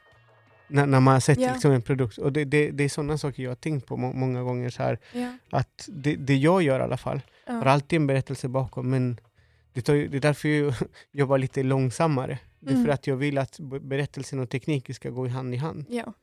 När, 0.68 0.86
när 0.86 1.00
man 1.00 1.14
har 1.14 1.20
sett 1.22 1.40
Ja. 1.40 1.52
liksom 1.54 1.72
en 1.72 1.82
produkt. 1.82 2.18
Och 2.18 2.34
det, 2.34 2.46
det, 2.46 2.72
det 2.72 2.84
är 2.84 2.90
sådana 2.90 3.18
saker 3.18 3.44
jag 3.44 3.50
har 3.52 3.56
tänkt 3.56 3.86
på 3.88 3.98
må, 3.98 4.14
många 4.14 4.44
gånger. 4.44 4.70
Så 4.70 4.84
här, 4.84 5.00
Ja. 5.14 5.38
att 5.50 5.90
det, 5.92 6.16
det 6.16 6.36
jag 6.36 6.62
gör 6.62 6.80
i 6.80 6.84
alla 6.84 6.98
fall, 6.98 7.22
har 7.48 7.56
Ja. 7.66 7.70
alltid 7.72 7.98
en 7.98 8.08
berättelse 8.08 8.48
bakom. 8.48 8.90
Men 8.90 9.20
det, 9.74 9.82
tar, 9.82 9.94
det 9.96 10.18
är 10.18 10.22
därför 10.22 10.50
jag 10.50 10.74
jobbar 11.12 11.38
lite 11.38 11.64
långsammare. 11.64 12.40
Det 12.60 12.70
är 12.70 12.74
Mm. 12.74 12.86
för 12.86 12.94
att 12.94 13.08
jag 13.08 13.16
vill 13.16 13.38
att 13.38 13.60
be- 13.60 13.80
berättelsen 13.80 14.40
och 14.40 14.50
tekniken 14.50 14.96
ska 14.96 15.10
gå 15.10 15.26
i 15.26 15.30
hand 15.30 15.54
i 15.54 15.58
hand. 15.58 15.86
ja. 15.90 16.14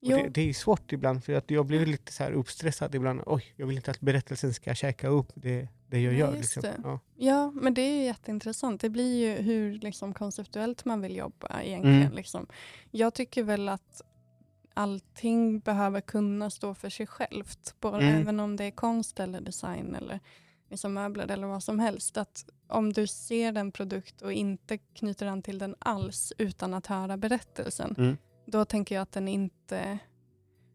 Det, 0.00 0.28
det 0.28 0.48
är 0.48 0.52
svårt 0.52 0.92
ibland, 0.92 1.24
för 1.24 1.32
att 1.32 1.50
jag 1.50 1.66
blir 1.66 1.86
lite 1.86 2.12
så 2.12 2.22
här 2.22 2.32
uppstressad 2.32 2.94
ibland. 2.94 3.22
Oj, 3.26 3.44
jag 3.56 3.66
vill 3.66 3.76
inte 3.76 3.90
att 3.90 4.00
berättelsen 4.00 4.54
ska 4.54 4.74
käka 4.74 5.08
upp 5.08 5.32
det, 5.34 5.68
det 5.86 6.00
jag 6.00 6.10
Nej, 6.10 6.20
gör. 6.20 6.32
Liksom. 6.32 6.62
det. 6.62 6.80
Ja. 6.84 7.00
Ja, 7.16 7.50
men 7.50 7.74
det 7.74 7.82
är 7.82 8.04
jätteintressant. 8.04 8.80
Det 8.80 8.90
blir 8.90 9.26
ju 9.26 9.42
hur 9.42 9.78
liksom, 9.78 10.14
konceptuellt 10.14 10.84
man 10.84 11.00
vill 11.00 11.16
jobba 11.16 11.62
egentligen. 11.62 12.02
Mm. 12.02 12.12
Liksom. 12.12 12.46
Jag 12.90 13.14
tycker 13.14 13.42
väl 13.42 13.68
att 13.68 14.02
allting 14.74 15.60
behöver 15.60 16.00
kunna 16.00 16.50
stå 16.50 16.74
för 16.74 16.90
sig 16.90 17.06
självt. 17.06 17.74
Både, 17.80 17.96
Mm. 17.96 18.20
Även 18.20 18.40
om 18.40 18.56
det 18.56 18.64
är 18.64 18.70
konst 18.70 19.20
eller 19.20 19.40
design 19.40 19.94
eller 19.94 20.20
liksom 20.70 20.94
möbler 20.94 21.30
eller 21.30 21.46
vad 21.46 21.62
som 21.62 21.78
helst. 21.78 22.16
Att 22.16 22.48
om 22.68 22.92
du 22.92 23.06
ser 23.06 23.56
en 23.56 23.72
produkt 23.72 24.22
och 24.22 24.32
inte 24.32 24.78
knyter 24.78 25.26
an 25.26 25.42
till 25.42 25.58
den 25.58 25.74
alls 25.78 26.32
utan 26.38 26.74
att 26.74 26.86
höra 26.86 27.16
berättelsen. 27.16 27.94
Mm. 27.98 28.16
Då 28.50 28.64
tänker 28.64 28.94
jag 28.94 29.02
att 29.02 29.12
den 29.12 29.28
inte... 29.28 29.98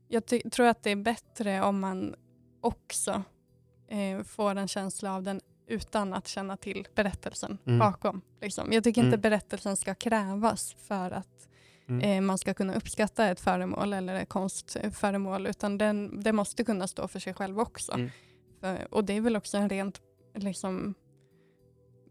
Jag 0.08 0.24
tror 0.52 0.68
att 0.68 0.84
det 0.84 0.90
är 0.92 0.96
bättre 0.96 1.62
om 1.62 1.80
man 1.80 2.16
också 2.62 3.24
eh, 3.88 4.24
får 4.24 4.56
en 4.56 4.68
känsla 4.68 5.16
av 5.16 5.24
den 5.24 5.42
utan 5.68 6.14
att 6.14 6.28
känna 6.28 6.58
till 6.58 6.88
berättelsen 6.96 7.58
Mm. 7.66 7.80
bakom. 7.80 8.22
Liksom. 8.42 8.72
Jag 8.72 8.84
tycker 8.84 9.02
inte 9.02 9.08
Mm. 9.16 9.22
berättelsen 9.22 9.78
ska 9.78 9.96
krävas 9.96 10.74
för 10.74 11.12
att 11.12 11.50
Mm. 11.88 12.02
eh, 12.02 12.22
man 12.22 12.38
ska 12.38 12.54
kunna 12.54 12.76
uppskatta 12.76 13.28
ett 13.30 13.40
föremål 13.40 13.94
eller 13.94 14.16
ett 14.16 14.30
konstföremål 14.30 15.48
utan 15.48 15.78
den, 15.78 16.24
det 16.24 16.32
måste 16.34 16.64
kunna 16.64 16.88
stå 16.88 17.08
för 17.08 17.20
sig 17.20 17.34
själv 17.34 17.60
också. 17.60 17.92
Mm. 17.94 18.10
För, 18.60 18.94
och 18.94 19.06
det 19.06 19.14
är 19.14 19.22
väl 19.22 19.36
också 19.36 19.58
en 19.58 19.70
rent 19.70 20.02
liksom, 20.36 20.94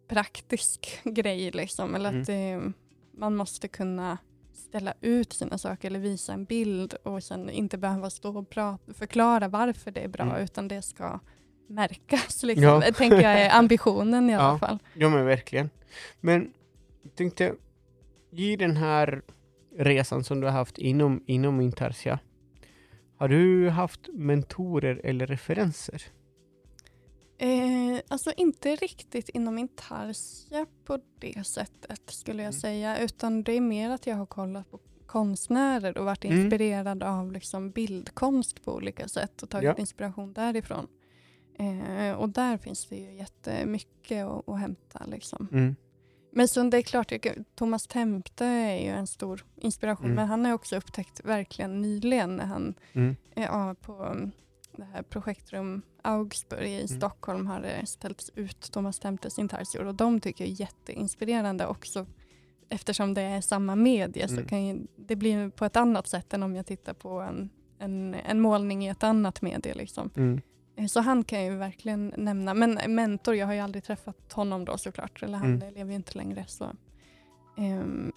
praktisk 0.09 1.01
grej. 1.05 1.51
Liksom, 1.51 1.95
eller 1.95 2.21
att 2.21 2.27
det, 2.27 2.73
man 3.13 3.37
måste 3.37 3.69
kunna 3.69 4.19
ställa 4.55 4.95
ut 5.01 5.33
sina 5.33 5.59
saker 5.59 5.89
eller 5.89 5.99
visa 6.01 6.33
en 6.33 6.45
bild 6.45 6.95
och 6.95 7.23
sen 7.23 7.51
inte 7.51 7.79
behöva 7.79 8.11
stå 8.11 8.39
och 8.39 8.51
prata, 8.51 8.93
förklara 8.95 9.49
varför 9.49 9.91
det 9.91 10.01
är 10.01 10.09
bra 10.09 10.25
Mm. 10.25 10.43
utan 10.45 10.69
det 10.69 10.83
ska 10.83 11.21
märkas. 11.69 12.43
Liksom. 12.43 12.65
Ja. 12.65 12.81
Det 12.81 12.93
tänker 12.93 13.21
jag 13.21 13.41
är 13.41 13.51
ambitionen 13.59 14.31
i 14.31 14.35
alla 14.35 14.45
Ja. 14.45 14.59
fall. 14.59 14.79
Ja 14.95 15.09
men 15.09 15.25
verkligen. 15.27 15.71
Men 16.21 16.53
jag 17.03 17.15
tänkte, 17.15 17.55
i 18.31 18.57
den 18.57 18.77
här 18.77 19.23
resan 19.79 20.25
som 20.25 20.41
du 20.41 20.47
har 20.47 20.53
haft 20.55 20.79
inom, 20.79 21.23
inom 21.27 21.61
Intarsia, 21.61 22.19
har 23.17 23.29
du 23.29 23.69
haft 23.69 24.09
mentorer 24.13 25.01
eller 25.05 25.27
referenser? 25.27 26.03
Eh, 27.43 28.01
alltså 28.09 28.33
inte 28.37 28.77
riktigt 28.77 29.29
inom 29.29 29.59
Intarsia 29.59 30.67
på 30.85 30.99
det 31.19 31.47
sättet 31.47 32.01
skulle 32.11 32.43
jag 32.43 32.53
Mm. 32.55 32.61
säga. 32.61 32.99
Utan 32.99 33.43
det 33.43 33.53
är 33.53 33.61
mer 33.61 33.91
att 33.91 34.07
jag 34.07 34.17
har 34.17 34.27
kollat 34.27 34.71
på 34.71 34.81
konstnärer 35.07 35.99
och 35.99 36.05
varit 36.05 36.25
Mm. 36.25 36.41
inspirerad 36.41 37.03
av 37.03 37.33
liksom 37.33 37.71
bildkonst 37.71 38.65
på 38.65 38.75
olika 38.75 39.09
sätt 39.09 39.43
och 39.43 39.51
tagit 39.51 39.65
Ja. 39.67 39.75
inspiration 39.79 40.33
därifrån. 40.33 40.87
Eh, 41.59 42.13
och 42.13 42.29
där 42.29 42.57
finns 42.59 42.87
det 42.87 42.97
ju 42.97 43.13
jättemycket 43.15 44.27
att, 44.27 44.49
att 44.49 44.61
hämta. 44.61 45.05
Liksom. 45.07 45.49
Mm. 45.53 45.77
Men 46.33 46.49
så 46.49 46.63
det 46.63 46.77
är 46.77 46.83
klart, 46.83 47.13
Thomas 47.55 47.87
Tempte 47.87 48.45
är 48.47 48.81
ju 48.85 48.89
en 48.91 49.07
stor 49.07 49.45
inspiration. 49.57 50.05
Mm. 50.07 50.17
Men 50.17 50.27
han 50.27 50.45
har 50.45 50.53
också 50.53 50.77
upptäckt 50.77 51.21
verkligen 51.25 51.83
nyligen 51.83 52.37
när 52.37 52.45
han 52.47 52.75
Mm. 52.93 53.17
ja, 53.35 53.75
på 53.81 54.17
det 54.77 54.85
här 54.85 55.03
projektrum 55.03 55.83
Augsburg 56.03 56.71
i 56.73 56.89
Stockholm 56.89 57.47
har 57.47 57.61
det 57.61 57.87
ställts 57.87 58.31
ut 58.35 58.61
Thomas 58.73 58.99
Temptes 58.99 59.39
intarsior 59.39 59.87
och 59.87 59.95
de 59.95 60.21
tycker 60.21 60.45
jag 60.45 60.51
är 60.53 60.61
jätteinspirerande 60.61 61.67
också 61.67 62.07
eftersom 62.69 63.15
det 63.15 63.23
är 63.23 63.41
samma 63.41 63.77
medie 63.77 64.29
så 64.29 64.35
Mm. 64.35 64.47
kan 64.49 64.67
ju, 64.67 64.87
det 64.97 65.17
blir 65.17 65.51
på 65.51 65.65
ett 65.65 65.77
annat 65.77 66.07
sätt 66.09 66.35
än 66.35 66.43
om 66.43 66.55
jag 66.57 66.67
tittar 66.67 66.95
på 66.95 67.21
en, 67.21 67.51
en, 67.79 68.15
en 68.15 68.41
målning 68.41 68.85
i 68.87 68.89
ett 68.89 69.03
annat 69.03 69.43
medie. 69.43 69.75
Liksom. 69.75 70.11
Mm. 70.17 70.41
Eh, 70.77 70.87
Så 70.87 71.01
han 71.01 71.25
kan 71.25 71.43
jag 71.45 71.53
ju 71.53 71.59
verkligen 71.59 72.15
nämna. 72.17 72.55
Men 72.55 72.95
mentor, 72.95 73.35
jag 73.35 73.47
har 73.47 73.55
ju 73.55 73.61
aldrig 73.61 73.85
träffat 73.85 74.33
honom 74.33 74.65
då 74.65 74.79
såklart. 74.79 75.23
Eller 75.23 75.39
han 75.39 75.55
Mm. 75.55 75.75
lever 75.75 75.91
ju 75.91 75.97
inte 75.97 76.19
längre. 76.19 76.45
Så. 76.49 76.65
Ehm, 77.59 78.13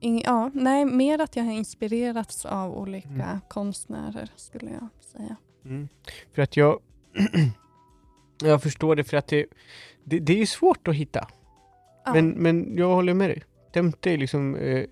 ing- 0.00 0.22
ja, 0.24 0.50
nej, 0.54 0.84
mer 0.84 1.18
att 1.18 1.36
jag 1.36 1.44
har 1.44 1.52
inspirerats 1.52 2.46
av 2.46 2.78
olika 2.78 3.08
Mm. 3.08 3.40
konstnärer 3.48 4.30
skulle 4.36 4.70
jag 4.70 4.88
säga. 5.00 5.36
Mm. 5.64 5.88
För 6.32 6.42
att 6.42 6.56
jag, 6.56 6.80
jag 8.42 8.62
förstår 8.62 8.96
det, 8.96 9.04
för 9.04 9.16
att 9.16 9.26
det, 9.26 9.46
det, 10.04 10.18
det 10.18 10.32
är 10.32 10.36
ju 10.36 10.46
svårt 10.46 10.88
att 10.88 10.94
hitta. 10.94 11.28
Ja. 12.04 12.12
Men, 12.12 12.30
men 12.30 12.76
jag 12.76 12.94
håller 12.94 13.14
med 13.14 13.30
dig. 13.30 13.42
Temte 13.72 14.10
är 14.10 14.18
liksom 14.18 14.56
eh, 14.56 14.84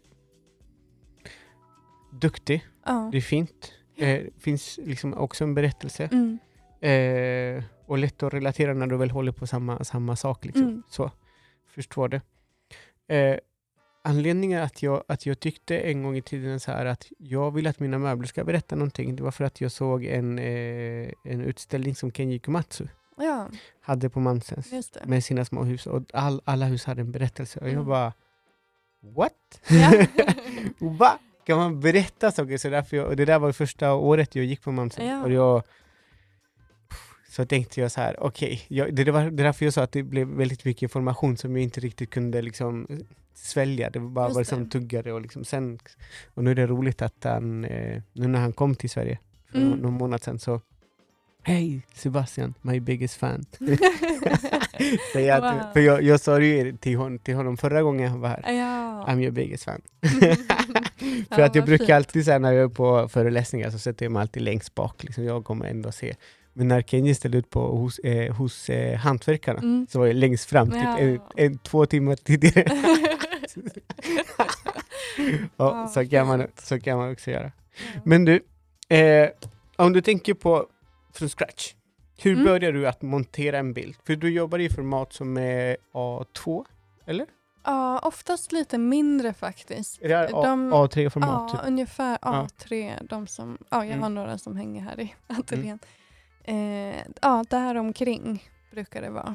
duktig, 2.13 2.67
ja. 2.87 3.09
det 3.13 3.17
är 3.17 3.23
fint. 3.23 3.73
Eh, 3.97 4.23
finns 4.39 4.79
liksom 4.83 5.15
också 5.15 5.45
en 5.45 5.55
berättelse. 5.55 6.09
Mm. 6.13 6.39
Eh, 6.81 7.65
och 7.87 7.99
lätt 7.99 8.23
att 8.23 8.35
relatera 8.35 8.75
när 8.75 8.87
du 8.87 8.97
väl 8.97 9.11
håller 9.11 9.33
på 9.33 9.47
samma, 9.47 9.85
samma 9.85 10.17
sak. 10.17 10.45
Liksom. 10.45 10.63
Mm. 10.63 10.83
Så, 10.89 11.11
förstår 11.67 12.09
det. 12.09 12.21
Eh, 13.15 13.39
anledningen 14.07 14.63
att 14.63 14.83
jag, 14.83 15.03
att 15.09 15.27
jag 15.27 15.41
tyckte 15.41 15.79
en 15.79 16.03
gång 16.03 16.17
i 16.17 16.23
tiden 16.23 16.61
så 16.61 16.71
här 16.73 16.87
att 16.87 17.07
jag 17.19 17.51
vill 17.51 17.67
att 17.67 17.81
mina 17.81 17.99
möbler 17.99 18.27
ska 18.27 18.45
berätta 18.45 18.77
någonting, 18.77 19.17
det 19.17 19.23
var 19.23 19.31
för 19.31 19.45
att 19.45 19.61
jag 19.61 19.73
såg 19.73 20.05
en, 20.05 20.39
eh, 20.39 21.09
en 21.25 21.41
utställning 21.41 21.95
som 21.95 22.13
Kenji 22.13 22.39
Komatsu 22.39 22.87
ja, 23.17 23.49
hade 23.81 24.11
på 24.11 24.21
Mansens 24.21 24.95
med 25.05 25.25
sina 25.25 25.45
små 25.45 25.65
hus 25.65 25.87
och 25.87 26.03
all, 26.13 26.41
alla 26.45 26.67
hus 26.67 26.85
hade 26.85 27.01
en 27.01 27.13
berättelse 27.13 27.61
och 27.61 27.67
jag 27.67 27.73
Mm. 27.75 27.87
bara 27.87 28.13
What? 29.17 29.61
Ja. 29.69 30.07
Va? 30.99 31.19
Kan 31.47 31.59
man 31.59 31.81
berätta 31.81 32.31
saker? 32.33 32.59
Så 32.59 32.69
därför 32.69 32.97
jag, 32.97 33.07
och 33.07 33.17
det 33.17 33.25
där 33.25 33.39
var 33.39 33.53
första 33.53 33.95
året 33.95 34.37
jag 34.37 34.45
gick 34.45 34.63
på 34.63 34.73
Mamsen. 34.73 35.07
Ja. 35.07 35.23
Och 35.25 35.33
jag, 35.33 35.63
så 37.31 37.45
tänkte 37.47 37.81
jag 37.81 37.93
så 37.93 38.01
här, 38.01 38.23
okej, 38.23 38.63
jag- 38.69 38.95
det, 38.95 39.05
det 39.05 39.13
var 39.13 39.31
därför 39.31 39.65
jag 39.65 39.75
sa 39.75 39.83
att 39.83 39.93
det 39.93 40.03
blev 40.03 40.29
väldigt 40.29 40.65
mycket 40.65 40.83
information 40.83 41.37
som 41.37 41.57
jag 41.57 41.63
inte 41.63 41.81
riktigt 41.81 42.11
kunde 42.11 42.43
liksom 42.43 42.87
svälja. 43.37 43.91
Det 43.91 43.99
var 43.99 44.09
bara 44.09 44.25
Just 44.27 44.35
var 44.35 44.41
liksom 44.41 44.65
det. 44.65 44.71
tuggade 44.71 45.13
och 45.13 45.21
liksom 45.21 45.45
sen, 45.45 45.79
och 46.35 46.45
nu 46.45 46.51
är 46.51 46.55
det 46.55 46.67
roligt 46.67 47.03
att 47.03 47.25
han, 47.25 47.65
eh, 47.65 48.03
nu 48.13 48.27
när 48.29 48.41
han 48.41 48.53
kom 48.53 48.75
till 48.75 48.91
Sverige 48.91 49.19
för 49.51 49.59
Mm. 49.59 49.71
någon, 49.79 49.93
månad 49.93 50.23
sedan 50.23 50.39
så 50.39 50.61
Hej 51.43 51.81
Sebastian, 51.95 52.55
my 52.63 52.81
biggest 52.81 53.15
fan. 53.15 53.45
Säger 55.13 55.29
jag 55.29 55.41
Wow. 55.55 55.61
För 55.73 55.81
jag, 55.81 56.03
jag 56.03 56.21
sa 56.21 56.41
ju 56.41 56.77
till, 56.77 56.97
hon, 56.97 57.19
till 57.19 57.35
honom 57.35 57.57
förra 57.57 57.83
gången 57.83 58.11
han 58.11 58.21
var 58.21 58.29
här. 58.29 58.53
ja. 58.53 59.05
I'm 59.09 59.21
your 59.21 59.31
biggest 59.31 59.65
fan. 59.65 59.81
Ja, 61.29 61.37
För 61.37 61.43
att 61.43 61.55
jag 61.55 61.65
brukar 61.65 61.85
fint. 61.87 61.97
alltid 61.97 62.25
säga 62.25 62.39
när 62.39 62.53
jag 62.53 62.65
är 62.65 62.75
på 62.75 63.09
föreläsningar 63.09 63.71
så 63.71 63.79
sätter 63.79 64.05
jag 64.05 64.13
mig 64.13 64.21
alltid 64.21 64.43
längst 64.43 64.75
bak. 64.75 65.05
Liksom. 65.05 65.25
Jag 65.25 65.45
kommer 65.45 65.67
ändå 65.67 65.93
se. 65.93 66.15
Men 66.53 66.69
när 66.69 66.83
Kenji 66.83 67.15
ställde 67.15 67.39
ut 67.39 67.51
på, 67.51 67.61
hos, 67.77 67.99
eh, 67.99 68.35
hos 68.35 68.69
eh, 68.71 68.97
hantverkarna 68.99 69.59
Mm. 69.59 69.87
så 69.91 69.99
var 69.99 70.07
jag 70.07 70.17
längst 70.17 70.45
fram, 70.51 70.71
typ 70.71 70.81
Ja. 70.85 70.99
en, 70.99 71.21
en, 71.37 71.59
två 71.59 71.87
timmar 71.87 72.17
tidigare. 72.17 72.65
Ja, 74.37 74.47
Ja, 75.57 75.89
så, 75.89 76.09
kan 76.09 76.27
man, 76.27 76.47
så 76.57 76.81
kan 76.81 76.99
man 76.99 77.13
också 77.13 77.31
göra. 77.31 77.53
Men 78.05 78.25
du, 78.25 78.41
eh, 78.89 79.29
om 79.77 79.93
du 79.93 80.01
tänker 80.01 80.35
på 80.35 80.67
från 81.13 81.29
scratch. 81.29 81.75
Hur 82.19 82.33
Mm. 82.33 82.45
börjar 82.45 82.73
du 82.73 82.89
att 82.89 83.03
montera 83.03 83.59
en 83.59 83.73
bild? 83.73 83.97
För 84.07 84.17
du 84.17 84.31
jobbar 84.31 84.59
i 84.59 84.69
format 84.71 85.13
som 85.13 85.37
är 85.37 85.77
A2, 85.93 86.65
eller? 87.07 87.27
Ja, 87.65 87.99
oftast 87.99 88.53
lite 88.53 88.79
mindre 88.79 89.33
faktiskt. 89.35 90.03
Är 90.03 90.09
det 90.09 90.17
här 90.17 90.29
De- 90.29 90.73
A3-format? 90.75 91.51
Ja, 91.53 91.59
typ? 91.59 91.69
ungefär 91.69 92.19
Ja. 92.23 92.47
A3. 92.59 93.07
De 93.09 93.27
som, 93.27 93.59
ja, 93.71 93.77
jag 93.77 93.87
Mm. 93.87 94.03
har 94.03 94.09
några 94.11 94.39
som 94.39 94.57
hänger 94.57 94.83
här 94.83 95.01
i 95.01 95.15
ateljén. 95.27 95.79
Eh, 96.45 96.97
ja, 97.23 97.45
där 97.51 97.75
omkring 97.75 98.45
brukar 98.73 99.03
det 99.03 99.11
vara. 99.11 99.35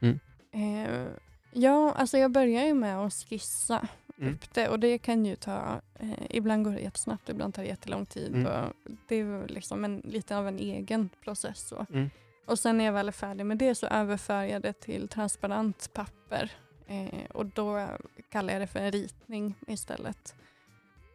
Mm. 0.00 0.18
Eh, 0.52 1.06
ja, 1.52 1.92
alltså 1.92 2.18
jag 2.18 2.30
börjar 2.30 2.64
ju 2.64 2.74
med 2.74 2.98
att 2.98 3.14
skissa 3.14 3.88
Mm. 4.22 4.34
upp 4.34 4.54
det 4.54 4.68
och 4.68 4.80
det 4.80 4.98
kan 4.98 5.26
ju 5.26 5.36
ta, 5.36 5.80
eh, 5.98 6.08
ibland 6.30 6.64
går 6.64 6.72
det 6.72 6.80
jättesnabbt, 6.80 7.28
ibland 7.28 7.54
tar 7.54 7.62
det 7.62 7.68
jättelång 7.68 8.06
tid. 8.06 8.34
Mm. 8.34 8.46
Och 8.46 8.72
det 9.08 9.16
är 9.16 9.48
liksom 9.48 9.84
en, 9.84 10.02
lite 10.04 10.36
av 10.36 10.48
en 10.48 10.58
egen 10.58 11.08
process. 11.24 11.68
Så. 11.68 11.86
Mm. 11.90 12.10
Och 12.46 12.58
sen 12.58 12.78
när 12.78 12.84
jag 12.84 12.92
väl 12.92 13.08
är 13.08 13.12
färdig 13.12 13.46
med 13.46 13.58
det 13.58 13.74
så 13.74 13.86
överför 13.86 14.42
jag 14.42 14.62
det 14.62 14.72
till 14.72 15.08
transparent 15.08 15.90
papper. 15.92 16.50
Eh, 16.86 17.30
och 17.30 17.46
då 17.46 17.88
kallar 18.30 18.52
jag 18.52 18.62
det 18.62 18.66
för 18.66 18.80
en 18.80 18.92
ritning 18.92 19.54
istället. 19.66 20.34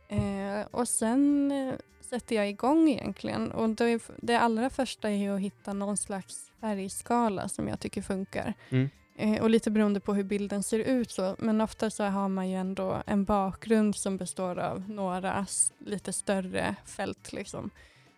Eh, 0.10 0.66
och 0.72 0.88
sen 0.88 1.52
eh, 1.52 1.74
sätter 2.02 2.36
jag 2.36 2.50
igång 2.50 2.90
egentligen. 2.90 3.52
Och 3.52 3.70
det, 3.70 4.10
det 4.18 4.36
allra 4.36 4.70
första 4.70 5.10
är 5.12 5.32
att 5.32 5.42
hitta 5.42 5.74
någon 5.74 5.98
slags 5.98 6.52
färgskala 6.62 7.50
som 7.50 7.68
jag 7.68 7.80
tycker 7.80 8.02
funkar. 8.02 8.54
Mm. 8.70 8.90
Eh, 9.20 9.42
och 9.42 9.50
lite 9.50 9.72
beroende 9.72 10.00
på 10.00 10.14
hur 10.14 10.24
bilden 10.24 10.64
ser 10.64 10.80
ut 10.80 11.12
så. 11.12 11.36
Men 11.40 11.62
ofta 11.62 11.90
så 11.90 12.04
har 12.04 12.28
man 12.30 12.50
ju 12.50 12.56
ändå 12.56 13.04
en 13.06 13.24
bakgrund 13.24 13.96
som 13.96 14.18
består 14.18 14.60
av 14.60 14.90
några 14.90 15.46
lite 15.80 16.14
större 16.14 16.76
fält. 16.86 17.34
Liksom. 17.34 17.70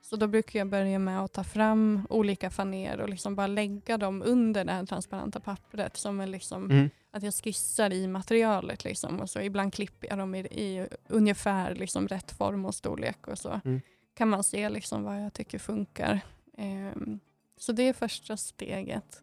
Så 0.01 0.15
då 0.15 0.27
brukar 0.27 0.59
jag 0.59 0.67
börja 0.67 0.99
med 0.99 1.19
att 1.21 1.33
ta 1.33 1.43
fram 1.43 2.07
olika 2.09 2.49
faner 2.49 2.99
och 3.01 3.09
liksom 3.09 3.35
bara 3.35 3.47
lägga 3.47 3.97
dem 3.97 4.23
under 4.25 4.65
det 4.65 4.71
här 4.71 4.85
transparenta 4.85 5.39
pappret. 5.39 5.97
Som 5.97 6.19
en 6.19 6.31
liksom, 6.31 6.71
Mm. 6.71 6.89
att 7.11 7.23
jag 7.23 7.33
skissar 7.33 7.93
i 7.93 8.07
materialet. 8.07 8.83
Liksom, 8.83 9.19
och 9.19 9.29
så 9.29 9.39
ibland 9.41 9.73
klipper 9.73 10.07
jag 10.07 10.17
dem 10.17 10.35
i, 10.35 10.39
i 10.39 10.87
ungefär 11.07 11.75
liksom, 11.75 12.07
rätt 12.07 12.31
form 12.31 12.65
och 12.65 12.75
storlek. 12.75 13.27
Och 13.27 13.37
så 13.39 13.61
Mm. 13.65 13.81
kan 14.13 14.29
man 14.29 14.43
se 14.43 14.69
liksom, 14.69 15.03
vad 15.03 15.23
jag 15.25 15.33
tycker 15.33 15.59
funkar. 15.59 16.19
Ehm, 16.57 17.19
så 17.57 17.71
det 17.71 17.83
är 17.83 17.93
första 17.93 18.37
steget. 18.37 19.21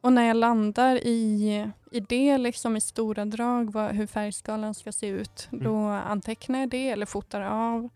Och 0.00 0.12
när 0.12 0.22
jag 0.28 0.36
landar 0.36 0.96
i, 1.06 1.66
i 1.90 2.00
det, 2.00 2.38
liksom 2.38 2.76
i 2.76 2.80
stora 2.80 3.24
drag, 3.24 3.72
vad, 3.72 3.90
hur 3.90 4.06
färgskalan 4.06 4.74
ska 4.74 4.92
se 4.92 5.06
ut, 5.06 5.48
Mm. 5.52 5.64
då 5.64 5.76
antecknar 5.86 6.58
jag 6.60 6.68
det 6.68 6.90
eller 6.90 7.06
fotar 7.06 7.40
av. 7.40 7.88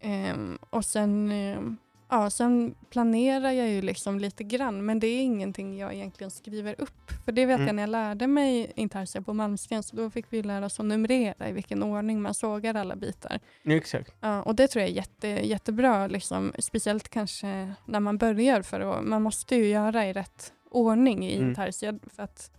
Ehm, 0.00 0.58
och 0.70 0.84
sen, 0.84 1.30
ehm, 1.32 1.76
ja, 2.10 2.30
sen 2.30 2.74
planerar 2.90 3.50
jag 3.50 3.68
ju 3.68 3.82
liksom 3.82 4.18
lite 4.18 4.44
grann, 4.44 4.84
men 4.86 5.00
det 5.00 5.06
är 5.06 5.22
ingenting 5.22 5.78
jag 5.78 5.94
egentligen 5.94 6.30
skriver 6.30 6.74
upp. 6.78 7.10
För 7.24 7.32
det 7.32 7.46
vet 7.46 7.54
Mm. 7.56 7.66
jag 7.66 7.74
när 7.76 7.82
jag 7.82 7.90
lärde 7.90 8.26
mig 8.26 8.72
intarsia 8.76 9.22
på 9.22 9.32
Malmsten, 9.34 9.82
så 9.82 9.96
då 9.96 10.10
fick 10.10 10.26
vi 10.30 10.42
lära 10.42 10.66
oss 10.66 10.80
att 10.80 10.86
numrera 10.86 11.48
i 11.48 11.52
vilken 11.52 11.82
ordning 11.82 12.22
man 12.22 12.34
sågar 12.34 12.74
alla 12.74 12.96
bitar. 12.96 13.38
Exakt. 13.64 14.14
Ja, 14.20 14.42
och 14.42 14.54
det 14.54 14.68
tror 14.68 14.80
jag 14.82 14.90
är 14.90 14.94
jätte, 14.94 15.28
jättebra, 15.28 16.06
liksom, 16.06 16.52
speciellt 16.58 17.08
kanske 17.08 17.72
när 17.86 18.00
man 18.00 18.18
börjar, 18.18 18.62
för 18.62 18.80
att, 18.80 19.04
man 19.04 19.22
måste 19.22 19.56
ju 19.56 19.66
göra 19.68 20.06
i 20.06 20.12
rätt 20.12 20.52
ordning 20.70 21.24
i 21.26 21.36
Mm. 21.36 21.48
intarsia. 21.48 21.98
För 22.16 22.22
att, 22.22 22.50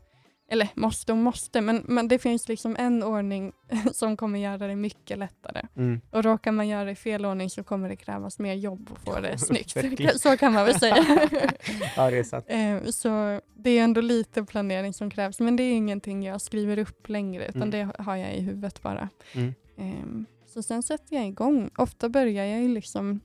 eller 0.51 0.69
måste 0.75 1.11
och 1.11 1.17
måste, 1.17 1.61
men, 1.61 1.83
men 1.87 2.07
det 2.07 2.19
finns 2.19 2.47
liksom 2.47 2.75
en 2.79 3.03
ordning 3.03 3.51
som 3.93 4.17
kommer 4.17 4.39
göra 4.39 4.67
det 4.67 4.75
mycket 4.75 5.17
lättare. 5.17 5.61
Mm. 5.75 6.01
Och 6.11 6.23
råkar 6.23 6.51
man 6.51 6.67
göra 6.67 6.85
det 6.85 6.91
i 6.91 6.95
fel 6.95 7.25
ordning 7.25 7.49
så 7.49 7.63
kommer 7.63 7.89
det 7.89 7.95
krävas 7.95 8.39
mer 8.39 8.53
jobb 8.53 8.89
att 8.93 8.99
få 9.03 9.19
det 9.21 9.37
snyggt. 9.73 9.77
Så 10.21 10.37
kan 10.37 10.53
man 10.53 10.65
väl 10.65 10.79
säga. 10.79 10.95
Ja, 11.95 12.09
det 12.11 12.17
är 12.17 12.23
sant. 12.23 12.45
Eh, 12.47 12.83
Så 12.91 13.41
det 13.55 13.69
är 13.69 13.83
ändå 13.83 14.01
lite 14.01 14.43
planering 14.43 14.93
som 14.93 15.09
krävs, 15.11 15.39
men 15.39 15.55
det 15.55 15.63
är 15.63 15.73
ingenting 15.73 16.23
jag 16.23 16.41
skriver 16.41 16.77
upp 16.79 17.09
längre, 17.09 17.47
utan 17.47 17.63
Mm. 17.63 17.69
det 17.97 18.03
har 18.03 18.15
jag 18.15 18.33
i 18.35 18.41
huvudet 18.41 18.81
bara. 18.81 19.09
Mm. 19.33 19.53
Ehm, 19.77 20.25
Så 20.45 20.63
sen 20.63 20.83
sätter 20.83 21.15
jag 21.15 21.25
igång. 21.27 21.69
Ofta 21.77 22.09
börjar 22.09 22.45
jag 22.45 22.61
ju 22.61 22.67
liksom 22.67 23.19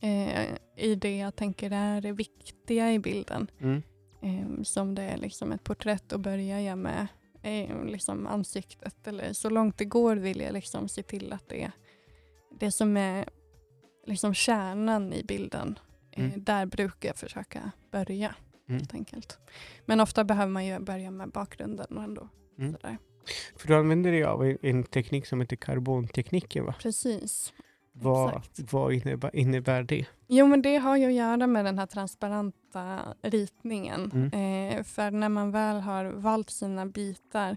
eh, 0.00 0.44
i 0.76 0.94
det 0.94 1.16
jag 1.16 1.36
tänker 1.36 1.70
är 1.70 2.00
det 2.00 2.12
viktiga 2.12 2.92
i 2.92 2.98
bilden. 2.98 3.50
Mm. 3.60 3.82
Ehm, 4.22 4.64
Som 4.64 4.94
det 4.94 5.02
är 5.02 5.16
liksom 5.16 5.52
ett 5.52 5.64
porträtt, 5.64 6.04
då 6.08 6.18
börjar 6.18 6.58
jag 6.58 6.78
med 6.78 7.06
eh, 7.42 7.84
liksom 7.84 8.26
ansiktet. 8.26 9.06
Eller 9.06 9.32
så 9.32 9.50
långt 9.50 9.78
det 9.78 9.84
går 9.84 10.16
vill 10.16 10.40
jag 10.40 10.52
liksom 10.52 10.88
se 10.88 11.02
till 11.02 11.32
att 11.32 11.48
det 11.48 11.70
det 12.60 12.70
som 12.72 12.96
är 12.96 13.28
liksom 14.06 14.34
kärnan 14.34 15.12
i 15.12 15.22
bilden. 15.24 15.78
Eh, 16.12 16.24
Mm. 16.24 16.44
Där 16.44 16.66
brukar 16.66 17.08
jag 17.08 17.16
försöka 17.16 17.70
börja. 17.90 18.34
Mm. 18.68 18.78
Helt 18.78 18.94
enkelt. 18.94 19.38
Men 19.86 20.00
ofta 20.00 20.24
behöver 20.24 20.52
man 20.52 20.66
ju 20.66 20.78
börja 20.78 21.10
med 21.10 21.28
bakgrunden 21.30 21.96
och 21.96 22.02
ändå. 22.02 22.28
Mm. 22.58 22.72
Sådär. 22.72 22.98
För 23.56 23.68
du 23.68 23.76
använder 23.76 24.12
dig 24.12 24.24
av 24.24 24.56
en 24.62 24.84
teknik 24.84 25.26
som 25.26 25.40
heter 25.40 25.56
karbontekniken 25.56 26.64
va? 26.64 26.74
Precis. 26.78 27.52
Vad, 27.92 28.42
vad 28.70 28.92
innebär, 28.92 29.36
innebär 29.36 29.82
det? 29.82 30.06
Jo, 30.28 30.46
men 30.46 30.62
det 30.62 30.76
har 30.76 30.96
ju 30.96 31.06
att 31.06 31.12
göra 31.12 31.46
med 31.46 31.64
den 31.64 31.78
här 31.78 31.86
transparenta 31.86 32.98
ritningen. 33.22 34.10
Mm. 34.14 34.78
Eh, 34.78 34.82
för 34.84 35.10
när 35.10 35.28
man 35.28 35.50
väl 35.50 35.80
har 35.80 36.04
valt 36.04 36.50
sina 36.50 36.86
bitar, 36.86 37.56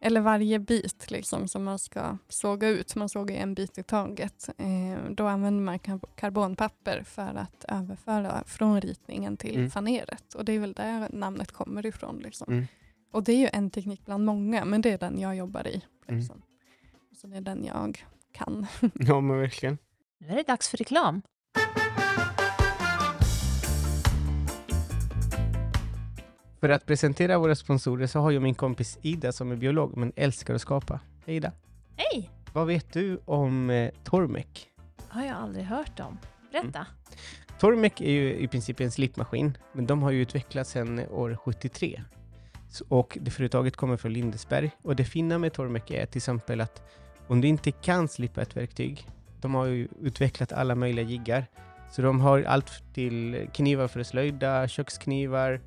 eller 0.00 0.20
varje 0.20 0.58
bit 0.58 1.10
liksom, 1.10 1.48
som 1.48 1.64
man 1.64 1.78
ska 1.78 2.18
såga 2.28 2.68
ut, 2.68 2.96
man 2.96 3.08
sågar 3.08 3.36
en 3.36 3.54
bit 3.54 3.78
i 3.78 3.82
taget, 3.82 4.48
eh, 4.58 5.10
då 5.10 5.26
använder 5.26 5.64
man 5.64 5.78
kar- 5.78 6.00
karbonpapper 6.16 7.02
för 7.02 7.34
att 7.34 7.64
överföra 7.68 8.42
från 8.46 8.80
ritningen 8.80 9.36
till 9.36 9.56
Mm. 9.56 9.70
faneret. 9.70 10.34
Och 10.34 10.44
det 10.44 10.52
är 10.52 10.58
väl 10.60 10.72
där 10.72 11.08
namnet 11.12 11.52
kommer 11.52 11.86
ifrån. 11.86 12.18
Liksom. 12.18 12.52
Mm. 12.52 12.66
Och 13.10 13.24
det 13.24 13.32
är 13.32 13.36
ju 13.38 13.48
en 13.52 13.70
teknik 13.70 14.04
bland 14.04 14.24
många, 14.24 14.64
men 14.64 14.80
det 14.80 14.90
är 14.92 14.98
den 14.98 15.20
jag 15.20 15.36
jobbar 15.36 15.66
i. 15.66 15.82
Mm. 16.06 16.18
Liksom. 16.20 16.42
Så 17.20 17.26
det 17.26 17.36
är 17.36 17.40
den 17.40 17.64
jag 17.64 18.06
kan. 18.36 18.66
Ja, 18.94 19.20
men 19.20 19.38
verkligen. 19.38 19.78
Nu 20.20 20.28
är 20.28 20.36
det 20.36 20.42
dags 20.42 20.68
för 20.68 20.76
reklam. 20.76 21.22
För 26.60 26.68
att 26.68 26.86
presentera 26.86 27.38
våra 27.38 27.54
sponsorer 27.54 28.06
så 28.06 28.20
har 28.20 28.30
jag 28.30 28.42
min 28.42 28.54
kompis 28.54 28.98
Ida 29.02 29.32
som 29.32 29.52
är 29.52 29.56
biolog 29.56 29.96
men 29.96 30.12
älskar 30.16 30.54
att 30.54 30.60
skapa. 30.60 31.00
Hej 31.26 31.36
Ida! 31.36 31.52
Hej! 31.96 32.30
Vad 32.52 32.66
vet 32.66 32.92
du 32.92 33.20
om 33.24 33.70
eh, 33.70 33.90
Tormek? 34.04 34.68
Har 35.08 35.24
jag 35.24 35.36
aldrig 35.36 35.64
hört 35.64 36.00
om. 36.00 36.18
Berätta. 36.52 36.86
Tormek 37.58 38.00
är 38.00 38.10
ju 38.10 38.34
i 38.36 38.48
princip 38.48 38.80
en 38.80 38.90
slipmaskin, 38.90 39.58
men 39.72 39.86
de 39.86 40.02
har 40.02 40.10
ju 40.10 40.22
utvecklats 40.22 40.70
sedan 40.70 41.00
år 41.10 41.38
73. 41.44 42.02
Så, 42.70 42.84
och 42.88 43.18
det 43.20 43.30
företaget 43.30 43.76
kommer 43.76 43.96
från 43.96 44.12
Lindesberg. 44.12 44.70
Och 44.82 44.96
det 44.96 45.04
fina 45.04 45.38
med 45.38 45.52
Tormek 45.52 45.90
är 45.90 46.06
till 46.06 46.18
exempel 46.18 46.60
att 46.60 46.82
om 47.28 47.40
du 47.40 47.48
inte 47.48 47.70
kan 47.70 48.08
slippa 48.08 48.42
ett 48.42 48.56
verktyg, 48.56 49.08
de 49.40 49.54
har 49.54 49.66
ju 49.66 49.88
utvecklat 50.00 50.52
alla 50.52 50.74
möjliga 50.74 51.06
jiggar. 51.06 51.46
Så 51.90 52.02
de 52.02 52.20
har 52.20 52.42
allt 52.42 52.94
till 52.94 53.48
knivar 53.52 53.88
för 53.88 54.00
att 54.00 54.06
slöjda, 54.06 54.68
köksknivar, 54.68 55.60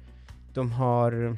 de 0.54 0.72
har 0.72 1.38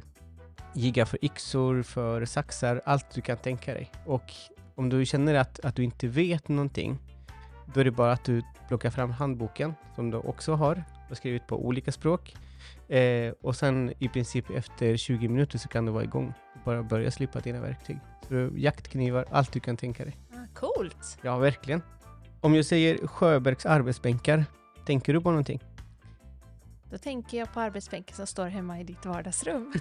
jiggar 0.73 1.05
för 1.05 1.25
yxor, 1.25 1.83
för 1.83 2.25
saxar, 2.25 2.81
allt 2.85 3.11
du 3.13 3.21
kan 3.21 3.37
tänka 3.37 3.73
dig. 3.73 3.91
Och 4.05 4.33
om 4.75 4.89
du 4.89 5.05
känner 5.05 5.35
att, 5.35 5.59
att 5.59 5.75
du 5.75 5.83
inte 5.83 6.07
vet 6.07 6.47
någonting, 6.47 6.99
då 7.73 7.79
är 7.79 7.83
det 7.83 7.91
bara 7.91 8.11
att 8.11 8.25
du 8.25 8.41
plockar 8.67 8.89
fram 8.89 9.11
handboken 9.11 9.73
som 9.95 10.11
du 10.11 10.17
också 10.17 10.53
har 10.53 10.83
och 11.09 11.17
skrivit 11.17 11.47
på 11.47 11.65
olika 11.65 11.91
språk. 11.91 12.35
Eh, 12.87 13.33
och 13.41 13.55
sen 13.55 13.93
i 13.99 14.09
princip 14.09 14.49
efter 14.49 14.97
20 14.97 15.27
minuter 15.27 15.57
så 15.57 15.67
kan 15.67 15.85
du 15.85 15.91
vara 15.91 16.03
igång. 16.03 16.33
Bara 16.65 16.83
börja 16.83 17.11
slipa 17.11 17.39
dina 17.39 17.61
verktyg. 17.61 17.97
Jaktknivar, 18.55 19.25
allt 19.31 19.53
du 19.53 19.59
kan 19.59 19.77
tänka 19.77 20.05
dig. 20.05 20.17
Ah, 20.33 20.59
coolt! 20.59 21.17
Ja, 21.21 21.37
verkligen. 21.37 21.81
Om 22.41 22.55
jag 22.55 22.65
säger 22.65 23.07
Sjöbergs 23.07 23.65
arbetsbänkar, 23.65 24.45
tänker 24.85 25.13
du 25.13 25.21
på 25.21 25.29
någonting? 25.31 25.59
Då 26.91 26.97
tänker 26.97 27.37
jag 27.37 27.53
på 27.53 27.59
arbetsbänken 27.59 28.15
som 28.15 28.27
står 28.27 28.47
hemma 28.47 28.79
i 28.79 28.83
ditt 28.83 29.05
vardagsrum. 29.05 29.73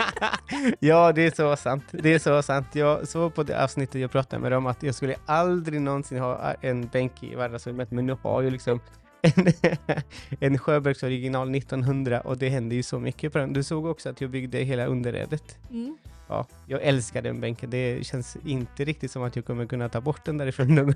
ja, 0.80 1.12
det 1.12 1.26
är 1.26 1.30
så 1.30 1.56
sant. 1.56 1.84
Det 1.90 2.14
är 2.14 2.18
så 2.18 2.42
sant. 2.42 2.66
Jag 2.74 3.08
såg 3.08 3.34
på 3.34 3.42
det 3.42 3.64
avsnittet 3.64 4.00
jag 4.00 4.10
pratade 4.10 4.42
med 4.42 4.52
dem 4.52 4.66
att 4.66 4.82
jag 4.82 4.94
skulle 4.94 5.16
aldrig 5.26 5.80
någonsin 5.80 6.18
ha 6.18 6.54
en 6.60 6.86
bänk 6.86 7.22
i 7.22 7.34
vardagsrummet, 7.34 7.90
men 7.90 8.06
nu 8.06 8.16
har 8.22 8.42
jag 8.42 8.52
liksom 8.52 8.80
en, 9.22 9.46
en 10.40 10.58
Sjöbergs 10.58 11.02
original 11.02 11.54
1900 11.54 12.20
och 12.20 12.38
det 12.38 12.48
hände 12.48 12.74
ju 12.74 12.82
så 12.82 12.98
mycket 12.98 13.32
på 13.32 13.38
den. 13.38 13.52
Du 13.52 13.62
såg 13.62 13.86
också 13.86 14.10
att 14.10 14.20
jag 14.20 14.30
byggde 14.30 14.58
hela 14.58 14.86
underredet. 14.86 15.58
Mm. 15.70 15.98
Ja, 16.32 16.46
jag 16.66 16.82
älskar 16.82 17.22
den 17.22 17.40
bänken. 17.40 17.70
Det 17.70 18.06
känns 18.06 18.36
inte 18.44 18.84
riktigt 18.84 19.10
som 19.10 19.22
att 19.22 19.36
jag 19.36 19.44
kommer 19.44 19.66
kunna 19.66 19.88
ta 19.88 20.00
bort 20.00 20.24
den 20.24 20.38
därifrån. 20.38 20.74
nu. 20.74 20.84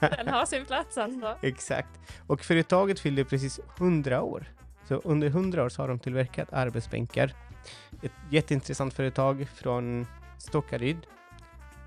Den 0.00 0.28
har 0.28 0.46
sin 0.46 0.64
plats 0.64 0.98
alltså. 0.98 1.36
Exakt. 1.42 1.88
Och 2.26 2.40
företaget 2.40 3.00
fyllde 3.00 3.24
precis 3.24 3.60
100 3.78 4.22
år. 4.22 4.46
Så 4.88 4.94
under 5.04 5.26
100 5.26 5.64
år 5.64 5.68
så 5.68 5.82
har 5.82 5.88
de 5.88 5.98
tillverkat 5.98 6.52
arbetsbänkar. 6.52 7.34
Ett 8.02 8.12
jätteintressant 8.30 8.94
företag 8.94 9.46
från 9.54 10.06
Stockaryd. 10.38 10.96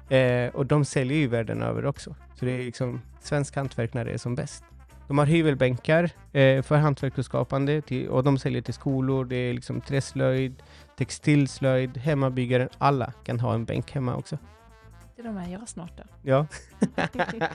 Eh, 0.10 0.56
och 0.56 0.66
de 0.66 0.86
säljer 0.86 1.18
ju 1.18 1.28
världen 1.28 1.62
över 1.62 1.86
också. 1.86 2.16
Så 2.36 2.46
det 2.46 2.52
är 2.52 2.58
liksom 2.58 3.02
svensk 3.22 3.56
hantverk 3.56 3.94
när 3.94 4.06
det 4.06 4.12
är 4.12 4.18
som 4.18 4.36
bäst. 4.36 4.64
De 5.08 5.18
har 5.18 5.26
hyvelbänkar 5.26 6.04
eh, 6.32 6.62
för 6.62 6.76
hantverk 6.76 7.18
och 7.18 7.26
skapande 7.26 7.82
till, 7.82 8.08
och 8.08 8.24
de 8.24 8.38
säljer 8.38 8.62
till 8.62 8.74
skolor. 8.74 9.26
Det 9.26 9.36
är 9.36 9.54
liksom 9.54 9.82
träslöjd, 9.82 10.64
textilslöjd, 10.98 11.98
hemmabyggaren. 11.98 12.70
Alla 12.78 13.12
kan 13.24 13.40
ha 13.40 13.54
en 13.54 13.66
bänk 13.66 13.92
hemma 13.92 14.16
också. 14.16 14.38
Det 15.16 15.22
är 15.22 15.26
de 15.26 15.38
här 15.38 15.52
jag 15.52 15.70
snart 15.70 15.98
då. 15.98 16.04
Ja. 16.22 16.48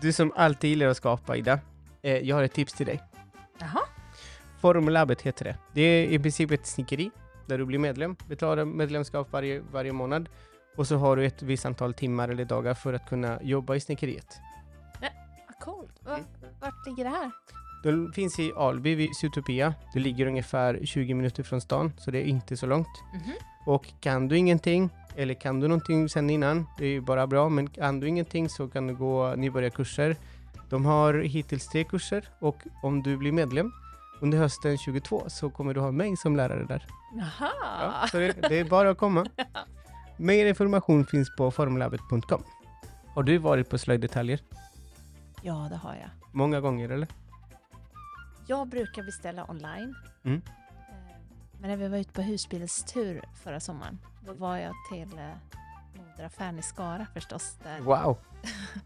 du 0.00 0.12
som 0.12 0.32
alltid 0.36 0.70
gillar 0.70 0.86
att 0.86 0.96
skapa, 0.96 1.36
Ida. 1.36 1.60
Eh, 2.02 2.16
jag 2.16 2.36
har 2.36 2.42
ett 2.42 2.52
tips 2.52 2.72
till 2.72 2.86
dig. 2.86 3.02
Jaha. 3.58 3.80
Formlabbet 4.60 5.22
heter 5.22 5.44
det. 5.44 5.56
Det 5.72 5.80
är 5.80 6.06
i 6.06 6.18
princip 6.18 6.50
ett 6.50 6.66
snickeri 6.66 7.10
där 7.46 7.58
du 7.58 7.64
blir 7.64 7.78
medlem, 7.78 8.16
betalar 8.28 8.64
medlemskap 8.64 9.32
varje, 9.32 9.60
varje 9.60 9.92
månad 9.92 10.28
och 10.76 10.86
så 10.86 10.96
har 10.96 11.16
du 11.16 11.26
ett 11.26 11.42
visst 11.42 11.66
antal 11.66 11.94
timmar 11.94 12.28
eller 12.28 12.44
dagar 12.44 12.74
för 12.74 12.92
att 12.92 13.08
kunna 13.08 13.42
jobba 13.42 13.74
i 13.74 13.80
snickeriet. 13.80 14.40
Vad 15.00 15.58
coolt. 15.60 16.02
Va, 16.04 16.18
vart 16.60 16.86
ligger 16.86 17.04
det 17.04 17.10
här? 17.10 17.30
Det 17.86 18.12
finns 18.14 18.38
i 18.38 18.52
Alby 18.56 18.94
vid 18.94 19.16
Zootopia. 19.16 19.74
Det 19.92 20.00
ligger 20.00 20.26
ungefär 20.26 20.80
20 20.84 21.14
minuter 21.14 21.42
från 21.42 21.60
stan, 21.60 21.92
så 21.98 22.10
det 22.10 22.18
är 22.18 22.24
inte 22.24 22.56
så 22.56 22.66
långt. 22.66 22.88
Mhm. 23.14 23.32
Och 23.66 23.86
kan 24.00 24.28
du 24.28 24.36
ingenting 24.38 24.90
eller 25.16 25.34
kan 25.34 25.60
du 25.60 25.68
någonting 25.68 26.08
sen 26.08 26.30
innan, 26.30 26.66
det 26.78 26.84
är 26.84 26.88
ju 26.88 27.00
bara 27.00 27.26
bra, 27.26 27.48
men 27.48 27.70
kan 27.70 28.00
du 28.00 28.08
ingenting 28.08 28.48
så 28.48 28.68
kan 28.68 28.86
du 28.86 28.94
gå 28.94 29.34
nybörjarkurser. 29.36 30.16
De 30.70 30.84
har 30.84 31.14
hittills 31.14 31.68
tre 31.68 31.84
kurser 31.84 32.28
och 32.40 32.56
om 32.82 33.02
du 33.02 33.16
blir 33.16 33.32
medlem 33.32 33.72
under 34.20 34.38
hösten 34.38 34.78
22 34.78 35.24
så 35.28 35.50
kommer 35.50 35.74
du 35.74 35.80
ha 35.80 35.90
mig 35.90 36.16
som 36.16 36.36
lärare 36.36 36.64
där. 36.64 36.86
Jaha! 37.14 37.50
Ja, 37.80 38.08
så 38.10 38.18
det, 38.18 38.32
det 38.48 38.58
är 38.58 38.64
bara 38.64 38.90
att 38.90 38.98
komma. 38.98 39.26
Mer 40.16 40.46
information 40.46 41.06
finns 41.06 41.36
på 41.36 41.50
formlabbet.com. 41.50 42.42
Har 43.14 43.22
du 43.22 43.38
varit 43.38 43.70
på 43.70 43.78
slöjddetaljer? 43.78 44.40
Ja, 45.42 45.66
det 45.70 45.76
har 45.76 45.94
jag. 45.94 46.10
Många 46.32 46.60
gånger 46.60 46.88
eller? 46.88 47.08
Jag 48.46 48.68
brukar 48.68 49.02
beställa 49.02 49.50
online. 49.50 49.94
Mm. 50.24 50.42
Eh, 50.46 51.16
Men 51.60 51.70
när 51.70 51.76
vi 51.76 51.88
var 51.88 51.98
ute 51.98 52.12
på 52.12 52.22
husbilstur 52.22 53.22
förra 53.42 53.60
sommaren, 53.60 53.98
då 54.26 54.32
var 54.32 54.56
jag 54.56 54.74
till 54.92 55.18
eh, 55.18 55.30
moderaffären 55.94 56.58
i 56.58 56.62
Skara 56.62 57.06
förstås. 57.14 57.58
Där. 57.62 57.80
Wow! 57.80 58.18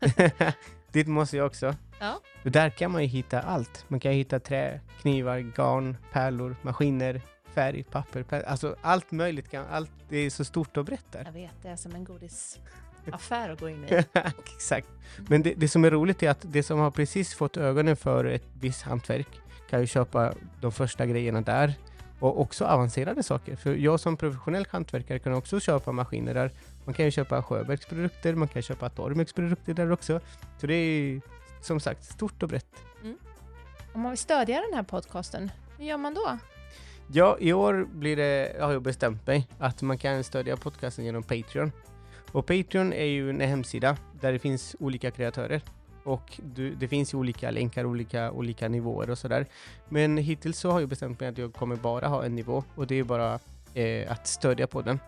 Dit 0.93 1.07
måste 1.07 1.37
jag 1.37 1.47
också. 1.47 1.75
Ja. 2.01 2.21
Där 2.43 2.71
kan 2.71 2.91
man 2.91 3.03
ju 3.03 3.09
hitta 3.09 3.41
allt. 3.43 3.85
Man 3.89 4.01
kan 4.01 4.13
hitta 4.13 4.41
trä, 4.41 4.81
knivar, 5.01 5.39
garn, 5.39 5.97
pärlor, 6.13 6.57
maskiner, 6.63 7.21
färg, 7.55 7.83
papper, 7.83 8.23
pär- 8.23 8.45
alltså 8.45 8.77
allt 8.81 9.11
möjligt. 9.11 9.51
Kan, 9.51 9.67
allt, 9.71 9.91
det 10.09 10.17
är 10.17 10.31
så 10.31 10.45
stort 10.45 10.77
och 10.77 10.85
brett 10.85 11.13
där. 11.13 11.25
Jag 11.25 11.33
vet, 11.33 11.53
det 11.63 11.69
är 11.69 11.77
som 11.77 11.95
en 11.95 12.05
godisaffär 12.05 13.51
att 13.51 13.61
gå 13.61 13.69
in 13.69 13.85
i. 13.85 13.95
Exakt. 14.55 14.89
Men 15.29 15.43
det, 15.43 15.55
det 15.55 15.69
som 15.69 15.85
är 15.85 15.91
roligt 15.91 16.23
är 16.23 16.31
att 16.31 16.41
det 16.43 16.63
som 16.63 16.79
har 16.79 16.91
precis 16.91 17.35
fått 17.35 17.57
ögonen 17.57 17.97
för 17.97 18.25
ett 18.25 18.45
visst 18.61 18.83
hantverk 18.83 19.41
kan 19.71 19.81
ju 19.81 19.87
köpa 19.87 20.35
de 20.61 20.73
första 20.73 21.07
grejerna 21.07 21.41
där 21.41 21.75
och 22.21 22.41
också 22.41 22.65
avancerade 22.65 23.23
saker. 23.23 23.57
För 23.57 23.75
jag 23.75 24.01
som 24.01 24.17
professionell 24.17 24.67
hantverkare 24.71 25.19
kan 25.19 25.35
också 25.35 25.61
köpa 25.61 25.93
maskiner 25.93 26.35
där. 26.35 26.51
Man 26.85 26.95
kan 26.95 27.05
ju 27.05 27.11
köpa 27.11 27.43
Sjöbergs 27.43 27.87
produkter, 27.87 28.35
man 28.35 28.49
kan 28.49 28.63
köpa 28.63 28.89
Tormex 28.89 29.33
produkter 29.33 29.75
där 29.75 29.93
också. 29.93 30.21
Så 30.59 30.67
det 30.67 30.75
är 30.75 31.21
som 31.61 31.81
sagt 31.81 32.05
stort 32.05 32.43
och 32.43 32.49
brett. 32.49 32.85
Om 33.95 34.01
man 34.01 34.11
vill 34.11 34.19
stödja 34.19 34.61
den 34.61 34.75
här 34.75 34.83
podcasten, 34.83 35.51
hur 35.79 35.85
gör 35.85 35.97
man 35.97 36.15
då? 36.15 36.39
Ja, 37.13 37.37
i 37.41 37.53
år 37.53 37.87
blir 37.93 38.17
det, 38.17 38.57
har 38.61 38.73
jag 38.73 38.83
bestämt 38.83 39.27
mig, 39.27 39.49
att 39.59 39.83
man 39.83 39.99
kan 39.99 40.25
stödja 40.25 40.57
podcasten 40.57 41.05
genom 41.05 41.23
Patreon. 41.23 41.73
Och 42.33 42.47
Patreon 42.47 42.93
är 42.93 43.05
ju 43.05 43.31
en 43.31 43.41
hemsida 43.41 43.97
där 44.21 44.33
det 44.33 44.39
finns 44.39 44.77
olika 44.79 45.11
kreatörer. 45.11 45.63
Och 46.11 46.41
du, 46.55 46.75
det 46.75 46.89
finns 46.89 47.15
ju 47.15 47.19
olika 47.19 47.51
länkar, 47.51 47.85
olika, 47.85 48.31
olika 48.31 48.69
nivåer 48.69 49.11
och 49.11 49.19
sådär. 49.19 49.47
Men 49.89 50.17
hittills 50.17 50.59
så 50.59 50.71
har 50.71 50.81
jag 50.81 50.89
bestämt 50.89 51.21
mig 51.21 51.29
att 51.29 51.39
jag 51.39 51.53
kommer 51.53 51.77
bara 51.77 52.09
ha 52.09 52.25
en 52.25 52.35
nivå 52.35 52.65
och 52.75 52.87
det 52.87 52.99
är 52.99 53.05
bara 53.05 53.39
eh, 53.75 54.13
att 54.13 54.27
stödja 54.27 54.67
på 54.67 54.83
den. 54.83 54.99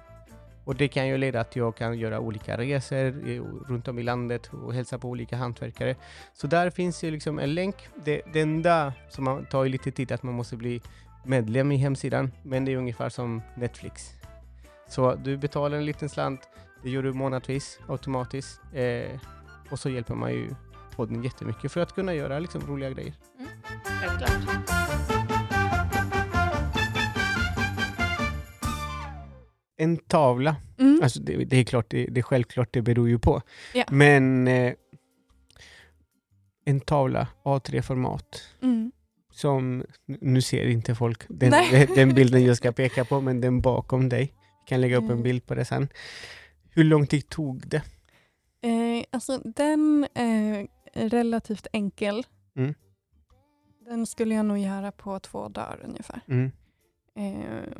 Och 0.64 0.74
det 0.74 0.88
kan 0.88 1.08
ju 1.08 1.18
leda 1.18 1.40
att 1.40 1.56
jag 1.56 1.76
kan 1.76 1.98
göra 1.98 2.20
olika 2.20 2.58
resor 2.58 3.28
eh, 3.28 3.42
runt 3.68 3.88
om 3.88 3.98
i 3.98 4.02
landet 4.02 4.50
och 4.52 4.74
hälsa 4.74 4.98
på 4.98 5.08
olika 5.08 5.36
hantverkare. 5.36 5.96
Så 6.34 6.46
där 6.46 6.70
finns 6.70 7.04
ju 7.04 7.10
liksom 7.10 7.38
en 7.38 7.54
länk. 7.54 7.76
Det, 8.04 8.22
det 8.32 8.40
enda 8.40 8.92
som 9.08 9.24
man 9.24 9.46
tar 9.46 9.66
lite 9.66 9.90
tid 9.90 10.12
att 10.12 10.22
man 10.22 10.34
måste 10.34 10.56
bli 10.56 10.80
medlem 11.24 11.72
i 11.72 11.76
hemsidan, 11.76 12.32
men 12.42 12.64
det 12.64 12.72
är 12.72 12.76
ungefär 12.76 13.08
som 13.08 13.42
Netflix. 13.56 14.10
Så 14.88 15.14
du 15.14 15.36
betalar 15.36 15.78
en 15.78 15.84
liten 15.84 16.08
slant, 16.08 16.40
det 16.82 16.90
gör 16.90 17.02
du 17.02 17.12
månadsvis 17.12 17.80
automatiskt 17.88 18.60
eh, 18.72 19.20
och 19.70 19.78
så 19.78 19.90
hjälper 19.90 20.14
man 20.14 20.32
ju 20.32 20.48
podden 20.96 21.22
jättemycket 21.24 21.72
för 21.72 21.80
att 21.80 21.94
kunna 21.94 22.14
göra 22.14 22.38
liksom 22.38 22.60
roliga 22.66 22.90
grejer. 22.90 23.14
Självklart. 24.00 24.58
En 29.76 29.96
tavla, 29.96 30.56
Mm. 30.78 31.00
alltså 31.02 31.20
det, 31.20 31.44
det 31.44 31.56
är 31.56 31.64
klart, 31.64 31.86
det, 31.90 32.06
det 32.06 32.20
är 32.20 32.22
självklart, 32.22 32.68
det 32.72 32.82
beror 32.82 33.08
ju 33.08 33.18
på. 33.18 33.42
Ja. 33.74 33.84
Men 33.90 34.48
eh, 34.48 34.72
en 36.64 36.80
tavla 36.80 37.28
A3-format 37.44 38.42
Mm. 38.62 38.92
som, 39.32 39.84
nu 40.06 40.42
ser 40.42 40.66
inte 40.66 40.94
folk 40.94 41.22
den, 41.28 41.52
den 41.94 42.14
bilden 42.14 42.44
jag 42.44 42.56
ska 42.56 42.72
peka 42.72 43.04
på, 43.04 43.20
men 43.20 43.40
den 43.40 43.60
bakom 43.60 44.08
dig. 44.08 44.32
Jag 44.60 44.68
kan 44.68 44.80
lägga 44.80 44.96
upp 44.96 45.04
en 45.04 45.10
Mm. 45.10 45.22
bild 45.22 45.46
på 45.46 45.54
det 45.54 45.64
sen. 45.64 45.88
Hur 46.70 46.84
lång 46.84 47.06
tid 47.06 47.28
tog 47.28 47.68
det? 47.68 47.82
Eh, 48.64 49.04
alltså 49.12 49.38
den 49.38 50.06
är 50.14 50.66
relativt 50.92 51.66
enkel. 51.72 52.26
Mm. 52.56 52.74
Den 53.84 54.06
skulle 54.06 54.34
jag 54.34 54.46
nog 54.46 54.58
göra 54.58 54.92
på 54.92 55.18
två 55.20 55.48
dagar 55.48 55.80
ungefär. 55.84 56.20
Mm. 56.28 56.52
Eh, 57.16 57.72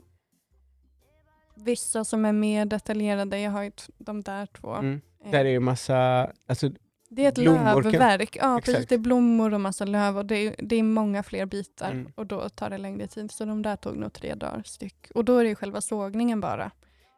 vissa 1.55 2.05
som 2.05 2.25
är 2.25 2.33
mer 2.33 2.65
detaljerade, 2.67 3.39
jag 3.41 3.51
har 3.51 3.63
ju 3.63 3.73
de 3.99 4.23
där 4.23 4.47
två. 4.47 4.75
Mm. 4.75 5.01
Eh, 5.25 5.31
Där 5.31 5.45
är 5.45 5.51
ju 5.51 5.61
massa, 5.61 6.31
alltså, 6.47 6.71
det 7.09 7.25
är 7.25 7.29
ett 7.29 7.35
blommor 7.39 7.83
lövverk. 7.83 8.37
Ja, 8.41 8.59
Exakt. 8.59 8.67
precis. 8.67 8.89
Det 8.89 8.95
är 8.95 8.99
blommor 8.99 9.55
och 9.55 9.61
massa 9.61 9.85
löv 9.85 10.19
och 10.19 10.27
det 10.27 10.37
är, 10.37 10.55
det 10.59 10.77
är 10.77 10.83
många 10.83 11.23
fler 11.23 11.47
bitar 11.47 11.91
Mm. 11.91 12.13
och 12.17 12.27
då 12.27 12.49
tar 12.49 12.71
det 12.71 12.79
längre 12.79 13.07
tid. 13.07 13.31
Så 13.31 13.45
de 13.45 13.63
där 13.63 13.77
tog 13.77 13.97
nog 13.97 14.13
tre 14.13 14.35
dagar 14.35 14.63
styck. 14.67 15.11
Och 15.15 15.25
då 15.25 15.37
är 15.39 15.43
det 15.43 15.49
ju 15.49 15.55
själva 15.55 15.81
sågningen 15.81 16.41
bara. 16.41 16.71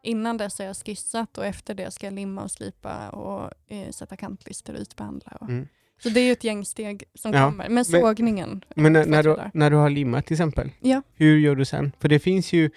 Innan 0.03 0.37
dess 0.37 0.59
har 0.59 0.67
jag 0.67 0.77
skissat 0.77 1.39
och 1.39 1.47
efter 1.47 1.75
det 1.75 1.91
ska 1.91 2.07
jag 2.07 2.15
limma 2.15 2.43
och 2.43 2.51
slipa 2.51 3.11
och 3.11 3.51
eh, 3.67 3.91
sätta 3.91 4.17
kantlister 4.17 4.75
och 4.75 4.81
ytbehandla. 4.81 5.33
Och. 5.41 5.49
Mm. 5.49 5.69
Så 6.03 6.09
det 6.09 6.21
är 6.21 6.25
ju 6.25 6.33
ett 6.33 6.45
gäng 6.45 6.65
steg 6.65 7.05
som 7.15 7.33
Ja, 7.33 7.51
kommer. 7.51 7.69
Men 7.69 7.85
sågningen. 7.85 8.65
men 8.77 8.93
när, 8.93 9.07
när, 9.07 9.23
du, 9.23 9.37
när 9.55 9.71
du 9.71 9.77
har 9.77 9.91
limmat 9.91 10.27
till 10.27 10.35
exempel, 10.35 10.71
Ja. 10.81 11.03
hur 11.15 11.39
gör 11.39 11.55
du 11.57 11.65
sen? 11.65 11.93
För 12.01 12.09
det 12.09 12.19
finns 12.19 12.53
ju, 12.53 12.71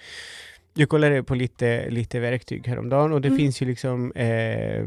jag 0.74 0.88
kollade 0.88 1.22
på 1.22 1.34
lite, 1.34 1.90
lite 1.90 2.20
verktyg 2.20 2.66
häromdagen 2.66 3.12
och 3.12 3.20
det 3.20 3.28
Mm. 3.28 3.38
finns 3.38 3.62
ju 3.62 3.66
liksom 3.66 4.12
eh, 4.12 4.84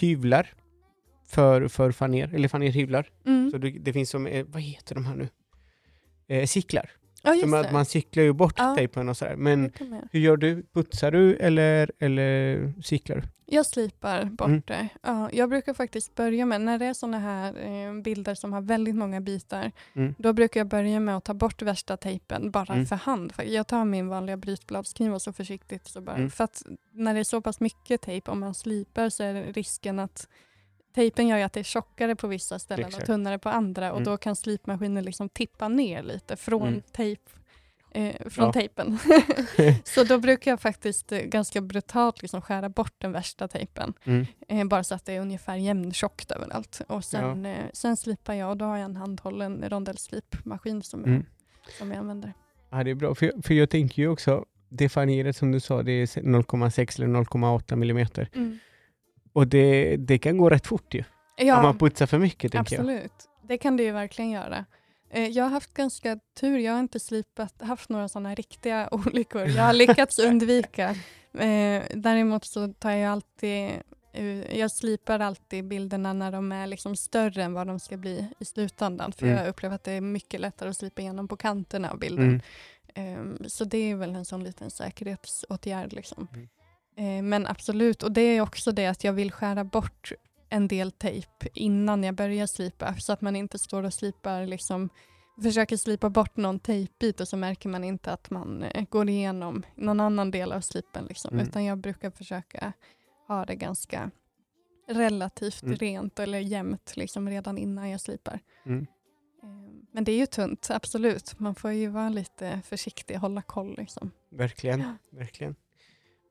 hyvlar 0.00 0.54
för, 1.28 1.68
för 1.68 1.92
faner, 1.92 2.34
eller 2.34 2.48
fanerhyvlar. 2.48 3.08
Mm. 3.26 3.50
Så 3.50 3.58
det, 3.58 3.70
det 3.70 3.92
finns 3.92 4.10
som, 4.10 4.26
eh, 4.26 4.46
vad 4.48 4.62
heter 4.62 4.94
de 4.94 5.06
här 5.06 5.16
nu? 5.16 5.28
Eh, 6.28 6.46
cyklar. 6.46 6.90
Ja, 7.26 7.58
att 7.60 7.66
det. 7.66 7.72
man 7.72 7.84
cyklar 7.84 8.22
ju 8.22 8.32
bort 8.32 8.54
Ja. 8.58 8.74
tejpen 8.74 9.08
och 9.08 9.16
sådär. 9.16 9.36
Men 9.36 9.60
man 9.80 10.08
hur 10.12 10.20
gör 10.20 10.36
du? 10.36 10.62
Putsar 10.72 11.10
du 11.10 11.36
eller, 11.36 11.92
eller 11.98 12.72
cyklar 12.82 13.16
du? 13.16 13.22
Jag 13.48 13.66
slipar 13.66 14.24
bort 14.24 14.48
Mm. 14.48 14.62
det. 14.66 14.88
Ja, 15.02 15.30
jag 15.32 15.48
brukar 15.48 15.74
faktiskt 15.74 16.14
börja 16.14 16.46
med, 16.46 16.60
när 16.60 16.78
det 16.78 16.84
är 16.86 16.94
sådana 16.94 17.18
här 17.18 17.54
eh, 17.66 18.02
bilder 18.02 18.34
som 18.34 18.52
har 18.52 18.60
väldigt 18.60 18.94
många 18.94 19.20
bitar, 19.20 19.72
Mm. 19.94 20.14
då 20.18 20.32
brukar 20.32 20.60
jag 20.60 20.66
börja 20.66 21.00
med 21.00 21.16
att 21.16 21.24
ta 21.24 21.34
bort 21.34 21.62
värsta 21.62 21.96
tejpen 21.96 22.50
bara 22.50 22.74
Mm. 22.74 22.86
för 22.86 22.96
hand. 22.96 23.32
För 23.32 23.42
Jag 23.42 23.66
tar 23.66 23.84
min 23.84 24.08
vanliga 24.08 24.36
brytbladskniv 24.36 25.14
och 25.14 25.22
så 25.22 25.32
försiktigt 25.32 25.86
så 25.88 26.00
bara, 26.00 26.16
Mm. 26.16 26.30
för 26.30 26.44
att 26.44 26.62
när 26.92 27.14
det 27.14 27.20
är 27.20 27.24
så 27.24 27.40
pass 27.40 27.60
mycket 27.60 28.00
tejp, 28.02 28.30
om 28.30 28.40
man 28.40 28.54
slipar 28.54 29.08
så 29.08 29.22
är 29.22 29.52
risken 29.52 29.98
att 29.98 30.28
Tejpen 30.96 31.28
gör 31.28 31.36
ju 31.36 31.42
att 31.42 31.52
det 31.52 31.60
är 31.60 31.64
tjockare 31.64 32.16
på 32.16 32.26
vissa 32.26 32.58
ställen 32.58 32.86
Exakt. 32.86 33.02
och 33.02 33.06
tunnare 33.06 33.38
på 33.38 33.48
andra 33.48 33.90
och 33.92 33.98
Mm. 33.98 34.04
då 34.04 34.16
kan 34.16 34.36
slipmaskinen 34.36 35.04
liksom 35.04 35.28
tippa 35.28 35.68
ner 35.68 36.02
lite 36.02 36.36
från 36.36 36.68
Mm. 36.68 36.82
tejp 36.92 37.22
eh, 37.94 38.14
från 38.30 38.46
Ja. 38.46 38.52
tejpen. 38.52 38.98
så 39.84 40.04
då 40.04 40.18
brukar 40.18 40.50
jag 40.50 40.60
faktiskt 40.60 41.12
eh, 41.12 41.18
ganska 41.18 41.60
brutalt 41.60 42.22
liksom 42.22 42.42
skära 42.42 42.68
bort 42.68 42.94
den 42.98 43.12
värsta 43.12 43.48
tejpen. 43.48 43.94
Mm. 44.04 44.26
Eh, 44.48 44.64
bara 44.64 44.84
så 44.84 44.94
att 44.94 45.04
det 45.04 45.12
är 45.12 45.20
ungefär 45.20 45.56
jämntjockt 45.56 46.30
överallt. 46.30 46.80
Och 46.88 47.04
sen, 47.04 47.46
eh, 47.46 47.64
sen 47.72 47.96
slipar 47.96 48.34
jag 48.34 48.50
och 48.50 48.56
då 48.56 48.64
har 48.64 48.76
jag 48.76 48.84
en 48.84 48.96
handhållen 48.96 49.64
rondellslipmaskin 49.68 50.82
som, 50.82 51.00
jag, 51.00 51.08
Mm. 51.08 51.24
som 51.78 51.90
jag 51.90 51.98
använder. 51.98 52.32
Ja, 52.70 52.84
det 52.84 52.90
är 52.90 52.94
bra. 52.94 53.14
För, 53.14 53.32
för 53.42 53.54
jag 53.54 53.70
tänker 53.70 54.02
ju 54.02 54.08
också, 54.08 54.44
det 54.68 54.88
faneret 54.88 55.36
som 55.36 55.52
du 55.52 55.60
sa, 55.60 55.82
det 55.82 55.92
är 55.92 56.06
0,6 56.06 56.96
eller 56.98 57.06
0,8 57.08 57.76
millimeter. 57.76 58.28
Och 59.36 59.46
det, 59.48 59.96
det 59.96 60.18
kan 60.18 60.38
gå 60.38 60.50
rätt 60.50 60.66
fort 60.66 60.94
ju. 60.94 61.00
Om 61.00 61.46
Ja, 61.46 61.62
man 61.62 61.78
putsar 61.78 62.06
för 62.06 62.18
mycket, 62.18 62.52
tänker 62.52 62.74
jag. 62.76 62.80
absolut. 62.80 63.12
Det 63.48 63.58
kan 63.58 63.76
det 63.76 63.82
ju 63.82 63.92
verkligen 63.92 64.30
göra. 64.30 64.64
Eh, 65.10 65.28
Jag 65.28 65.44
har 65.44 65.50
haft 65.50 65.74
ganska 65.74 66.18
tur. 66.40 66.58
Jag 66.58 66.72
har 66.72 66.80
inte 66.80 67.00
slipat, 67.00 67.62
haft 67.62 67.88
några 67.88 68.08
sådana 68.08 68.34
riktiga 68.34 68.88
olyckor. 68.92 69.46
Jag 69.46 69.62
har 69.62 69.72
lyckats 69.72 70.18
undvika. 70.18 70.90
Eh, 71.38 71.82
däremot 71.94 72.44
så 72.44 72.72
tar 72.72 72.90
jag 72.90 73.12
alltid 73.12 73.70
eh, 74.12 74.58
jag 74.58 74.70
slipar 74.70 75.20
alltid 75.20 75.64
bilderna 75.64 76.12
när 76.12 76.32
de 76.32 76.52
är 76.52 76.66
liksom 76.66 76.96
större 76.96 77.42
än 77.44 77.52
vad 77.52 77.66
de 77.66 77.80
ska 77.80 77.96
bli 77.96 78.26
i 78.38 78.44
slutändan. 78.44 79.12
För 79.12 79.26
Mm. 79.26 79.38
jag 79.38 79.48
upplever 79.48 79.74
att 79.74 79.84
det 79.84 79.92
är 79.92 80.00
mycket 80.00 80.40
lättare 80.40 80.68
att 80.70 80.76
slipa 80.76 81.00
igenom 81.02 81.28
på 81.28 81.36
kanterna 81.36 81.90
av 81.90 81.98
bilden. 81.98 82.40
Mm. 82.94 83.36
Eh, 83.42 83.46
så 83.48 83.64
det 83.64 83.78
är 83.90 83.94
väl 83.96 84.14
en 84.14 84.24
sån 84.24 84.44
liten 84.44 84.70
säkerhetsåtgärd. 84.70 85.92
Liksom. 85.92 86.28
Mm. 86.34 86.48
Eh, 86.96 87.22
men 87.22 87.46
absolut, 87.46 88.02
och 88.02 88.12
det 88.12 88.20
är 88.20 88.40
också 88.40 88.72
det 88.72 88.86
att 88.86 89.04
jag 89.04 89.12
vill 89.12 89.32
skära 89.32 89.64
bort 89.64 90.12
en 90.48 90.68
del 90.68 90.92
tejp 90.92 91.48
innan 91.54 92.04
jag 92.04 92.14
börjar 92.14 92.46
slipa 92.46 92.94
så 92.94 93.12
att 93.12 93.20
man 93.20 93.36
inte 93.36 93.58
står 93.58 93.82
och 93.82 93.94
slipar 93.94 94.46
liksom 94.46 94.88
försöker 95.42 95.76
slipa 95.76 96.10
bort 96.10 96.36
någon 96.36 96.58
tejpbit 96.60 97.20
och 97.20 97.28
så 97.28 97.36
märker 97.36 97.68
man 97.68 97.84
inte 97.84 98.12
att 98.12 98.30
man 98.30 98.62
eh, 98.62 98.84
går 98.88 99.08
igenom 99.08 99.62
någon 99.74 100.00
annan 100.00 100.30
del 100.30 100.52
av 100.52 100.60
slipen. 100.60 101.04
Liksom. 101.04 101.34
Mm. 101.34 101.46
Utan 101.48 101.64
jag 101.64 101.78
brukar 101.78 102.10
försöka 102.10 102.72
ha 103.28 103.44
det 103.44 103.54
ganska 103.54 104.10
relativt 104.88 105.62
Mm. 105.62 105.76
rent 105.76 106.18
eller 106.18 106.38
jämnt 106.38 106.92
liksom, 106.96 107.28
redan 107.28 107.58
innan 107.58 107.90
jag 107.90 108.00
slipar. 108.00 108.40
Mm. 108.66 108.86
Eh, 109.42 109.48
Men 109.92 110.04
det 110.04 110.12
är 110.12 110.16
ju 110.18 110.26
tunt, 110.26 110.68
absolut. 110.70 111.38
Man 111.40 111.54
får 111.54 111.70
ju 111.72 111.88
vara 111.88 112.08
lite 112.08 112.60
försiktig 112.64 113.16
och 113.16 113.20
hålla 113.20 113.42
koll. 113.42 113.74
Liksom. 113.78 114.10
Verkligen, 114.30 114.80
Ja. 114.80 114.96
verkligen. 115.10 115.54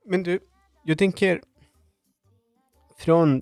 Men 0.05 0.24
du, 0.24 0.39
jag 0.86 0.97
tänker 0.97 1.41
från 2.97 3.41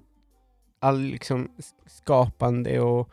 all 0.80 1.00
liksom 1.02 1.52
skapande 1.86 2.80
och 2.80 3.10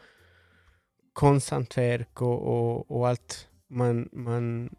konsthantverk 1.12 2.22
och, 2.22 2.42
och, 2.42 2.90
och 2.90 3.08
allt 3.08 3.48
man, 3.68 4.08
man 4.12 4.74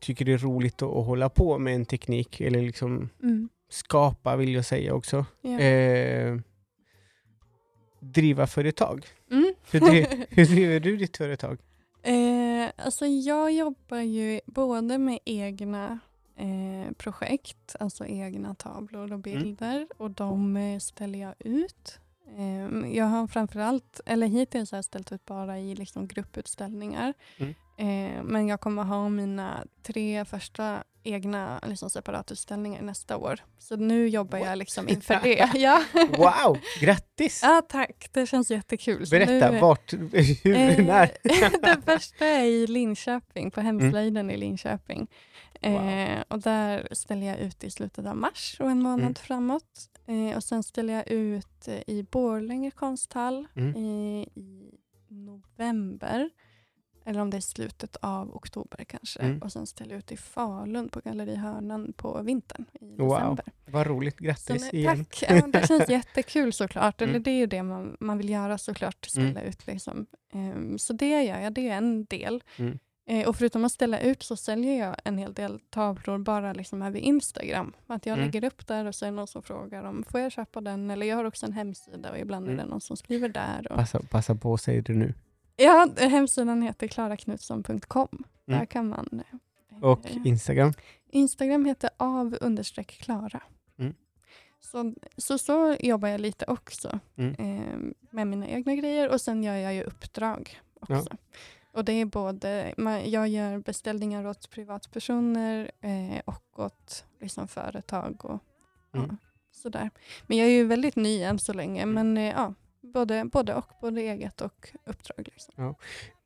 tycker 0.00 0.24
det 0.24 0.32
är 0.32 0.38
roligt 0.38 0.82
att, 0.82 0.96
att 0.96 1.06
hålla 1.06 1.28
på 1.28 1.58
med 1.58 1.74
en 1.74 1.84
teknik 1.86 2.40
eller 2.40 2.62
liksom 2.62 3.08
Mm. 3.22 3.48
skapa 3.70 4.36
vill 4.36 4.54
jag 4.54 4.64
säga 4.64 4.94
också. 4.94 5.26
Ja. 5.40 5.60
Eh, 5.60 6.36
driva 8.00 8.46
företag. 8.46 9.06
Mm. 9.30 9.54
Hur, 9.70 9.80
driv, 9.80 10.06
hur 10.28 10.44
driver 10.44 10.80
du 10.80 10.96
ditt 10.96 11.16
företag? 11.16 11.58
Eh, 12.02 12.70
alltså 12.76 13.06
jag 13.06 13.52
jobbar 13.52 13.98
ju 14.00 14.40
både 14.46 14.98
med 14.98 15.18
egna 15.24 15.98
eh, 16.36 16.92
projekt, 16.92 17.76
alltså 17.80 18.06
egna 18.06 18.54
tavlor 18.54 19.12
och 19.12 19.18
bilder 19.18 19.86
och 19.96 20.10
de 20.10 20.56
eh, 20.56 20.78
ställer 20.78 21.18
jag 21.18 21.34
ut. 21.38 21.98
Eh, 22.36 22.96
jag 22.96 23.04
har 23.04 23.26
framförallt, 23.26 24.00
eller 24.06 24.26
hittills 24.26 24.70
har 24.70 24.78
jag 24.78 24.84
ställt 24.84 25.12
ut 25.12 25.24
bara 25.24 25.58
i 25.58 25.74
liksom 25.74 26.08
grupputställningar. 26.08 27.14
Mm. 27.36 27.54
Eh, 27.78 28.22
men 28.22 28.48
jag 28.48 28.60
kommer 28.60 28.84
ha 28.84 29.08
mina 29.08 29.64
tre 29.82 30.24
första 30.24 30.84
egna 31.06 31.60
liksom 31.66 31.90
separatutställningar 31.90 32.82
nästa 32.82 33.16
år. 33.16 33.40
Så 33.58 33.76
nu 33.76 34.08
jobbar 34.08 34.38
jag 34.38 34.58
liksom 34.58 34.88
inför 34.94 35.20
det. 35.22 35.50
ja. 35.54 35.82
Wow, 35.94 36.58
grattis! 36.80 37.40
ja, 37.42 37.62
tack. 37.68 38.08
Det 38.12 38.26
känns 38.26 38.50
jättekul. 38.50 39.06
Så 39.06 39.10
Berätta, 39.10 39.50
nu- 39.50 39.60
vart, 39.60 39.92
hur, 39.92 40.56
Eh, 40.56 40.84
när? 40.86 41.10
den 41.62 41.82
första 41.82 42.26
är 42.26 42.44
i 42.44 42.66
Linköping, 42.66 43.50
på 43.50 43.60
hemslöjden 43.60 44.30
i 44.30 44.36
Linköping. 44.36 45.06
Wow. 45.62 45.88
Eh, 45.88 46.22
och 46.28 46.40
där 46.40 46.88
ställer 46.92 47.26
jag 47.26 47.38
ut 47.38 47.64
i 47.64 47.70
slutet 47.70 48.06
av 48.06 48.16
mars 48.16 48.56
och 48.60 48.70
en 48.70 48.82
månad 48.82 49.00
Mm. 49.00 49.14
framåt. 49.14 49.90
Eh, 50.06 50.36
och 50.36 50.44
sen 50.44 50.62
ställer 50.62 50.94
jag 50.94 51.08
ut 51.08 51.68
eh, 51.68 51.74
i 51.86 52.06
Borlänge 52.10 52.70
konsthall 52.70 53.46
Mm. 53.56 53.76
i, 53.76 54.20
i 54.34 54.70
november. 55.08 56.30
Eller 57.08 57.20
om 57.20 57.30
det 57.30 57.36
är 57.36 57.40
slutet 57.40 57.96
av 58.00 58.36
oktober 58.36 58.84
kanske. 58.84 59.20
Mm. 59.20 59.38
Och 59.42 59.52
sen 59.52 59.66
ställer 59.66 59.90
jag 59.92 59.98
ut 59.98 60.12
i 60.12 60.16
Falun 60.16 60.88
på 60.88 61.00
Galleri 61.00 61.34
Hörnan 61.36 61.92
på 61.96 62.22
vintern 62.22 62.64
i 62.80 62.96
Wow. 62.96 63.08
december. 63.08 63.44
Vad 63.66 63.86
roligt, 63.86 64.18
grattis 64.18 64.62
nej, 64.72 64.80
igen. 64.80 65.04
tack! 65.04 65.24
Ja, 65.30 65.46
det 65.46 65.66
känns 65.68 65.88
jättekul 65.88 66.52
såklart. 66.52 67.00
Eller 67.02 67.10
Mm. 67.12 67.22
det 67.22 67.30
är 67.30 67.38
ju 67.38 67.46
det 67.46 67.62
man, 67.62 67.96
man 68.00 68.18
vill 68.18 68.28
göra 68.30 68.58
såklart, 68.58 69.04
ställa 69.04 69.40
ut. 69.42 69.66
Liksom. 69.66 70.06
Ehm, 70.32 70.78
så 70.78 70.92
det 70.92 71.08
gör 71.24 71.40
jag, 71.42 71.52
det 71.52 71.68
är 71.68 71.76
en 71.76 72.04
del. 72.04 72.42
Mm. 72.56 72.78
Eh, 73.08 73.28
och 73.28 73.36
förutom 73.36 73.64
att 73.64 73.72
ställa 73.72 74.00
ut 74.00 74.22
så 74.22 74.36
säljer 74.36 74.86
jag 74.86 74.96
en 75.04 75.18
hel 75.18 75.34
del 75.34 75.60
tavlor 75.70 76.18
bara 76.18 76.52
liksom 76.52 76.82
över 76.82 76.98
Instagram. 76.98 77.72
Att 77.86 78.06
jag 78.06 78.12
Mm. 78.18 78.24
lägger 78.26 78.44
upp 78.44 78.66
där 78.66 78.84
och 78.84 78.94
så 78.94 79.04
är 79.04 79.10
det 79.10 79.16
någon 79.16 79.26
som 79.26 79.42
frågar 79.42 79.84
om 79.84 80.04
får 80.10 80.20
jag 80.20 80.32
köpa 80.32 80.60
den? 80.60 80.90
Eller 80.90 81.06
jag 81.06 81.16
har 81.16 81.24
också 81.24 81.46
en 81.46 81.52
hemsida 81.52 82.10
och 82.10 82.18
ibland 82.18 82.46
Mm. 82.46 82.58
är 82.58 82.64
det 82.64 82.70
någon 82.70 82.80
som 82.80 82.96
skriver 82.96 83.28
där. 83.28 83.66
Och, 83.72 83.76
Passa, 83.78 84.00
passa 84.10 84.34
på 84.34 84.58
säga 84.58 84.82
det 84.82 84.92
nu. 84.92 85.14
Ja, 85.56 85.88
hemsidan 85.98 86.62
heter 86.62 86.86
klaraknutsson.com. 86.88 88.24
Där 88.46 88.54
Mm. 88.54 88.66
kan 88.66 88.88
man... 88.88 89.22
eh, 89.32 89.82
Och 89.84 90.06
eh, 90.10 90.16
Instagram? 90.24 90.72
Instagram 91.10 91.64
heter 91.64 91.90
av 91.96 92.36
understreck 92.40 92.98
Klara. 93.00 93.42
Mm. 93.78 93.94
Så, 94.60 94.94
så 95.16 95.38
så 95.38 95.76
jobbar 95.80 96.08
jag 96.08 96.20
lite 96.20 96.44
också 96.48 97.00
Mm. 97.16 97.34
eh, 97.38 97.94
med 98.10 98.26
mina 98.26 98.48
egna 98.48 98.74
grejer 98.74 99.08
och 99.08 99.20
sen 99.20 99.42
gör 99.42 99.54
jag 99.56 99.74
ju 99.74 99.82
uppdrag 99.82 100.60
också. 100.80 101.16
Och 101.72 101.84
det 101.84 101.92
är 101.92 102.04
både, 102.04 102.74
man, 102.76 103.10
jag 103.10 103.28
gör 103.28 103.58
beställningar 103.58 104.26
åt 104.26 104.50
privatpersoner 104.50 105.70
eh, 105.80 106.20
och 106.24 106.58
åt 106.64 107.04
liksom, 107.20 107.48
företag 107.48 108.24
och 108.24 108.40
Mm. 108.94 109.06
ja, 109.10 109.16
sådär. 109.52 109.90
Men 110.26 110.38
jag 110.38 110.46
är 110.46 110.52
ju 110.52 110.64
väldigt 110.64 110.96
ny 110.96 111.22
än 111.22 111.38
så 111.38 111.52
länge 111.52 111.82
Mm. 111.82 111.94
men 111.94 112.16
eh, 112.16 112.32
ja, 112.32 112.54
både, 112.94 113.24
både 113.24 113.54
och, 113.54 113.64
både 113.80 114.00
eget 114.00 114.40
och 114.40 114.68
uppdrag. 114.84 115.28
Liksom. 115.32 115.74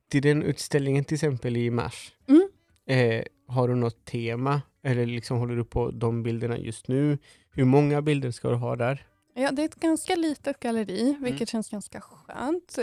Till 0.09 0.21
den 0.21 0.43
utställningen 0.43 1.03
till 1.05 1.15
exempel 1.15 1.57
i 1.57 1.69
mars, 1.71 2.13
Mm. 2.27 2.49
eh, 2.85 3.23
har 3.47 3.67
du 3.67 3.75
något 3.75 4.05
tema? 4.05 4.61
Eller 4.83 5.05
liksom 5.05 5.37
håller 5.37 5.55
du 5.55 5.63
på 5.65 5.91
de 5.91 6.23
bilderna 6.23 6.57
just 6.57 6.87
nu? 6.87 7.17
Hur 7.51 7.65
många 7.65 8.01
bilder 8.01 8.31
ska 8.31 8.49
du 8.49 8.55
ha 8.55 8.75
där? 8.75 9.07
Ja, 9.33 9.51
det 9.51 9.61
är 9.61 9.65
ett 9.65 9.75
ganska 9.75 10.15
litet 10.15 10.59
galleri, 10.59 11.09
Mm. 11.09 11.23
vilket 11.23 11.49
känns 11.49 11.69
ganska 11.69 12.01
skönt. 12.01 12.77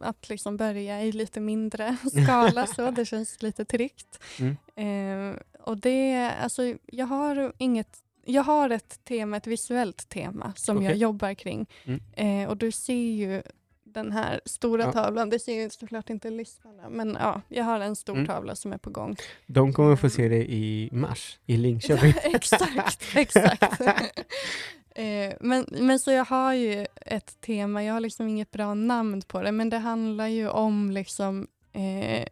Att 0.00 0.28
liksom 0.28 0.56
börja 0.56 1.02
i 1.04 1.12
lite 1.12 1.40
mindre 1.40 1.96
skala, 2.24 2.66
så 2.66 2.90
det 2.90 3.04
känns 3.04 3.42
lite 3.42 3.64
tryggt. 3.64 4.18
Mm. 4.40 5.32
Eh, 5.34 5.36
och 5.60 5.78
det, 5.78 6.30
alltså, 6.42 6.74
jag 6.86 7.06
har 7.06 7.52
inget 7.58 7.98
jag 8.24 8.42
har 8.42 8.70
ett 8.70 9.04
tema, 9.04 9.36
ett 9.36 9.46
visuellt 9.46 10.08
tema 10.08 10.52
som 10.56 10.82
jag 10.82 10.90
Okej. 10.90 11.00
jobbar 11.00 11.34
kring. 11.34 11.66
Mm. 11.84 12.00
Eh, 12.12 12.48
och 12.50 12.56
du 12.56 12.72
ser 12.72 12.94
ju 12.94 13.42
den 13.84 14.12
här 14.12 14.40
stora 14.44 14.82
Ja. 14.82 14.92
tavlan, 14.92 15.30
det 15.30 15.38
ser 15.38 15.62
ju 15.62 15.70
såklart 15.70 16.10
inte 16.10 16.30
lyssnarna, 16.30 16.88
men 16.88 17.16
ja, 17.20 17.40
jag 17.48 17.64
har 17.64 17.80
en 17.80 17.96
stor 17.96 18.14
Mm. 18.14 18.26
tavla 18.26 18.56
som 18.56 18.72
är 18.72 18.78
på 18.78 18.90
gång. 18.90 19.16
De 19.46 19.72
kommer 19.72 19.96
få 19.96 20.10
se 20.10 20.28
det 20.28 20.52
i 20.52 20.88
mars 20.92 21.38
i 21.46 21.56
Linköping. 21.56 22.12
exakt, 22.22 23.16
exakt. 23.16 23.80
eh, 24.94 25.32
men, 25.40 25.66
men 25.70 25.98
så 25.98 26.10
jag 26.10 26.24
har 26.24 26.52
ju 26.54 26.86
ett 26.96 27.40
tema, 27.40 27.84
jag 27.84 27.92
har 27.92 28.00
liksom 28.00 28.28
inget 28.28 28.50
bra 28.50 28.74
namn 28.74 29.22
på 29.22 29.42
det, 29.42 29.52
men 29.52 29.70
det 29.70 29.78
handlar 29.78 30.26
ju 30.26 30.48
om 30.48 30.90
liksom 30.90 31.46
eh, 31.72 32.24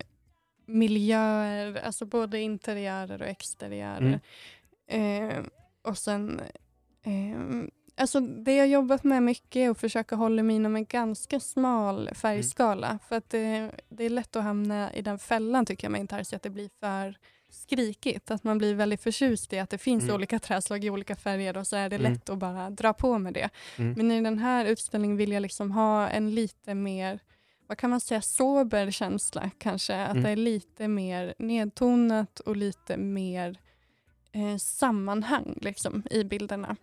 miljöer, 0.67 1.81
alltså 1.85 2.05
både 2.07 2.41
interiörer 2.41 3.23
och 3.23 3.29
exteriörer. 3.29 4.21
Eh, 4.87 5.39
och 5.83 5.99
sen, 5.99 6.41
eh, 7.03 7.65
alltså 7.97 8.21
det 8.21 8.57
jag 8.57 8.69
jobbat 8.69 9.05
med 9.05 9.23
mycket 9.23 9.57
är 9.57 9.71
att 9.71 9.79
försöka 9.81 10.17
hålla 10.17 10.43
mig 10.43 10.57
inom 10.57 10.77
en 10.77 10.85
ganska 10.85 11.41
smal 11.41 12.11
färgskala. 12.15 12.99
För 13.09 13.17
att 13.17 13.31
det, 13.31 13.71
det 13.89 14.05
är 14.05 14.11
lätt 14.11 14.37
att 14.37 14.43
hamna 14.45 14.93
i 14.95 15.03
den 15.03 15.19
fällan 15.19 15.67
tycker 15.67 15.85
jag 15.85 15.93
med 15.93 16.01
intarsia, 16.01 16.37
att 16.37 16.43
det 16.43 16.51
blir 16.51 16.71
för 16.81 17.17
skrikigt. 17.53 18.31
Att 18.31 18.45
man 18.45 18.59
blir 18.59 18.75
väldigt 18.75 19.03
förtjust 19.03 19.53
i 19.53 19.59
att 19.59 19.71
det 19.71 19.79
finns 19.79 20.03
Mm. 20.05 20.15
olika 20.15 20.39
träslag 20.39 20.85
i 20.85 20.91
olika 20.91 21.17
färger 21.17 21.57
och 21.57 21.67
så 21.67 21.77
är 21.77 21.89
det 21.89 21.97
Mm. 21.97 22.13
lätt 22.13 22.31
att 22.31 22.39
bara 22.39 22.71
dra 22.71 22.93
på 22.93 23.19
med 23.19 23.35
det. 23.35 23.49
Mm. 23.77 23.93
Men 23.97 24.11
i 24.11 24.21
den 24.21 24.39
här 24.39 24.65
utställningen 24.65 25.17
vill 25.17 25.33
jag 25.33 25.41
liksom 25.41 25.71
ha 25.71 26.09
en 26.09 26.35
lite 26.35 26.75
mer, 26.75 27.21
vad 27.67 27.79
kan 27.79 27.91
man 27.91 28.01
säga, 28.01 28.23
sober 28.23 28.91
känsla 28.91 29.51
kanske. 29.59 30.03
Att 30.03 30.11
Mm. 30.11 30.23
det 30.23 30.31
är 30.31 30.37
lite 30.37 30.89
mer 30.89 31.35
nedtonat 31.39 32.41
och 32.41 32.57
lite 32.57 32.97
mer 32.97 33.59
eh, 34.33 34.57
sammanhang 34.57 35.59
liksom, 35.61 36.03
i 36.11 36.25
bilderna. 36.25 36.77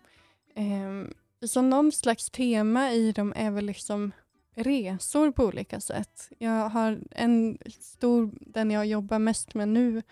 Eh, 0.54 1.46
så 1.48 1.62
någon 1.62 1.92
slags 1.92 2.30
tema 2.30 2.92
i 2.92 3.12
dem 3.12 3.32
är 3.36 3.50
väl 3.50 3.66
liksom 3.66 4.12
resor 4.54 5.30
på 5.32 5.44
olika 5.44 5.80
sätt. 5.80 6.28
Jag 6.38 6.68
har 6.68 6.98
en 7.10 7.58
stor, 7.80 8.30
den 8.40 8.70
jag 8.70 8.86
jobbar 8.86 9.18
mest 9.18 9.54
med 9.54 9.68
nu, 9.68 10.02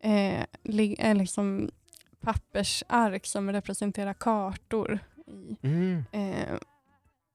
eh, 0.00 0.40
är 0.98 1.14
liksom 1.14 1.70
pappersark 2.20 3.26
som 3.26 3.52
representerar 3.52 4.14
kartor. 4.14 4.98
I, 5.26 5.56
Mm. 5.66 6.04
eh, 6.12 6.54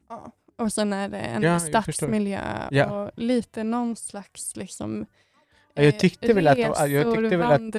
ja. 0.10 0.32
Och 0.56 0.74
sen 0.74 0.94
är 0.94 1.10
det 1.10 1.18
en 1.20 1.42
Ja, 1.42 1.60
stadsmiljö 1.60 2.68
Ja. 2.72 2.92
och 3.04 3.12
lite 3.16 3.64
någon 3.64 3.96
slags 3.96 4.56
liksom 4.56 5.06
Ja, 5.74 5.84
jag 5.84 5.94
eh, 5.94 6.00
tyckte 6.00 6.34
väl 6.34 6.48
att- 6.48 6.58
jag 6.58 7.16
tyckte 7.16 7.38
väl 7.38 7.42
att- 7.52 7.74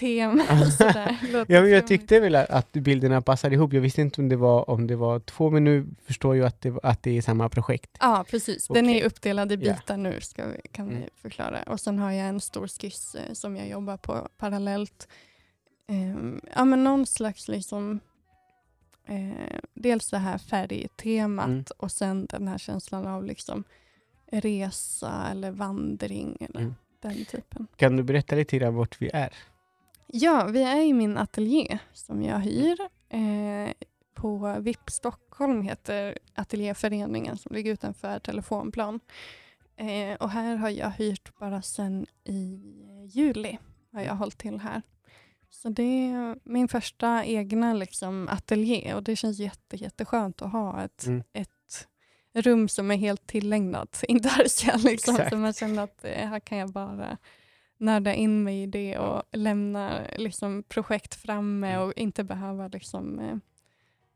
vandringstema. 0.00 0.70
sådär. 0.70 1.18
Låter 1.32 1.54
Ja, 1.54 1.60
men 1.60 1.70
jag 1.70 1.86
tyckte 1.86 2.20
väl 2.20 2.34
att, 2.34 2.72
bilderna 2.72 3.22
passade 3.22 3.54
ihop. 3.54 3.72
Jag 3.72 3.80
visste 3.80 4.00
inte 4.00 4.20
om 4.20 4.28
det 4.28 4.36
var, 4.36 4.70
om 4.70 4.86
det 4.86 4.96
var 4.96 5.20
två, 5.20 5.50
men 5.50 5.64
nu 5.64 5.86
förstår 6.06 6.36
jag 6.36 6.46
att 6.46 6.60
det, 6.60 6.74
att 6.82 7.02
det 7.02 7.16
är 7.18 7.22
samma 7.22 7.48
projekt. 7.48 7.90
Ja, 8.00 8.24
precis. 8.30 8.68
Den 8.68 8.88
är 8.88 9.04
uppdelad 9.04 9.52
i 9.52 9.56
bitar 9.56 9.96
nu, 9.96 10.20
ska 10.20 10.46
vi, 10.46 10.60
kan 10.72 10.88
vi 10.88 10.96
Mm. 10.96 11.08
förklara. 11.22 11.62
Och 11.62 11.80
sen 11.80 11.98
har 11.98 12.10
jag 12.12 12.28
en 12.28 12.40
stor 12.40 12.66
skiss 12.68 13.14
eh, 13.14 13.32
som 13.32 13.56
jag 13.56 13.68
jobbar 13.68 13.96
på 13.96 14.28
parallellt. 14.38 15.08
Ehm, 15.88 16.40
ja, 16.56 16.64
men 16.64 16.84
någon 16.84 17.06
slags 17.06 17.48
liksom 17.48 18.00
eh, 19.06 19.58
dels 19.74 20.10
det 20.10 20.18
här 20.18 20.38
färgtemat 20.38 21.46
Mm. 21.46 21.64
och 21.76 21.92
sen 21.92 22.26
den 22.30 22.48
här 22.48 22.58
känslan 22.58 23.06
av 23.06 23.24
liksom 23.24 23.64
resa 24.32 25.28
eller 25.30 25.50
vandring 25.50 26.36
eller 26.40 26.60
Mm. 26.60 26.74
den 27.00 27.24
typen. 27.24 27.66
Kan 27.76 27.96
du 27.96 28.02
berätta 28.02 28.36
lite 28.36 28.58
grann 28.58 28.74
vart 28.74 29.02
vi 29.02 29.10
är? 29.14 29.32
Ja, 30.16 30.44
vi 30.44 30.62
är 30.62 30.82
i 30.82 30.92
min 30.92 31.16
ateljé 31.18 31.78
som 31.92 32.22
jag 32.22 32.38
hyr. 32.38 32.76
Eh, 33.08 33.72
på 34.14 34.56
VIP 34.60 34.90
Stockholm 34.90 35.62
heter 35.62 36.18
ateljéföreningen 36.34 37.38
som 37.38 37.54
ligger 37.54 37.72
utanför 37.72 38.18
telefonplan. 38.18 39.00
Eh, 39.76 40.16
och 40.20 40.30
här 40.30 40.56
har 40.56 40.68
jag 40.70 40.90
hyrt 40.90 41.38
bara 41.38 41.62
sedan 41.62 42.06
i 42.24 42.62
juli 43.12 43.58
har 43.92 44.00
jag 44.00 44.14
hållit 44.14 44.38
till 44.38 44.58
här. 44.60 44.82
Så 45.50 45.68
det 45.68 45.82
är 45.82 46.38
min 46.44 46.68
första 46.68 47.24
egna 47.24 47.74
liksom, 47.74 48.28
ateljé 48.28 48.94
och 48.94 49.02
det 49.02 49.16
känns 49.16 49.38
jätte, 49.38 49.76
jätteskönt 49.76 50.42
att 50.42 50.52
ha 50.52 50.82
ett, 50.82 51.06
Mm. 51.06 51.22
ett 51.32 51.88
rum 52.34 52.68
som 52.68 52.90
är 52.90 52.96
helt 52.96 53.26
tillägnat 53.26 54.04
Indarsia. 54.08 54.76
Liksom, 54.76 55.14
Exakt. 55.14 55.30
så 55.30 55.36
man 55.36 55.52
känner 55.52 55.82
att 55.82 56.04
eh, 56.04 56.28
här 56.28 56.40
kan 56.40 56.58
jag 56.58 56.70
bara 56.72 57.18
nörda 57.78 58.14
in 58.14 58.42
mig 58.44 58.62
i 58.62 58.66
det 58.66 58.98
och 58.98 59.22
lämna 59.32 60.00
liksom, 60.16 60.62
projekt 60.68 61.14
framme 61.14 61.68
Mm. 61.74 61.80
och 61.82 61.92
inte 61.96 62.24
behöva 62.24 62.68
liksom, 62.68 63.18
eh, 63.18 63.36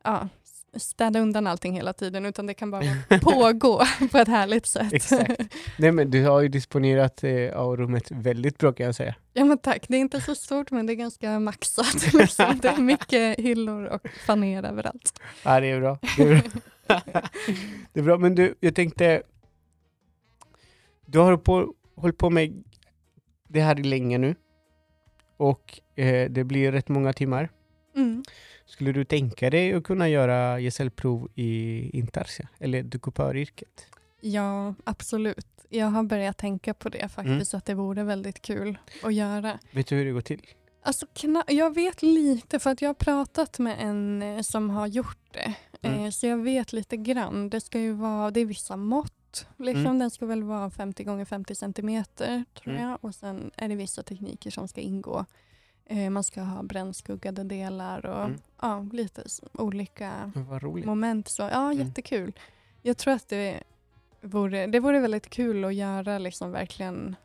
ja, 0.04 0.28
städa 0.76 1.20
undan 1.20 1.46
allting 1.46 1.74
hela 1.74 1.92
tiden, 1.92 2.26
utan 2.26 2.46
det 2.46 2.54
kan 2.54 2.70
bara 2.70 2.82
pågå 3.22 3.82
på 4.12 4.18
ett 4.18 4.28
härligt 4.28 4.66
sätt. 4.66 4.92
Exakt. 4.92 5.40
Nej 5.78 5.92
men 5.92 6.10
du 6.10 6.24
har 6.24 6.40
ju 6.40 6.48
disponerat 6.48 7.24
eh, 7.24 7.52
av 7.56 7.76
rummet 7.76 8.10
väldigt 8.10 8.58
bra 8.58 8.72
kan 8.72 8.86
jag 8.86 8.94
säga. 8.94 9.14
Ja 9.32 9.44
men 9.44 9.58
tack, 9.58 9.84
det 9.88 9.96
är 9.96 10.00
inte 10.00 10.20
så 10.20 10.34
stort 10.34 10.70
men 10.70 10.86
det 10.86 10.92
är 10.92 10.94
ganska 10.94 11.38
maxat. 11.40 12.12
Liksom. 12.14 12.58
Det 12.62 12.68
är 12.68 12.76
mycket 12.80 13.38
hyllor 13.38 13.84
och 13.84 14.08
faner 14.26 14.62
överallt. 14.62 15.20
Ja 15.42 15.60
det 15.60 15.66
är 15.66 15.80
bra. 15.80 15.98
Det 16.16 16.22
är 16.22 16.42
bra, 16.42 16.42
det 17.92 18.00
är 18.00 18.04
bra. 18.04 18.18
men 18.18 18.34
du, 18.34 18.54
jag 18.60 18.74
tänkte, 18.74 19.22
du 21.06 21.18
har 21.18 21.36
på, 21.36 21.74
hållit 21.96 22.18
på 22.18 22.30
med 22.30 22.64
det 23.48 23.60
här 23.60 23.74
länge 23.74 24.18
nu 24.18 24.34
och 25.36 25.80
eh, 25.94 26.30
det 26.30 26.44
blir 26.44 26.72
rätt 26.72 26.88
många 26.88 27.12
timmar. 27.12 27.50
Mm. 27.96 28.22
Skulle 28.66 28.92
du 28.92 29.04
tänka 29.04 29.50
dig 29.50 29.72
att 29.72 29.84
kunna 29.84 30.08
göra 30.08 30.60
gesällprov 30.60 31.28
i 31.34 31.90
Intarsia 31.98 32.48
eller 32.58 32.82
dekupöryrket? 32.82 33.86
Ja, 34.20 34.74
absolut. 34.84 35.46
Jag 35.68 35.86
har 35.86 36.02
börjat 36.02 36.38
tänka 36.38 36.74
på 36.74 36.88
det 36.88 37.08
faktiskt, 37.08 37.54
att 37.54 37.64
det 37.64 37.74
vore 37.74 38.04
väldigt 38.04 38.42
kul 38.42 38.78
att 39.02 39.14
göra. 39.14 39.58
Vet 39.70 39.86
du 39.86 39.96
hur 39.96 40.04
det 40.04 40.10
går 40.10 40.20
till? 40.20 40.40
Alltså, 40.82 41.06
jag 41.46 41.74
vet 41.74 42.02
lite, 42.02 42.58
för 42.58 42.70
att 42.70 42.82
jag 42.82 42.88
har 42.88 42.94
pratat 42.94 43.58
med 43.58 43.76
en 43.80 44.22
eh, 44.22 44.40
som 44.40 44.70
har 44.70 44.86
gjort 44.86 45.32
det. 45.32 45.54
Mm. 45.82 46.04
Eh, 46.04 46.10
så 46.10 46.26
jag 46.26 46.38
vet 46.38 46.72
lite 46.72 46.96
grann. 46.96 47.50
Det 47.50 47.60
ska 47.60 47.80
ju 47.80 47.92
vara, 47.92 48.30
det 48.30 48.40
är 48.40 48.44
vissa 48.44 48.76
mått. 48.76 49.12
Liksom. 49.56 49.86
Mm. 49.86 49.98
Den 49.98 50.10
ska 50.10 50.26
väl 50.26 50.42
vara 50.42 50.70
50 50.70 51.04
gånger 51.04 51.24
50 51.24 51.54
centimeter 51.54 52.44
tror 52.54 52.74
Mm. 52.74 52.88
jag. 52.88 52.98
Och 53.04 53.14
sen 53.14 53.50
är 53.56 53.68
det 53.68 53.74
vissa 53.74 54.02
tekniker 54.02 54.50
som 54.50 54.68
ska 54.68 54.80
ingå. 54.80 55.24
Eh, 55.86 56.10
man 56.10 56.24
ska 56.24 56.42
ha 56.42 56.62
brännskuggade 56.62 57.44
delar 57.44 58.06
och 58.06 58.24
Mm. 58.24 58.38
ja, 58.60 58.86
lite 58.92 59.22
olika 59.52 60.32
moment. 60.86 61.28
Så, 61.28 61.42
ja, 61.42 61.72
Mm. 61.72 61.86
jättekul. 61.86 62.32
Jag 62.82 62.96
tror 62.96 63.14
att 63.14 63.28
det 63.28 63.62
vore, 64.20 64.66
det 64.66 64.80
vore 64.80 65.00
väldigt 65.00 65.30
kul 65.30 65.64
att 65.64 65.74
göra 65.74 66.18
liksom 66.18 66.50
verkligen 66.52 67.16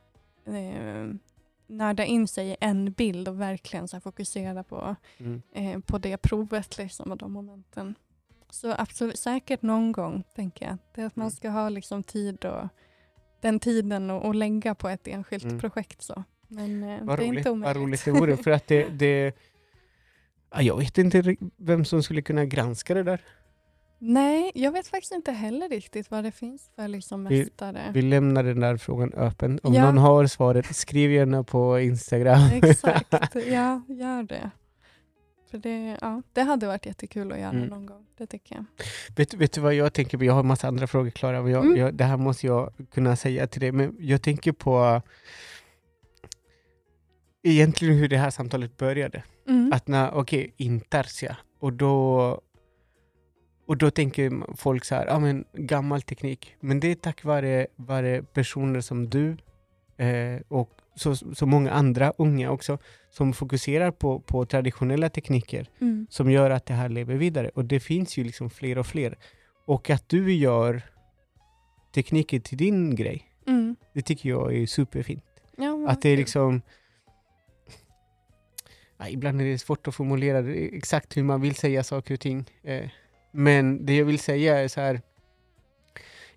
eh, 0.45 1.14
nörda 1.68 2.05
in 2.05 2.28
sig 2.28 2.47
i 2.49 2.55
en 2.59 2.91
bild 2.91 3.28
och 3.28 3.41
verkligen 3.41 3.88
så 3.88 3.99
fokusera 3.99 4.64
på, 4.64 4.95
Mm. 5.18 5.41
eh, 5.53 5.80
på 5.80 5.97
det 5.97 6.18
provet 6.18 6.78
liksom, 6.78 7.11
och 7.11 7.18
de 7.18 7.32
momenten. 7.32 7.95
Så 8.53 8.75
absolut, 8.77 9.19
säkert 9.19 9.61
någon 9.61 9.91
gång 9.91 10.23
tänker 10.35 10.65
jag. 10.65 10.77
Det 10.95 11.01
är 11.01 11.05
att 11.05 11.15
man 11.15 11.23
Mm. 11.25 11.31
ska 11.31 11.49
ha 11.49 11.69
liksom 11.69 12.03
tid 12.03 12.45
och 12.45 12.67
den 13.41 13.59
tiden 13.59 14.09
och, 14.09 14.25
och 14.25 14.35
lägga 14.35 14.75
på 14.75 14.89
ett 14.89 15.07
enskilt 15.07 15.43
Mm. 15.43 15.59
projekt. 15.59 16.01
så. 16.01 16.23
Men 16.47 16.83
eh, 16.83 16.99
Vad 17.03 17.19
det 17.19 17.23
är 17.23 17.27
roligt, 17.27 17.37
inte 17.37 17.49
vad 17.49 17.57
omöjligt. 17.57 17.77
roligt 17.81 18.05
det 18.05 18.11
vore. 18.11 18.37
För 18.37 18.51
att 18.51 18.67
det, 18.67 18.83
det, 18.99 19.35
ja, 20.51 20.61
jag 20.61 20.77
vet 20.77 20.97
inte 20.97 21.35
vem 21.57 21.85
som 21.85 22.03
skulle 22.03 22.21
kunna 22.21 22.45
granska 22.45 22.93
det 22.93 23.03
där. 23.03 23.21
Nej, 23.99 24.51
jag 24.55 24.71
vet 24.71 24.87
faktiskt 24.87 25.13
inte 25.13 25.31
heller 25.31 25.69
riktigt 25.69 26.11
vad 26.11 26.23
det 26.23 26.31
finns 26.31 26.71
för 26.75 26.87
liksom 26.87 27.25
Vi- 27.25 27.39
mästare. 27.39 27.91
Vi 27.93 28.01
lämnar 28.01 28.43
den 28.43 28.59
där 28.59 28.77
frågan 28.77 29.13
öppen. 29.13 29.59
Om 29.63 29.73
Ja. 29.73 29.85
någon 29.85 29.97
har 29.97 30.25
svaret, 30.27 30.75
skriv 30.75 31.11
gärna 31.11 31.43
på 31.43 31.79
Instagram. 31.79 32.39
Exakt, 32.53 33.13
ja, 33.35 33.81
gör 33.87 34.23
det. 34.23 34.51
För 35.53 35.57
det, 35.57 35.97
ja, 36.01 36.21
det 36.33 36.41
hade 36.41 36.67
varit 36.67 36.85
jättekul 36.85 37.31
att 37.31 37.39
göra 37.39 37.49
Mm. 37.49 37.67
någon 37.67 37.85
gång, 37.85 38.05
det 38.17 38.27
tycker 38.27 38.55
jag. 38.55 38.65
vet, 39.15 39.33
vet 39.33 39.51
du 39.53 39.61
vad 39.61 39.73
jag 39.73 39.93
tänker 39.93 40.17
på? 40.17 40.23
Jag 40.23 40.33
har 40.33 40.39
en 40.39 40.47
massa 40.47 40.67
andra 40.67 40.87
frågor 40.87 41.09
klara. 41.09 41.41
Men 41.41 41.51
jag, 41.51 41.65
Mm. 41.65 41.77
jag, 41.77 41.93
det 41.93 42.03
här 42.03 42.17
måste 42.17 42.47
jag 42.47 42.73
kunna 42.91 43.15
säga 43.15 43.47
till 43.47 43.61
dig. 43.61 43.71
Men 43.71 43.95
jag 43.99 44.21
tänker 44.21 44.51
på 44.51 45.01
egentligen 47.43 47.95
hur 47.97 48.07
det 48.09 48.17
här 48.17 48.29
samtalet 48.29 48.77
började. 48.77 49.23
Mm. 49.47 49.73
Att 49.73 49.87
när, 49.87 50.13
okej, 50.13 50.53
Intarsia. 50.57 51.37
Och 51.59 51.73
då, 51.73 52.41
och 53.67 53.77
då 53.77 53.91
tänker 53.91 54.55
folk 54.57 54.85
så 54.85 54.95
här, 54.95 55.05
ja 55.05 55.19
men 55.19 55.45
gammal 55.53 56.01
teknik. 56.01 56.55
Men 56.59 56.79
det 56.79 56.87
är 56.87 56.95
tack 56.95 57.23
vare, 57.23 57.67
vare 57.75 58.23
personer 58.23 58.81
som 58.81 59.09
du 59.09 59.37
eh, 59.97 60.41
och 60.47 60.69
så, 60.95 61.15
så 61.15 61.45
många 61.45 61.71
andra 61.71 62.13
unga 62.17 62.51
också 62.51 62.77
som 63.09 63.33
fokuserar 63.33 63.91
på, 63.91 64.19
på 64.19 64.45
traditionella 64.45 65.09
tekniker 65.09 65.67
Mm. 65.81 66.07
som 66.09 66.31
gör 66.31 66.49
att 66.49 66.65
det 66.65 66.73
här 66.73 66.89
lever 66.89 67.15
vidare. 67.15 67.49
Och 67.55 67.65
det 67.65 67.79
finns 67.79 68.17
ju 68.17 68.23
liksom 68.23 68.49
fler 68.49 68.77
och 68.77 68.87
fler. 68.87 69.17
Och 69.65 69.89
att 69.89 70.09
du 70.09 70.33
gör 70.33 70.81
tekniker 71.95 72.39
till 72.39 72.57
din 72.57 72.95
grej, 72.95 73.29
Mm. 73.47 73.75
det 73.93 74.01
tycker 74.01 74.29
jag 74.29 74.55
är 74.55 74.65
superfint. 74.65 75.23
Ja, 75.57 75.85
Att 75.89 76.01
det 76.01 76.09
är 76.09 76.17
liksom... 76.17 76.61
Ja, 78.97 79.07
ibland 79.09 79.41
är 79.41 79.45
det 79.45 79.57
svårt 79.57 79.87
att 79.87 79.95
formulera 79.95 80.53
exakt 80.53 81.17
hur 81.17 81.23
man 81.23 81.41
vill 81.41 81.55
säga 81.55 81.83
saker 81.83 82.13
och 82.13 82.19
ting. 82.19 82.45
Eh, 82.63 82.89
men 83.31 83.85
det 83.85 83.95
jag 83.97 84.05
vill 84.05 84.19
säga 84.19 84.59
är 84.59 84.67
så 84.67 84.81
här. 84.81 85.01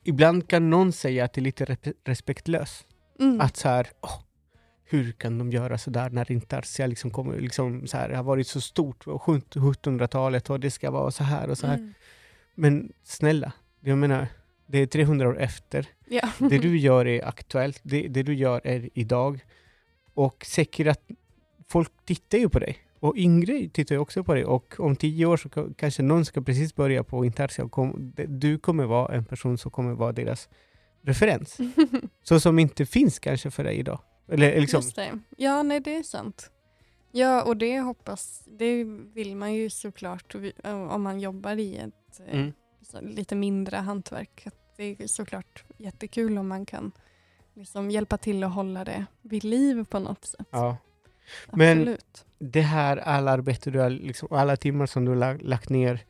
Ibland 0.03 0.49
kan 0.49 0.71
någon 0.71 0.93
säga 0.93 1.25
att 1.25 1.33
det 1.33 1.41
är 1.41 1.43
lite 1.43 1.77
respektlöst. 2.05 2.87
Mm. 3.21 3.41
Att 3.41 3.57
så 3.57 3.69
här, 3.69 3.87
åh, 4.01 4.21
hur 4.89 5.13
kan 5.13 5.39
de 5.39 5.51
göra 5.51 5.79
så 5.79 5.91
där 5.91 6.11
när 6.11 6.33
Intarsia 6.33 6.87
liksom 6.87 7.11
kommer, 7.11 7.41
liksom 7.41 7.87
så 7.87 7.97
här, 7.97 8.11
har 8.11 8.23
varit 8.23 8.47
så 8.47 8.61
stort 8.61 9.05
på 9.05 9.19
1700-talet 9.19 10.51
och 10.51 10.61
det 10.61 10.71
ska 10.71 10.91
vara 10.91 11.11
så 11.11 11.25
här 11.25 11.51
och 11.51 11.59
så 11.59 11.67
här. 11.67 11.75
Mm. 11.75 11.95
Men 12.55 12.93
snälla, 13.03 13.53
jag 13.81 13.99
menar, 13.99 14.27
det 14.67 14.79
är 14.79 14.87
300 14.87 15.29
år 15.29 15.39
efter. 15.41 15.89
Ja. 16.09 16.29
Det 16.39 16.59
du 16.59 16.79
gör 16.89 17.07
är 17.07 17.25
aktuellt, 17.29 17.81
det, 17.83 18.09
det 18.09 18.23
du 18.23 18.35
gör 18.35 18.61
är 18.65 18.91
idag. 18.95 19.45
Och 20.15 20.45
säkert 20.47 20.87
att 20.87 21.03
folk 21.69 21.93
tittar 22.05 22.39
ju 22.39 22.49
på 22.49 22.59
dig. 22.59 22.79
Och 23.01 23.17
yngre 23.17 23.69
tittar 23.69 23.95
ju 23.95 23.99
också 23.99 24.25
på 24.25 24.35
dig. 24.35 24.45
Och 24.45 24.75
om 24.79 24.97
tio 24.97 25.27
år 25.27 25.37
så 25.37 25.49
ka- 25.49 25.75
kanske 25.79 26.03
någon 26.03 26.25
ska 26.25 26.43
precis 26.43 26.75
börja 26.75 27.05
på 27.05 27.25
Intarsia. 27.25 27.65
Och 27.65 27.73
kom, 27.73 28.13
du 28.29 28.59
kommer 28.59 28.85
vara 28.85 29.15
en 29.15 29.25
person 29.25 29.59
som 29.59 29.71
kommer 29.71 29.93
vara 29.93 30.13
deras 30.13 30.49
referens. 31.03 31.59
Så 32.23 32.41
som 32.41 32.59
inte 32.59 32.87
finns 32.87 33.19
kanske 33.19 33.51
för 33.51 33.65
dig 33.65 33.77
idag. 33.77 34.01
Eller 34.29 34.61
liksom, 34.61 34.79
Just 34.79 34.97
det. 34.97 35.19
Ja, 35.37 35.63
nej 35.63 35.81
det 35.81 35.97
är 35.97 36.03
sant. 36.03 36.51
Ja, 37.13 37.43
och 37.43 37.57
det 37.57 37.81
hoppas, 37.81 38.43
det 38.47 38.85
vill 39.15 39.37
man 39.37 39.55
ju 39.55 39.71
såklart 39.71 40.35
vi- 40.35 40.53
om 40.91 41.03
man 41.03 41.21
jobbar 41.21 41.57
i 41.57 41.77
ett 41.77 42.21
eh, 42.27 42.39
mm, 42.41 42.53
lite 43.03 43.35
mindre 43.35 43.77
hantverk. 43.77 44.47
Det 44.77 44.85
är 45.03 45.07
såklart 45.07 45.65
jättekul 45.77 46.39
om 46.39 46.49
man 46.49 46.67
kan 46.67 46.93
liksom 47.55 47.91
hjälpa 47.91 48.19
till 48.19 48.45
att 48.45 48.53
hålla 48.55 48.85
det 48.85 49.07
vid 49.23 49.45
liv 49.45 49.85
på 49.85 49.99
något 49.99 50.25
sätt. 50.25 50.47
ja. 50.51 50.77
Men- 51.53 51.79
Absolut. 51.79 52.25
Det 52.39 52.61
här 52.61 52.97
alla 52.97 53.31
arbete 53.31 53.71
du 53.71 53.79
har, 53.79 53.91
liksom, 53.91 54.29
alla 54.31 54.57
timmar 54.57 54.87
som 54.87 55.05
du 55.05 55.11
har 55.11 55.17
lag- 55.19 55.43
lagt 55.43 55.69
ner 55.69 56.01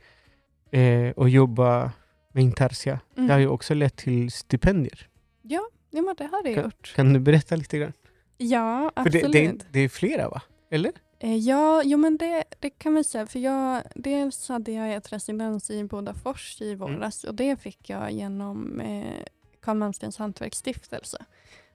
eh, 0.71 1.11
och 1.11 1.29
jobba 1.29 1.93
med 2.33 2.45
Intarsia, 2.45 3.01
Mm. 3.17 3.27
det 3.27 3.33
har 3.33 3.41
ju 3.41 3.49
också 3.49 3.75
lett 3.75 3.97
till 3.97 4.31
stipendier. 4.33 5.09
Ja, 5.43 5.69
ja, 5.91 6.03
men 6.03 6.15
det 6.19 6.25
har 6.25 6.43
det 6.43 6.55
Kan- 6.55 6.65
gjort. 6.65 6.93
Kan 6.97 7.13
du 7.13 7.21
berätta 7.21 7.57
lite 7.57 7.79
grann? 7.79 7.93
Ja, 8.39 8.91
För 8.95 9.01
absolut. 9.07 9.33
det, 9.33 9.49
det, 9.49 9.65
det 9.73 9.81
är 9.81 9.89
flera 9.89 10.29
va? 10.29 10.43
Eller? 10.71 10.93
Eh, 11.19 11.37
Ja, 11.37 11.83
jo, 11.85 11.99
men 11.99 12.17
det, 12.17 12.45
det 12.61 12.71
kan 12.71 12.93
man 12.93 13.05
säga. 13.05 13.27
För 13.27 13.39
jag, 13.39 13.83
dels 13.95 14.49
hade 14.49 14.73
jag 14.73 14.95
ett 14.95 15.13
residens 15.13 15.71
i 15.71 15.85
Bodafors 15.85 16.61
i 16.63 16.75
våras 16.75 17.25
och 17.25 17.35
det 17.35 17.61
fick 17.61 17.91
jag 17.91 18.13
genom 18.13 18.81
eh, 18.81 19.25
Carl 19.63 19.77
Malmstens 19.77 20.17
hantverksstiftelse. 20.17 21.25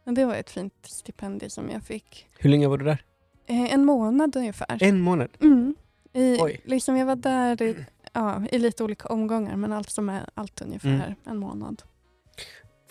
Men 0.03 0.16
det 0.16 0.26
var 0.26 0.36
ett 0.36 0.49
fint 0.49 0.74
stipendium 0.84 1.49
som 1.49 1.70
jag 1.70 1.84
fick. 1.84 2.28
Hur 2.39 2.49
länge 2.49 2.68
var 2.68 2.78
du 2.78 2.86
där? 2.86 3.03
Eh, 3.47 3.74
en 3.74 3.86
månad 3.86 4.36
ungefär. 4.36 4.78
En 4.84 5.01
månad? 5.01 5.30
Mm. 5.41 5.76
I, 6.14 6.38
Oj. 6.41 6.62
liksom 6.66 6.97
jag 6.97 7.05
var 7.05 7.16
där 7.16 7.62
i, 7.62 7.76
ja, 8.14 8.43
i 8.51 8.59
lite 8.59 8.84
olika 8.84 9.07
omgångar 9.07 9.55
men 9.55 9.74
allt 9.74 9.89
som 9.89 10.09
är 10.09 10.30
allt 10.34 10.62
ungefär 10.62 10.89
Mm. 10.89 11.14
en 11.26 11.38
månad. 11.38 11.84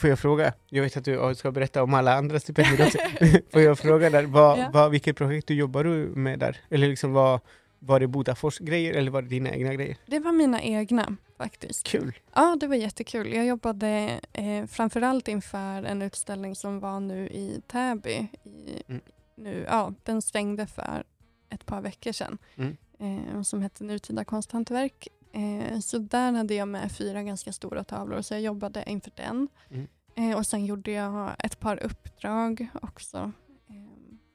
Får 0.01 0.11
jag 0.11 0.19
fråga? 0.19 0.53
Jag 0.69 0.83
vet 0.83 0.97
att 0.97 1.05
du 1.05 1.35
ska 1.37 1.51
berätta 1.53 1.83
om 1.83 1.95
alla 1.95 2.15
andra 2.15 2.41
stipendier 2.41 2.87
också. 2.87 2.99
Får 3.53 3.61
jag 3.63 3.79
fråga 3.79 4.11
där, 4.11 4.25
vad, 4.25 4.59
Ja. 4.59 4.71
vad, 4.73 4.91
vilket 4.91 5.17
projekt 5.17 5.47
du 5.49 5.55
jobbar 5.55 5.85
du 5.85 5.91
med 6.15 6.39
där? 6.39 6.57
Eller 6.71 6.89
liksom 6.89 7.13
vad, 7.13 7.41
var 7.79 8.01
det 8.01 8.07
Bodafors 8.07 8.59
grejer 8.59 8.95
eller 8.95 9.11
var 9.11 9.23
det 9.23 9.29
dina 9.29 9.51
egna 9.51 9.75
grejer? 9.75 9.97
Det 10.07 10.19
var 10.19 10.33
mina 10.33 10.63
egna 10.63 11.17
faktiskt. 11.39 11.87
Kul! 11.87 12.19
Ja, 12.35 12.57
det 12.61 12.67
var 12.67 12.75
jättekul. 12.77 13.33
Jag 13.35 13.47
jobbade 13.47 14.21
eh, 14.33 14.67
framförallt 14.67 15.29
inför 15.29 15.83
en 15.85 16.03
utställning 16.03 16.55
som 16.57 16.81
var 16.81 17.01
nu 17.01 17.27
i 17.29 17.61
Täby. 17.67 18.11
I, 18.11 18.83
Mm. 18.89 19.01
nu, 19.37 19.65
ja, 19.69 19.93
den 20.03 20.23
stängde 20.23 20.67
för 20.67 21.05
ett 21.51 21.67
par 21.67 21.81
veckor 21.81 22.13
sedan. 22.13 22.39
Mm. 22.57 22.77
Eh, 23.01 23.43
som 23.43 23.63
hette 23.63 23.85
Nutida 23.85 24.25
konsthantverk. 24.25 25.09
Eh, 25.33 25.79
så 25.81 25.99
där 25.99 26.33
hade 26.33 26.55
jag 26.55 26.69
med 26.69 26.93
fyra 26.93 27.23
ganska 27.23 27.53
stora 27.53 27.85
tavlor 27.85 28.23
så 28.23 28.35
jag 28.35 28.41
jobbade 28.41 28.85
inför 28.87 29.13
den. 29.17 29.49
Mm. 29.71 29.87
Eh, 30.15 30.37
och 30.39 30.47
sen 30.47 30.67
gjorde 30.67 30.91
jag 30.91 31.35
ett 31.39 31.61
par 31.61 31.83
uppdrag 31.83 32.67
också. 32.83 33.33
Eh, 33.69 33.75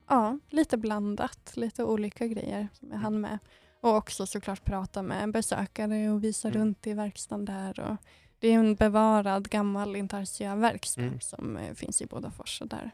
ja, 0.08 0.40
lite 0.50 0.78
blandat, 0.78 1.52
lite 1.56 1.84
olika 1.84 2.28
grejer 2.28 2.68
som 2.74 2.92
jag 2.92 2.98
hann 2.98 3.22
med. 3.22 3.40
Och 3.82 3.96
också 3.96 4.26
såklart 4.26 4.64
prata 4.66 5.02
med 5.02 5.32
besökare 5.32 6.10
och 6.10 6.24
visa 6.24 6.48
Mm. 6.48 6.60
runt 6.62 6.88
i 6.88 6.94
verkstaden 6.94 7.46
där. 7.46 7.80
Och 7.80 7.98
det 8.40 8.48
är 8.48 8.54
en 8.60 8.76
bevarad 8.76 9.50
gammal 9.50 9.96
intarsia-verkstad 9.96 11.02
Mm. 11.02 11.20
som 11.20 11.58
eh, 11.58 11.74
finns 11.74 12.02
i 12.02 12.06
Bodafors. 12.06 12.62
Och 12.62 12.68
där. 12.68 12.92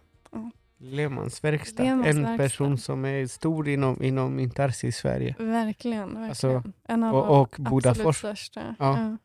Lehmans 0.81 1.43
verkstad. 1.43 1.83
Lehmans 1.83 2.07
en 2.07 2.21
verkstad. 2.23 2.37
person 2.37 2.77
som 2.77 3.05
är 3.05 3.27
stor 3.27 3.69
inom, 3.69 4.03
inom 4.03 4.39
Intarsi 4.39 4.87
i 4.87 4.91
Sverige. 4.91 5.35
Verkligen. 5.39 6.07
verkligen. 6.07 6.23
Alltså, 6.29 6.63
en 6.87 7.03
av 7.03 7.15
och- 7.15 7.41
och 7.41 7.55
Bodafors. 7.59 8.17
största. 8.17 8.75
Ja. 8.79 8.99
Ja. 8.99 9.17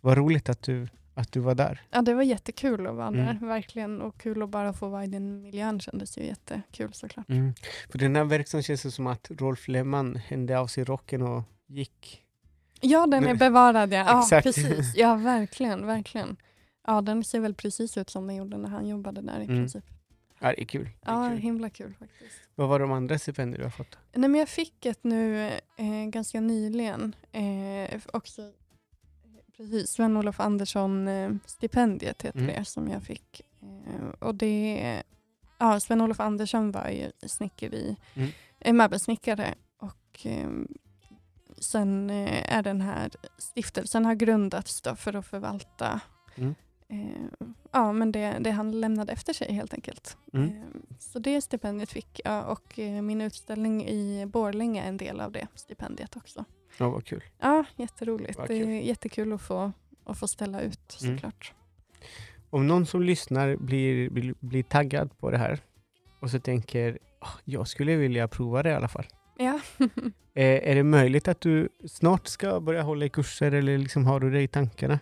Vad 0.00 0.16
roligt 0.18 0.48
att 0.48 0.62
du, 0.62 0.88
att 1.14 1.32
du 1.32 1.40
var 1.40 1.54
där. 1.54 1.80
ja, 1.90 2.02
det 2.02 2.14
var 2.14 2.22
jättekul 2.22 2.86
att 2.86 2.94
vara 2.94 3.06
Mm. 3.08 3.26
där. 3.26 3.46
Verkligen. 3.46 4.02
Och 4.02 4.20
kul 4.20 4.42
att 4.42 4.48
bara 4.50 4.72
få 4.72 4.88
vara 4.88 5.04
i 5.04 5.06
den 5.06 5.42
miljön 5.42 5.80
kändes 5.80 6.18
ju 6.18 6.24
jättekul 6.26 6.92
såklart. 6.92 7.28
Mm. 7.28 7.54
För 7.90 7.98
den 7.98 8.16
här 8.16 8.24
verkstaden 8.24 8.62
känns 8.62 8.82
det 8.82 8.90
som 8.90 9.06
att 9.06 9.30
Rolf 9.30 9.68
Lehmann 9.68 10.16
hände 10.16 10.58
av 10.58 10.66
sig 10.66 10.84
rocken 10.84 11.22
och 11.22 11.42
gick. 11.68 12.22
Ja, 12.80 13.06
den 13.06 13.24
är 13.26 13.34
bevarad. 13.34 13.92
Ja, 13.92 13.96
ja 14.06 14.20
Exakt. 14.22 14.44
precis. 14.44 14.92
Ja, 14.96 15.14
verkligen, 15.14 15.86
verkligen. 15.86 16.36
Ja, 16.86 17.00
den 17.00 17.24
ser 17.24 17.40
väl 17.40 17.54
precis 17.54 17.96
ut 17.96 18.10
som 18.10 18.26
den 18.26 18.36
gjorde 18.36 18.56
när 18.58 18.68
han 18.68 18.88
jobbade 18.88 19.20
där 19.20 19.40
i 19.40 19.44
Mm. 19.44 19.56
princip. 19.56 19.84
Ja, 20.42 20.48
det 20.48 20.62
är 20.62 20.64
kul. 20.64 20.84
Det 21.00 21.10
är 21.10 21.14
Ja, 21.22 21.28
kul. 21.28 21.38
himla 21.38 21.70
kul 21.70 21.94
faktiskt. 21.98 22.36
Vad 22.54 22.68
var 22.68 22.78
de 22.78 22.92
andra 22.92 23.18
stipendier 23.18 23.58
du 23.58 23.64
har 23.64 23.70
fått? 23.70 23.98
Nej, 24.12 24.28
men 24.30 24.38
jag 24.40 24.48
fick 24.48 24.86
ett 24.86 25.04
nu 25.04 25.46
eh, 25.76 26.04
ganska 26.06 26.40
nyligen. 26.40 27.14
Eh, 27.32 28.00
också 28.12 28.52
precis, 29.56 29.90
Sven-Olof 29.90 30.40
Andersson 30.40 31.08
eh, 31.08 31.30
stipendiet 31.46 32.22
heter 32.22 32.40
Mm. 32.40 32.54
det 32.56 32.64
som 32.64 32.88
jag 32.88 33.02
fick. 33.02 33.40
Eh, 33.62 34.08
och 34.18 34.34
det, 34.34 35.02
ja, 35.58 35.80
Sven-Olof 35.80 36.20
Andersson 36.20 36.70
var 36.72 36.88
ju 36.88 37.10
snickeri, 37.28 37.96
Mm. 38.14 38.30
eh, 38.60 38.72
möbelsnickare 38.72 39.54
och 39.78 40.26
eh, 40.26 40.50
sen 41.58 42.10
eh, 42.10 42.56
är 42.56 42.62
den 42.62 42.80
här 42.80 43.10
stiftelsen 43.38 44.04
har 44.04 44.14
grundats 44.14 44.82
för 44.96 45.16
att 45.16 45.26
förvalta 45.26 46.00
Mm. 46.36 46.54
Eh, 46.92 47.48
ja, 47.72 47.92
men 47.92 48.12
det, 48.12 48.36
det 48.40 48.50
han 48.50 48.80
lämnade 48.80 49.12
efter 49.12 49.32
sig 49.32 49.52
helt 49.52 49.74
enkelt. 49.74 50.16
Mm. 50.32 50.48
Eh, 50.48 50.54
så 50.98 51.18
det 51.18 51.40
stipendiet 51.40 51.90
fick 51.90 52.20
jag 52.24 52.48
och 52.50 52.78
eh, 52.78 53.02
min 53.02 53.20
utställning 53.20 53.88
i 53.88 54.26
Borlänge 54.26 54.82
är 54.84 54.88
en 54.88 54.96
del 54.96 55.20
av 55.20 55.32
det 55.32 55.46
stipendiet 55.54 56.16
också. 56.16 56.44
Ja, 56.78 56.90
vad 56.90 57.04
kul. 57.04 57.22
Ja, 57.38 57.64
jätteroligt. 57.76 58.38
Vad 58.38 58.48
Det 58.48 58.54
är 58.54 58.64
kul. 58.64 58.86
jättekul 58.86 59.32
att 59.32 59.42
få, 59.42 59.72
att 60.04 60.18
få 60.18 60.28
ställa 60.28 60.60
ut 60.60 60.98
Mm. 61.02 61.16
såklart. 61.16 61.52
Om 62.50 62.66
någon 62.66 62.86
som 62.86 63.02
lyssnar 63.02 63.56
blir, 63.56 64.10
blir, 64.10 64.34
blir 64.40 64.62
taggad 64.62 65.18
på 65.18 65.30
det 65.30 65.38
här 65.38 65.58
och 66.20 66.30
så 66.30 66.38
tänker 66.40 66.98
"Ah, 67.18 67.28
jag 67.44 67.68
skulle 67.68 67.96
vilja 67.96 68.28
prova 68.28 68.62
det 68.62 68.70
i 68.70 68.74
alla 68.74 68.88
fall. 68.88 69.06
Ja. 69.38 69.60
Är 70.34 70.74
det 70.74 70.82
möjligt 70.82 71.28
att 71.28 71.40
du 71.40 71.68
snart 71.88 72.26
ska 72.26 72.60
börja 72.60 72.82
hålla 72.82 73.04
i 73.04 73.08
kurser 73.08 73.52
eller 73.52 73.78
liksom 73.78 74.04
har 74.06 74.20
du 74.20 74.30
det 74.30 74.42
i 74.42 74.48
tankarna? 74.48 74.98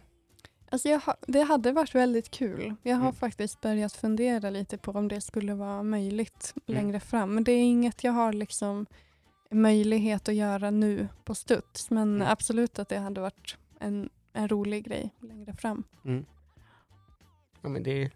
Alltså 0.72 0.88
jag 0.88 1.00
ha, 1.00 1.16
det 1.26 1.40
hade 1.42 1.72
varit 1.72 1.94
väldigt 1.94 2.30
kul. 2.30 2.74
Jag 2.82 2.96
har 2.96 3.02
Mm. 3.02 3.14
faktiskt 3.14 3.60
börjat 3.60 3.92
fundera 3.92 4.50
lite 4.50 4.78
på 4.78 4.90
om 4.92 5.08
det 5.08 5.20
skulle 5.20 5.54
vara 5.54 5.82
möjligt 5.82 6.54
Mm. 6.56 6.82
längre 6.82 7.00
fram. 7.00 7.34
Men 7.34 7.44
det 7.44 7.52
är 7.52 7.62
inget 7.62 8.04
jag 8.04 8.12
har 8.12 8.32
liksom 8.32 8.86
möjlighet 9.50 10.28
att 10.28 10.34
göra 10.34 10.70
nu 10.70 11.08
på 11.24 11.34
studs. 11.34 11.90
Men 11.90 12.14
Mm. 12.16 12.28
absolut 12.30 12.78
att 12.78 12.88
det 12.88 12.98
hade 12.98 13.20
varit 13.20 13.56
en, 13.80 14.08
en 14.32 14.48
rolig 14.48 14.84
grej 14.84 15.14
längre 15.20 15.52
fram. 15.52 15.84
Ja, 17.62 17.68
men 17.68 17.82
det, 17.82 18.10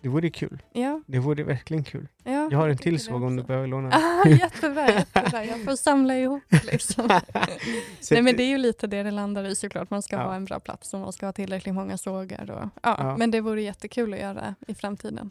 det 0.00 0.08
vore 0.08 0.30
kul. 0.30 0.62
Ja, 0.72 1.00
Det 1.06 1.18
vore 1.18 1.42
verkligen 1.42 1.84
kul. 1.84 2.08
ja, 2.24 2.48
Jag 2.50 2.58
har 2.58 2.68
en 2.68 2.78
till 2.78 3.00
såg 3.00 3.22
om 3.22 3.36
du 3.36 3.42
behöver 3.42 3.66
låna. 3.66 3.88
Ah, 3.92 4.28
jättebra, 4.28 4.88
jättebra. 4.92 5.44
Jag 5.44 5.64
får 5.64 5.76
samla 5.76 6.16
ihop 6.18 6.42
liksom. 6.64 7.06
Nej, 8.10 8.22
men 8.22 8.36
det 8.36 8.42
är 8.42 8.48
ju 8.48 8.58
lite 8.58 8.86
det 8.86 9.02
det 9.02 9.10
landar 9.10 9.44
i 9.44 9.54
såklart. 9.54 9.90
Man 9.90 10.02
ska 10.02 10.16
Ja. 10.16 10.22
ha 10.22 10.34
en 10.34 10.44
bra 10.44 10.60
plats 10.60 10.94
och 10.94 11.00
man 11.00 11.12
ska 11.12 11.26
ha 11.26 11.32
tillräckligt 11.32 11.74
många 11.74 11.98
sågar. 11.98 12.50
Och, 12.50 12.68
ja, 12.82 12.96
Ja. 12.98 13.16
Men 13.16 13.30
det 13.30 13.40
vore 13.40 13.62
jättekul 13.62 14.14
att 14.14 14.20
göra 14.20 14.54
i 14.66 14.74
framtiden. 14.74 15.30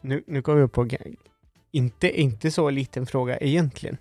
Nu, 0.00 0.24
nu 0.26 0.42
kommer 0.42 0.60
jag 0.60 0.72
på 0.72 0.82
en 0.82 1.16
inte, 1.72 2.20
inte 2.20 2.50
så 2.50 2.70
liten 2.70 3.06
fråga 3.06 3.38
egentligen. 3.38 3.96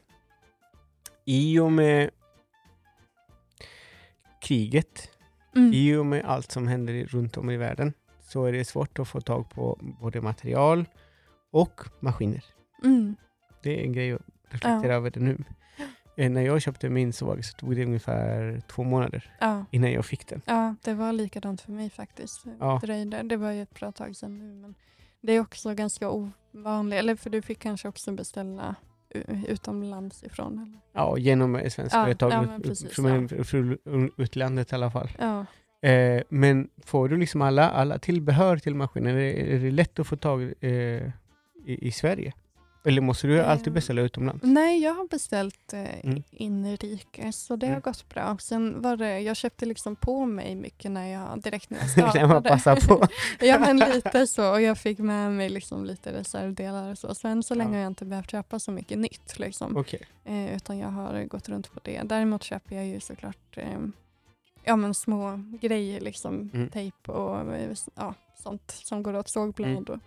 I 1.26 1.60
och 1.60 1.72
med 1.72 2.10
kriget, 4.42 5.10
Mm. 5.56 5.74
i 5.74 5.96
och 5.96 6.06
med 6.06 6.26
allt 6.26 6.52
som 6.52 6.68
händer 6.68 7.06
runt 7.06 7.38
om 7.38 7.50
i 7.50 7.58
världen, 7.58 7.94
så 8.30 8.46
är 8.46 8.52
det 8.52 8.66
svårt 8.66 9.00
att 9.00 9.08
få 9.08 9.22
tag 9.22 9.50
på 9.50 9.78
både 10.02 10.22
material 10.22 10.86
och 11.52 11.82
maskiner. 12.00 12.44
Mm. 12.84 13.16
Det 13.64 13.80
är 13.80 13.84
en 13.86 13.94
grej 13.94 14.12
att 14.14 14.22
reflektera 14.50 14.92
Ja. 14.92 14.98
över 14.98 15.10
det 15.12 15.20
nu. 15.20 15.44
Eh, 16.18 16.30
när 16.32 16.42
jag 16.42 16.62
köpte 16.62 16.90
min 16.90 17.14
såg 17.14 17.46
så 17.46 17.58
tog 17.58 17.76
det 17.76 17.86
ungefär 17.86 18.62
två 18.68 18.84
månader 18.84 19.36
Ja. 19.40 19.66
innan 19.72 19.92
jag 19.92 20.06
fick 20.06 20.28
den. 20.28 20.42
ja, 20.46 20.76
det 20.84 20.94
var 20.94 21.14
likadant 21.14 21.62
för 21.62 21.72
mig 21.72 21.90
faktiskt. 21.90 22.44
Ja. 22.60 22.80
dröjde. 22.84 23.24
Det 23.24 23.38
var 23.38 23.52
ju 23.52 23.62
ett 23.62 23.74
bra 23.74 23.92
tag 23.92 24.16
sedan 24.16 24.40
nu. 24.40 24.54
Men 24.62 24.76
det 25.22 25.34
är 25.34 25.40
också 25.40 25.74
ganska 25.74 26.10
ovanligt. 26.10 27.00
Eller 27.00 27.16
för 27.16 27.30
du 27.30 27.42
fick 27.42 27.60
kanske 27.60 27.88
också 27.88 28.12
beställa 28.12 28.76
utomlands 29.48 30.24
ifrån. 30.24 30.60
Eller? 30.60 30.80
Ja, 30.94 31.18
genom 31.18 31.56
ett 31.56 31.74
svenskt 31.74 31.96
Ja, 31.96 32.04
företag, 32.06 32.32
ja, 32.32 32.58
ut- 32.58 32.64
precis, 32.64 32.92
från, 32.96 33.30
från 33.44 34.12
utlandet 34.18 34.72
i 34.72 34.76
alla 34.76 34.92
fall. 34.92 35.10
Ja. 35.20 35.46
Eh, 35.82 36.22
men 36.30 36.70
får 36.86 37.10
du 37.10 37.18
liksom 37.18 37.42
alla, 37.42 37.70
alla 37.70 38.00
tillbehör 38.00 38.58
till 38.58 38.76
maskinen? 38.76 39.16
Är 39.16 39.20
det, 39.20 39.54
är 39.56 39.60
det 39.60 39.72
lätt 39.72 40.00
att 40.00 40.08
få 40.08 40.16
tag 40.16 40.42
eh, 40.60 40.72
i, 40.72 41.08
i 41.66 41.92
Sverige? 41.92 42.34
Eller 42.86 43.02
måste 43.02 43.28
du 43.28 43.42
alltid 43.42 43.68
Eh, 43.68 43.74
beställa 43.74 44.02
utomlands? 44.02 44.44
Nej, 44.44 44.84
jag 44.84 44.94
har 44.94 45.08
beställt 45.08 45.74
eh, 45.74 46.06
Mm. 46.06 46.24
inrikes 46.32 47.36
så 47.46 47.56
det 47.56 47.66
Mm. 47.66 47.74
har 47.76 47.82
gått 47.82 48.10
bra. 48.10 48.38
Sen 48.38 48.82
var 48.82 48.98
det, 48.98 49.20
jag 49.20 49.36
köpte 49.38 49.66
liksom 49.66 49.96
på 49.96 50.26
mig 50.26 50.56
mycket 50.56 50.92
när 50.92 51.08
jag, 51.08 51.42
direkt 51.42 51.70
när 51.70 51.78
jag 51.80 51.88
När 52.16 52.28
man 52.28 52.42
startade. 52.44 52.50
passar 52.50 52.88
på. 52.88 53.08
ja 53.46 53.60
men 53.60 53.78
lite 53.78 54.28
så 54.28 54.52
och 54.52 54.62
jag 54.62 54.78
fick 54.78 55.00
med 55.00 55.32
mig 55.32 55.50
liksom 55.50 55.86
lite 55.86 56.14
reservdelar 56.14 56.92
och 56.92 56.98
så. 56.98 57.16
Sen 57.16 57.44
så 57.44 57.56
länge 57.56 57.70
Ja. 57.72 57.76
har 57.76 57.82
jag 57.82 57.92
inte 57.92 58.06
behövt 58.06 58.32
köpa 58.32 58.60
så 58.60 58.72
mycket 58.72 58.98
nytt 58.98 59.40
liksom. 59.40 59.78
Okej. 59.78 60.02
Eh, 60.26 60.56
utan 60.56 60.78
jag 60.78 60.90
har 60.90 61.24
gått 61.24 61.50
runt 61.50 61.74
på 61.74 61.80
det. 61.84 62.02
Däremot 62.04 62.44
köper 62.44 62.76
jag 62.76 62.86
ju 62.88 63.00
såklart 63.00 63.58
eh, 63.58 63.80
ja, 64.64 64.76
men 64.76 64.94
små 64.94 65.40
grejer, 65.62 66.02
liksom 66.02 66.50
Mm. 66.54 66.70
tejp 66.70 67.12
och 67.12 67.56
ja, 67.96 68.14
sånt 68.44 68.72
som 68.72 69.04
går 69.04 69.16
åt 69.16 69.30
sågblad. 69.30 69.70
Mm. 69.72 69.84
Och, 69.90 70.00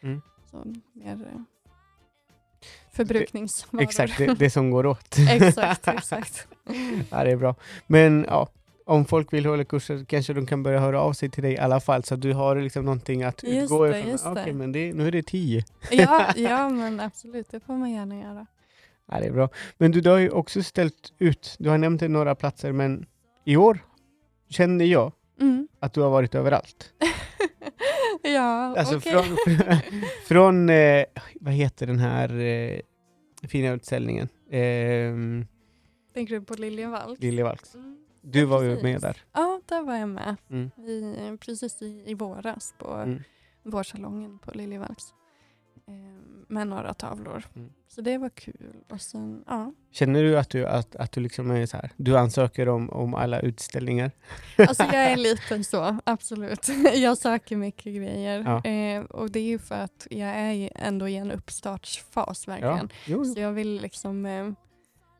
Mm. 0.00 0.20
Så 0.50 0.64
mer 0.92 1.12
eh, 1.34 1.40
förbrukningsvaror. 2.92 3.82
Exakt, 3.82 4.18
det, 4.18 4.34
det 4.34 4.50
som 4.50 4.70
går 4.70 4.86
åt. 4.86 5.16
exakt, 5.30 5.88
exakt. 5.88 6.46
ja, 7.10 7.24
det 7.24 7.30
är 7.30 7.36
bra. 7.36 7.54
Men 7.86 8.24
ja, 8.28 8.48
om 8.86 9.04
folk 9.04 9.32
vill 9.32 9.46
hålla 9.46 9.64
kurser 9.64 10.04
kanske 10.08 10.32
de 10.32 10.46
kan 10.46 10.62
börja 10.62 10.80
höra 10.80 11.00
av 11.00 11.12
sig 11.12 11.28
till 11.30 11.42
dig 11.42 11.52
i 11.52 11.58
alla 11.58 11.80
fall 11.80 12.04
så 12.04 12.14
att 12.14 12.20
du 12.20 12.32
har 12.32 12.56
liksom 12.56 12.84
någonting 12.84 13.22
att 13.22 13.42
Just 13.42 13.64
utgå 13.64 13.84
det, 13.86 13.98
ifrån. 13.98 14.10
just 14.10 14.26
Okej, 14.26 14.44
det. 14.46 14.52
men 14.52 14.72
det, 14.72 14.92
nu 14.92 15.06
är 15.06 15.10
det 15.12 15.22
tio. 15.26 15.64
Ja, 15.90 16.32
ja, 16.36 16.68
men 16.68 17.00
absolut, 17.00 17.50
det 17.50 17.60
får 17.60 17.74
man 17.76 17.90
gärna 17.90 18.16
göra. 18.18 18.46
Ja, 19.06 19.20
det 19.20 19.26
är 19.26 19.32
bra. 19.32 19.48
Men 19.78 19.90
du, 19.90 20.00
du 20.00 20.10
har 20.10 20.18
ju 20.18 20.30
också 20.30 20.62
ställt 20.62 21.12
ut, 21.18 21.56
du 21.58 21.68
har 21.70 21.78
nämnt 21.78 22.00
några 22.02 22.34
platser, 22.34 22.72
men 22.72 23.06
i 23.44 23.56
år 23.56 23.78
känner 24.52 24.84
jag 24.84 25.12
Mm. 25.40 25.68
att 25.80 25.92
du 25.92 26.00
har 26.00 26.10
varit 26.10 26.34
överallt. 26.34 26.92
ja, 28.22 28.76
Alltså 28.78 28.96
okej. 28.96 29.12
från, 29.12 29.36
från 30.28 30.70
eh, 30.70 31.04
vad 31.40 31.54
heter 31.54 31.86
den 31.86 31.98
här 31.98 32.38
eh, 32.40 32.80
fina 33.48 33.72
utställningen? 33.72 34.28
Eh, 34.50 35.12
Tänker 36.14 36.34
du 36.34 36.40
på 36.42 36.54
Liljevalchs? 36.54 37.20
Liljevalchs. 37.22 37.74
Mm. 37.74 37.98
Du 38.22 38.44
var 38.44 38.62
ju 38.62 38.68
precis. 38.68 38.82
med 38.82 39.00
där. 39.00 39.16
Ja, 39.32 39.60
där 39.68 39.82
var 39.82 39.96
jag 39.96 40.08
med. 40.08 40.36
Mm. 40.50 40.66
I, 40.66 41.36
precis 41.40 41.82
i, 41.82 42.02
i 42.06 42.14
våras 42.14 42.74
på 42.78 42.88
Mm. 42.94 43.22
vårsalongen 43.62 44.38
på 44.38 44.50
Liljevalchs. 44.50 45.14
Eh, 45.88 45.94
med 46.48 46.66
några 46.66 46.94
tavlor. 46.94 47.44
Mm. 47.56 47.70
Så 47.88 48.00
det 48.00 48.18
var 48.18 48.28
kul. 48.28 48.74
Och 48.90 49.00
sen, 49.00 49.44
ja. 49.46 49.72
Känner 49.90 50.22
du 50.22 50.38
att 50.38 50.50
du, 50.50 50.66
att, 50.66 50.96
att 50.96 51.12
du 51.12 51.20
liksom 51.20 51.50
är 51.50 51.66
så 51.66 51.76
här, 51.76 51.90
du 51.96 52.18
ansöker 52.18 52.68
om, 52.68 52.90
om 52.90 53.14
alla 53.14 53.40
utställningar? 53.40 54.10
Alltså 54.58 54.82
jag 54.82 54.94
är 54.94 55.16
lite 55.16 55.64
så, 55.64 55.96
absolut. 56.04 56.68
Jag 56.94 57.18
söker 57.18 57.56
mycket 57.56 57.84
grejer. 57.96 58.40
Ja. 58.64 58.70
Eh, 58.70 59.02
och 59.04 59.30
det 59.30 59.40
är 59.40 59.44
ju 59.44 59.58
för 59.58 59.74
att 59.74 60.06
jag 60.10 60.28
är 60.28 60.70
ändå 60.74 61.08
i 61.08 61.16
en 61.16 61.30
uppstartsfas 61.30 62.48
verkligen. 62.48 62.88
Jo, 63.06 63.24
Så 63.24 63.40
jag 63.40 63.52
vill 63.52 63.80
liksom 63.82 64.26
eh, 64.26 64.50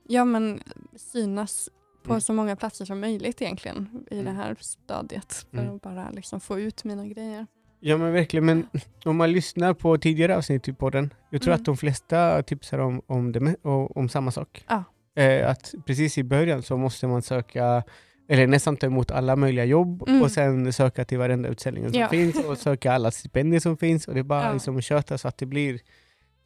ja, 0.09 0.25
men 0.25 0.63
synas 0.97 1.69
på 2.03 2.11
Mm. 2.13 2.21
så 2.21 2.33
många 2.33 2.57
platser 2.57 2.85
som 2.85 3.01
möjligt 3.01 3.43
egentligen 3.43 4.07
i 4.11 4.15
Mm. 4.21 4.25
det 4.35 4.43
här 4.43 4.57
stadiet. 4.61 5.47
För 5.51 5.59
Mm. 5.59 5.75
att 5.77 5.83
bara 5.83 6.11
liksom 6.11 6.41
få 6.41 6.61
ut 6.61 6.85
mina 6.85 7.07
grejer. 7.07 7.47
Ja 7.83 7.97
men 7.97 8.13
verkligen. 8.13 8.47
Men 8.47 8.67
om 9.05 9.17
man 9.17 9.33
lyssnar 9.33 9.75
på 9.75 9.99
tidigare 9.99 10.37
avsnitt 10.37 10.69
i 10.69 10.73
podden, 10.73 11.13
jag 11.31 11.43
tror 11.43 11.53
Mm. 11.53 11.61
att 11.61 11.65
de 11.67 11.77
flesta 11.77 12.43
tipsar 12.43 12.79
om, 12.79 13.03
om, 13.07 13.33
det, 13.33 13.57
om 13.95 14.09
samma 14.09 14.31
sak. 14.31 14.65
Ja. 14.69 14.85
Eh, 15.23 15.51
att 15.51 15.75
precis 15.87 16.19
i 16.19 16.23
början 16.25 16.63
så 16.63 16.77
måste 16.77 17.07
man 17.07 17.23
söka 17.23 17.83
eller 18.29 18.47
nästan 18.47 18.77
ta 18.77 18.87
emot 18.87 19.11
alla 19.11 19.37
möjliga 19.37 19.65
jobb 19.65 20.09
Mm. 20.09 20.23
och 20.23 20.31
sen 20.31 20.73
söka 20.73 21.05
till 21.05 21.19
varenda 21.19 21.49
utställning 21.49 21.91
som 21.91 22.01
Ja. 22.01 22.09
finns 22.09 22.45
och 22.45 22.59
söka 22.59 22.93
alla 22.93 23.11
stipendier 23.11 23.61
som 23.61 23.77
finns 23.77 24.09
och 24.09 24.15
det 24.15 24.21
är 24.21 24.25
bara 24.25 24.45
Ja. 24.45 24.53
liksom 24.53 24.77
att 24.77 24.85
köta 24.85 25.19
så 25.19 25.29
att 25.29 25.39
det 25.39 25.47
blir 25.47 25.81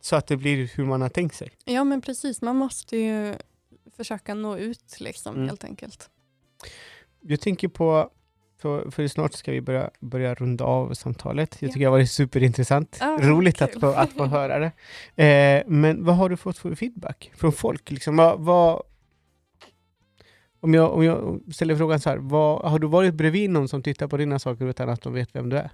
så 0.00 0.16
att 0.16 0.26
det 0.26 0.36
blir 0.36 0.70
hur 0.76 0.84
man 0.84 1.02
har 1.02 1.08
tänkt 1.08 1.34
sig. 1.34 1.50
Ja 1.64 1.84
men 1.84 2.00
precis, 2.00 2.42
man 2.42 2.56
måste 2.56 2.96
ju 2.96 3.34
försöka 3.96 4.34
nå 4.34 4.56
ut 4.56 4.96
liksom 5.00 5.34
Mm. 5.36 5.48
helt 5.48 5.64
enkelt. 5.64 6.10
Jag 7.20 7.40
tänker 7.40 7.68
på, 7.68 8.10
så, 8.66 8.90
för 8.90 9.08
snart 9.08 9.32
ska 9.32 9.52
vi 9.52 9.60
börja, 9.60 9.90
börja 10.00 10.34
runda 10.34 10.64
av 10.64 10.94
samtalet. 10.94 11.56
Jag 11.60 11.68
Ja. 11.68 11.72
tycker 11.72 11.80
det 11.80 11.86
har 11.86 11.90
varit 11.98 12.10
superintressant. 12.10 12.96
Ja, 13.00 13.18
Roligt 13.22 13.62
att 13.62 13.80
få, 13.80 13.86
att 13.86 14.12
få 14.12 14.24
höra 14.36 14.58
det. 14.58 14.72
Eh, 15.24 15.62
men 15.66 16.04
vad 16.04 16.16
har 16.16 16.28
du 16.28 16.36
fått 16.36 16.58
för 16.58 16.74
feedback 16.74 17.30
från 17.36 17.52
folk? 17.52 17.90
Liksom, 17.90 18.16
vad, 18.16 18.40
vad, 18.40 18.82
om, 20.60 20.74
jag, 20.74 20.92
om 20.92 21.04
jag 21.04 21.40
ställer 21.54 21.76
frågan 21.76 22.00
så 22.00 22.10
här, 22.10 22.16
vad, 22.16 22.70
har 22.70 22.78
du 22.78 22.86
varit 22.86 23.14
bredvid 23.14 23.50
någon 23.50 23.68
som 23.68 23.82
tittar 23.82 24.08
på 24.08 24.16
dina 24.16 24.38
saker 24.38 24.64
utan 24.66 24.88
att 24.88 25.02
de 25.02 25.12
vet 25.12 25.34
vem 25.34 25.48
du 25.48 25.56
är? 25.56 25.70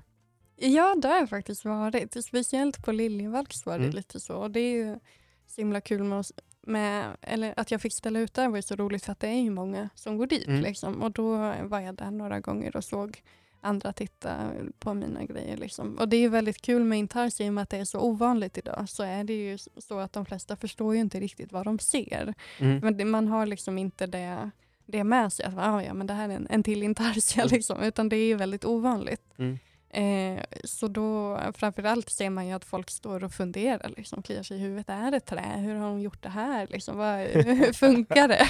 Ja, 0.56 0.94
det 1.02 1.08
har 1.08 1.16
jag 1.16 1.28
faktiskt 1.28 1.64
varit. 1.64 2.24
Speciellt 2.24 2.84
på 2.84 2.92
Liljevalchs 2.92 3.66
var 3.66 3.78
det 3.78 3.84
Mm. 3.84 3.96
lite 3.96 4.20
så. 4.20 4.34
Och 4.36 4.50
det 4.50 4.60
är 4.60 4.72
ju 4.72 4.98
så 5.46 5.60
himla 5.60 5.80
kul 5.80 6.02
med, 6.04 6.18
oss- 6.18 6.32
med, 6.62 7.16
eller 7.20 7.54
att 7.56 7.70
jag 7.70 7.80
fick 7.80 7.94
ställa 7.94 8.20
ut 8.20 8.34
där 8.34 8.48
var 8.48 8.56
ju 8.56 8.62
så 8.62 8.76
roligt 8.76 9.04
för 9.04 9.12
att 9.12 9.20
det 9.20 9.28
är 9.28 9.40
ju 9.40 9.50
många 9.50 9.88
som 9.94 10.16
går 10.16 10.26
dit. 10.26 10.48
Mm. 10.48 10.60
Liksom. 10.60 11.02
Och 11.02 11.10
då 11.10 11.36
var 11.62 11.80
jag 11.80 11.94
där 11.94 12.10
några 12.10 12.40
gånger 12.40 12.76
och 12.76 12.84
såg 12.84 13.22
andra 13.60 13.92
titta 13.92 14.50
på 14.78 14.94
mina 14.94 15.24
grejer. 15.24 15.56
Liksom. 15.56 15.98
Och 15.98 16.08
det 16.08 16.16
är 16.16 16.28
väldigt 16.28 16.62
kul 16.62 16.84
med 16.84 16.98
Intarsia 16.98 17.46
i 17.46 17.48
och 17.48 17.54
med 17.54 17.62
att 17.62 17.70
det 17.70 17.76
är 17.76 17.84
så 17.84 18.00
ovanligt 18.00 18.58
idag. 18.58 18.88
Så 18.88 19.02
är 19.02 19.24
det 19.24 19.32
ju 19.32 19.58
så 19.58 19.98
att 19.98 20.12
de 20.12 20.26
flesta 20.26 20.56
förstår 20.56 20.94
ju 20.94 21.00
inte 21.00 21.20
riktigt 21.20 21.52
vad 21.52 21.64
de 21.64 21.78
ser. 21.78 22.34
Mm. 22.58 22.78
Men 22.78 22.96
det, 22.96 23.04
man 23.04 23.28
har 23.28 23.46
liksom 23.46 23.78
inte 23.78 24.06
det, 24.06 24.50
det 24.86 25.04
med 25.04 25.32
sig 25.32 25.46
att 25.46 25.54
ah, 25.58 25.82
ja, 25.82 25.94
men 25.94 26.06
det 26.06 26.14
här 26.14 26.28
är 26.28 26.34
en, 26.34 26.46
en 26.50 26.62
till 26.62 26.82
Intarsia. 26.82 27.44
Liksom. 27.50 27.82
Utan 27.82 28.08
det 28.08 28.16
är 28.16 28.26
ju 28.26 28.34
väldigt 28.34 28.64
ovanligt. 28.64 29.38
Mm. 29.38 29.58
Eh, 29.94 30.42
så 30.64 30.88
då 30.88 31.38
framförallt 31.54 32.10
ser 32.10 32.30
man 32.30 32.46
ju 32.46 32.52
att 32.52 32.64
folk 32.64 32.90
står 32.90 33.24
och 33.24 33.32
funderar, 33.32 33.92
liksom, 33.96 34.22
kliar 34.22 34.42
sig 34.42 34.56
i 34.56 34.60
huvudet. 34.60 34.88
Är 34.88 35.10
det 35.10 35.20
trä? 35.20 35.56
Hur 35.56 35.74
har 35.74 35.88
de 35.88 36.00
gjort 36.00 36.22
det 36.22 36.28
här? 36.28 36.66
Liksom, 36.70 36.96
vad, 36.96 37.18
hur 37.18 37.72
funkar 37.72 38.28
det? 38.28 38.46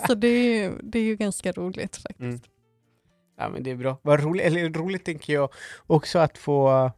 så 0.06 0.14
det 0.14 0.28
är, 0.28 0.62
ju, 0.62 0.78
det 0.82 0.98
är 0.98 1.02
ju 1.02 1.16
ganska 1.16 1.52
roligt 1.52 1.96
faktiskt. 1.96 2.20
Mm. 2.20 2.40
Ja 3.38 3.48
men 3.48 3.62
det 3.62 3.70
är 3.70 3.76
bra. 3.76 3.98
Vad 4.02 4.20
roligt, 4.22 4.44
eller 4.44 4.68
roligt 4.70 5.04
tänker 5.04 5.32
jag 5.32 5.48
också 5.86 6.18
att 6.18 6.38
få 6.38 6.90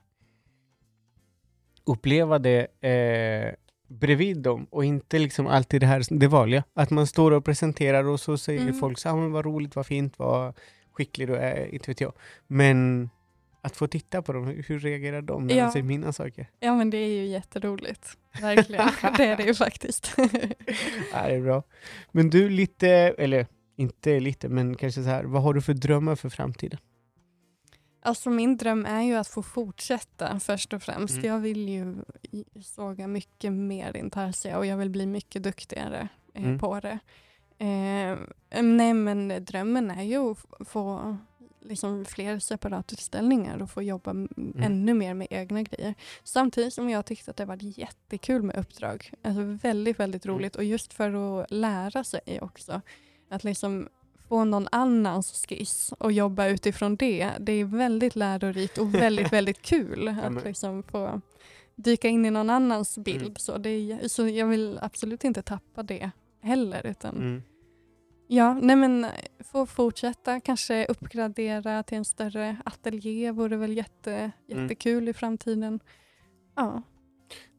uppleva 1.85 2.39
det 2.39 2.67
eh, 2.89 3.55
bredvid 3.89 4.37
dem 4.43 4.67
och 4.71 4.85
inte 4.85 5.19
liksom 5.19 5.47
alltid 5.47 5.81
det 5.81 5.87
här 5.87 6.03
det 6.11 6.27
vanliga. 6.29 6.65
Att 6.75 6.91
man 6.91 7.07
står 7.07 7.31
och 7.31 7.45
presenterar 7.45 8.05
och 8.05 8.21
så 8.21 8.39
säger 8.39 8.61
Mm. 8.61 8.75
folk 8.75 8.99
så 8.99 9.09
här, 9.09 9.17
"Men 9.17 9.33
vad 9.33 9.45
roligt, 9.45 9.77
vad 9.77 9.87
fint, 9.87 10.19
vad 10.19 10.55
skicklig 10.93 11.29
du 11.29 11.37
är, 11.37 11.75
inte 11.75 11.91
vet 11.91 12.01
jag. 12.01 12.13
Men 12.47 13.11
att 13.67 13.77
få 13.77 13.87
titta 13.87 14.23
på 14.23 14.33
dem, 14.33 14.47
hur, 14.67 14.79
reagerar 14.79 15.23
de 15.23 15.47
när 15.47 15.55
Ja. 15.55 15.65
de 15.65 15.73
ser 15.73 15.83
mina 15.83 16.13
saker? 16.13 16.51
Ja 16.61 16.75
men 16.75 16.91
det 16.91 16.97
är 16.99 17.09
ju 17.09 17.27
jätteroligt. 17.27 18.17
Verkligen. 18.41 18.89
det 19.17 19.25
är 19.25 19.37
det 19.37 19.43
ju 19.45 19.55
faktiskt. 19.55 20.15
Ja, 21.13 21.23
det 21.29 21.35
är 21.35 21.41
bra. 21.41 21.63
Men 22.13 22.31
du, 22.31 22.49
lite, 22.49 22.89
eller 22.91 23.47
inte 23.77 24.21
lite, 24.21 24.49
men 24.49 24.75
kanske 24.77 25.03
så 25.03 25.09
här, 25.09 25.25
vad 25.25 25.43
har 25.43 25.55
du 25.55 25.63
för 25.63 25.75
drömmar 25.75 26.17
för 26.17 26.29
framtiden? 26.29 26.79
Alltså 28.03 28.31
min 28.31 28.57
dröm 28.57 28.87
är 28.87 29.03
ju 29.03 29.15
att 29.15 29.29
få 29.29 29.43
fortsätta 29.43 30.41
först 30.41 30.73
och 30.73 30.83
främst. 30.83 31.15
Mm. 31.15 31.27
Jag 31.27 31.39
vill 31.41 31.69
ju 31.69 31.95
såga 32.63 33.07
mycket 33.07 33.53
mer 33.53 33.97
intarsia 33.97 34.59
och 34.59 34.67
jag 34.67 34.77
vill 34.77 34.91
bli 34.91 35.07
mycket 35.07 35.43
duktigare 35.43 36.09
eh, 36.35 36.45
Mm. 36.45 36.59
på 36.59 36.81
det. 36.81 36.99
Eh, 37.59 38.19
nej 38.63 38.95
men 38.95 39.45
drömmen 39.45 39.91
är 39.91 40.03
ju 40.03 40.31
att 40.31 40.39
få 40.69 41.17
liksom 41.69 42.05
fler 42.05 42.39
separatutställningar 42.39 43.63
och 43.63 43.71
få 43.71 43.83
jobba 43.83 44.11
m- 44.11 44.53
ännu 44.59 44.95
mer 44.95 45.15
med 45.15 45.27
egna 45.31 45.63
grejer. 45.63 45.95
Samtidigt 46.25 46.75
som 46.75 46.91
jag 46.91 47.07
tyckte 47.07 47.31
att 47.31 47.37
det 47.37 47.45
var 47.45 47.59
jättekul 47.61 48.43
med 48.43 48.57
uppdrag. 48.57 49.11
Alltså 49.23 49.43
väldigt, 49.43 50.01
väldigt 50.01 50.25
Mm. 50.25 50.37
roligt 50.37 50.57
och 50.57 50.65
just 50.65 50.93
för 50.93 51.41
att 51.41 51.51
lära 51.51 52.05
sig 52.05 52.39
också. 52.43 52.81
Att 53.31 53.45
liksom 53.45 53.89
få 54.29 54.45
någon 54.45 54.69
annans 54.73 55.47
skiss 55.49 55.93
och 55.99 56.13
jobba 56.13 56.47
utifrån 56.47 56.97
det. 56.97 57.31
Det 57.41 57.53
är 57.53 57.65
väldigt 57.65 58.17
lärorikt 58.17 58.79
och 58.79 58.95
väldigt, 58.95 59.33
väldigt 59.33 59.63
kul 59.63 60.09
att 60.09 60.45
liksom 60.45 60.83
få 60.83 61.21
dyka 61.77 62.09
in 62.09 62.27
i 62.27 62.31
någon 62.31 62.51
annans 62.51 62.99
bild. 62.99 63.23
Mm. 63.23 63.35
Så, 63.37 63.59
det 63.59 63.71
är, 63.71 64.09
så 64.09 64.29
jag 64.29 64.47
vill 64.47 64.79
absolut 64.83 65.25
inte 65.25 65.43
tappa 65.43 65.83
det 65.83 66.11
heller. 66.43 66.87
Utan, 66.87 67.17
Mm. 67.17 67.43
Ja, 68.29 68.55
nej 68.63 68.77
men 68.77 69.07
få 69.53 69.67
fortsätta, 69.67 70.41
kanske 70.41 70.87
uppgradera 70.87 71.83
till 71.83 71.99
en 71.99 72.05
större 72.05 72.57
ateljé 72.65 73.31
vore 73.31 73.57
väl 73.57 73.77
jätte, 73.77 74.13
Mm. 74.13 74.63
jättekul 74.63 75.09
i 75.09 75.13
framtiden. 75.13 75.81
Ja, 76.57 76.83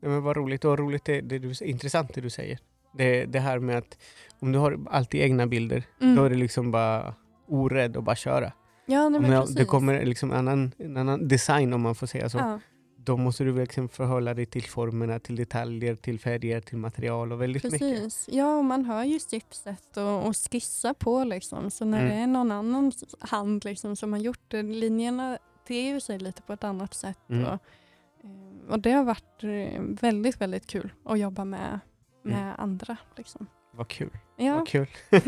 Ja, 0.02 0.10
men 0.10 0.24
vad 0.24 0.38
roligt 0.38 0.66
och 0.66 0.80
roligt 0.80 1.06
det, 1.06 1.22
det 1.22 1.40
du, 1.40 1.54
intressant 1.66 2.14
det 2.14 2.22
du 2.22 2.30
säger. 2.30 2.60
Det, 2.94 3.26
det 3.26 3.40
här 3.40 3.60
med 3.60 3.78
att 3.78 3.98
om 4.40 4.52
du 4.52 4.60
har 4.60 4.80
alltid 4.92 5.22
egna 5.22 5.48
bilder, 5.48 5.84
Mm. 6.02 6.16
då 6.16 6.24
är 6.24 6.30
det 6.30 6.36
liksom 6.36 6.72
bara 6.72 7.16
orädd 7.48 7.98
och 7.98 8.04
bara 8.04 8.16
köra. 8.16 8.52
ja 8.86 9.10
nej, 9.10 9.18
Om 9.18 9.22
men 9.24 9.32
jag, 9.32 9.42
precis. 9.44 9.56
det 9.56 9.66
kommer 9.66 10.06
liksom 10.06 10.32
en 10.32 10.38
annan, 10.38 10.72
en 10.78 10.98
annan 10.98 11.28
design 11.28 11.74
om 11.74 11.82
man 11.82 11.96
får 11.96 12.08
säga 12.08 12.30
så. 12.30 12.38
ja, 12.38 12.60
Då 13.08 13.18
måste 13.18 13.44
du 13.44 13.56
liksom 13.60 13.90
förhålla 13.90 14.34
dig 14.34 14.46
till 14.46 14.64
formerna, 14.64 15.20
till 15.20 15.36
detaljer, 15.36 15.96
till 15.96 16.20
färger, 16.20 16.62
till 16.62 16.78
material 16.78 17.32
och 17.32 17.42
väldigt 17.42 17.64
mycket. 17.64 17.80
precis. 17.80 18.30
Ja, 18.32 18.58
och 18.58 18.66
man 18.66 18.86
har 18.86 19.04
ju 19.04 19.20
sätt 19.20 19.66
att, 19.66 19.98
att 19.98 20.38
skissa 20.52 20.94
på 20.94 21.24
liksom. 21.24 21.72
Så 21.72 21.86
när 21.86 22.00
Mm. 22.00 22.10
det 22.10 22.16
är 22.24 22.28
någon 22.28 22.52
annans 22.52 23.16
hand 23.20 23.66
liksom, 23.66 23.96
som 23.96 24.14
har 24.14 24.20
gjort 24.20 24.42
det, 24.48 24.64
linjerna 24.64 25.38
ter 25.68 26.00
sig 26.00 26.20
lite 26.20 26.42
på 26.42 26.54
ett 26.54 26.64
annat 26.64 26.94
sätt. 26.94 27.20
Mm. 27.30 27.46
Och, 27.46 27.52
eh, 27.54 28.72
och 28.72 28.80
det 28.80 28.92
har 28.92 29.04
varit 29.04 29.44
eh, 29.44 29.82
väldigt, 29.82 30.42
väldigt 30.42 30.68
kul 30.68 30.94
att 31.06 31.20
jobba 31.20 31.46
med, 31.46 31.80
med 32.24 32.42
Mm. 32.44 32.56
andra. 32.58 32.98
Liksom. 33.16 33.48
Vad 33.72 33.88
kul. 33.88 34.18
Ja. 34.38 34.56
Vad 34.56 34.68
kul. 34.68 34.88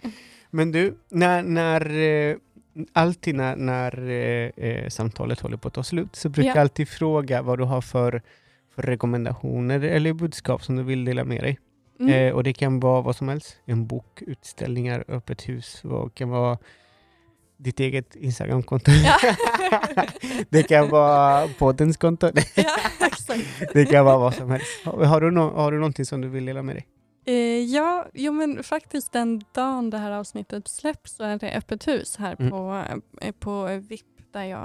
Men 0.50 0.72
du, 0.72 0.98
när, 1.08 1.42
när 1.42 1.90
eh, 1.98 2.36
alltid 2.92 3.34
när, 3.34 3.56
när 3.56 4.08
eh, 4.10 4.50
eh, 4.68 4.88
samtalet 4.88 5.40
håller 5.40 5.56
på 5.56 5.68
att 5.68 5.74
ta 5.74 5.82
slut 5.82 6.16
så 6.16 6.28
brukar 6.28 6.48
Ja. 6.48 6.54
jag 6.54 6.60
alltid 6.60 6.88
fråga 6.88 7.42
vad 7.42 7.58
du 7.58 7.64
har 7.64 7.80
för, 7.80 8.22
för 8.74 8.82
rekommendationer 8.82 9.80
eller 9.80 10.12
budskap 10.12 10.64
som 10.64 10.76
du 10.76 10.82
vill 10.82 11.04
dela 11.04 11.24
med 11.24 11.42
dig. 11.42 11.58
Mm. 12.00 12.12
Eh, 12.12 12.34
och 12.34 12.44
det 12.44 12.52
kan 12.52 12.80
vara 12.80 13.00
vad 13.00 13.16
som 13.16 13.28
helst. 13.28 13.56
En 13.64 13.86
bok, 13.86 14.22
utställningar, 14.22 15.04
öppet 15.08 15.48
hus. 15.48 15.80
Det 15.82 16.10
kan 16.14 16.28
vara 16.28 16.58
ditt 17.56 17.80
eget 17.80 18.16
Instagramkonto. 18.16 18.90
Ja. 18.90 19.18
det 20.48 20.62
kan 20.62 20.88
vara 20.88 21.48
poddens 21.58 21.96
konto. 21.96 22.30
ja, 22.54 22.76
det 23.72 23.84
kan 23.86 24.04
vara 24.04 24.18
vad 24.18 24.34
som 24.34 24.50
helst. 24.50 24.66
Har, 24.84 25.04
har, 25.04 25.20
du 25.20 25.30
no, 25.30 25.40
har 25.40 25.72
du 25.72 25.78
någonting 25.78 26.04
som 26.04 26.20
du 26.20 26.28
vill 26.28 26.44
dela 26.44 26.62
med 26.62 26.76
dig? 26.76 26.86
Eh, 27.26 27.34
ja, 27.64 28.06
jo, 28.14 28.32
men 28.32 28.62
faktiskt 28.62 29.12
den 29.12 29.42
dagen 29.52 29.90
det 29.90 29.98
här 29.98 30.10
avsnittet 30.10 30.68
släpps 30.68 31.16
så 31.16 31.24
är 31.24 31.38
det 31.38 31.52
öppet 31.52 31.88
hus 31.88 32.16
här 32.16 32.36
Mm. 32.38 32.50
på, 32.50 32.84
eh, 33.20 33.32
på 33.32 33.66
VIP 33.88 34.06
där 34.32 34.44
jag 34.44 34.64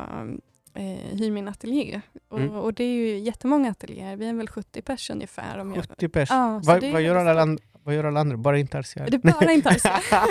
eh, 0.73 1.17
hyr 1.17 1.31
min 1.31 1.47
ateljé. 1.47 2.01
Och, 2.29 2.39
Mm. 2.39 2.55
och 2.55 2.73
det 2.73 2.83
är 2.83 2.93
ju 2.93 3.17
jättemånga 3.19 3.71
ateljéer, 3.71 4.15
vi 4.15 4.27
är 4.27 4.33
väl 4.33 4.47
70 4.47 4.81
pers 4.81 5.09
ungefär. 5.09 5.57
Om 5.59 5.73
jag, 5.75 5.83
70 5.89 6.09
pers. 6.09 6.29
Ja, 6.29 6.61
så 6.63 6.71
vad, 6.71 7.01
gör 7.01 7.15
alla, 7.15 7.41
and- 7.41 7.59
vad 7.83 7.95
gör 7.95 8.03
alla 8.03 8.19
andra? 8.19 8.37
Bara 8.37 8.59
inte 8.59 8.77
Arsia? 8.79 9.05
Det 9.05 9.15
är 9.25 9.31
bara 9.39 9.51
Intarsia. 9.51 9.99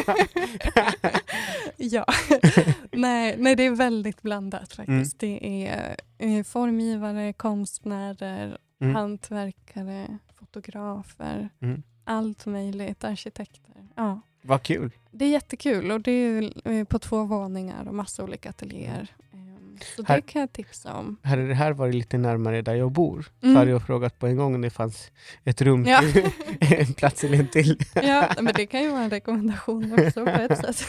ja, 1.76 2.04
nej, 2.92 3.36
nej 3.38 3.56
det 3.56 3.62
är 3.66 3.70
väldigt 3.70 4.22
blandat 4.22 4.72
faktiskt. 4.72 5.18
Det 5.18 5.66
är 5.66 5.96
eh, 6.18 6.42
formgivare, 6.44 7.32
konstnärer, 7.32 8.58
Mm. 8.82 8.94
hantverkare, 8.94 10.18
fotografer, 10.38 11.48
Mm. 11.62 11.82
Allt 12.10 12.46
möjligt, 12.46 13.04
arkitekter. 13.04 13.74
Ja. 13.96 14.20
Vad 14.42 14.62
kul. 14.62 14.90
Det 15.10 15.24
är 15.24 15.28
jättekul 15.30 15.90
och 15.90 16.00
det 16.00 16.10
är 16.12 16.68
eh, 16.70 16.84
på 16.84 16.98
två 16.98 17.24
våningar 17.24 17.88
och 17.88 17.94
massa 17.94 18.24
olika 18.24 18.50
ateljéer. 18.50 19.08
Ehm, 19.32 19.78
Så 19.96 20.04
Här- 20.04 20.16
det 20.16 20.22
kan 20.22 20.40
jag 20.40 20.52
tipsa 20.52 20.94
om. 20.94 21.16
Hade 21.22 21.48
det 21.48 21.54
här 21.54 21.72
varit 21.72 21.94
lite 21.94 22.18
närmare 22.18 22.62
där 22.62 22.74
jag 22.74 22.92
bor 22.92 23.26
Mm. 23.42 23.54
så 23.54 23.58
hade 23.58 23.70
jag 23.70 23.86
frågat 23.86 24.18
på 24.18 24.26
en 24.26 24.36
gång 24.36 24.54
om 24.54 24.60
det 24.60 24.70
fanns 24.70 25.10
ett 25.44 25.62
rum 25.62 25.84
Ja. 25.86 26.00
till 26.00 26.30
en 26.78 26.92
plats 26.94 27.24
eller 27.24 27.38
en 27.38 27.48
till. 27.48 27.78
Ja, 27.94 28.28
men 28.40 28.54
det 28.54 28.66
kan 28.66 28.82
ju 28.82 28.90
vara 28.90 29.02
en 29.02 29.10
rekommendation 29.10 29.92
också 29.92 30.24
på 30.24 30.30
ett 30.30 30.58
sätt. 30.58 30.86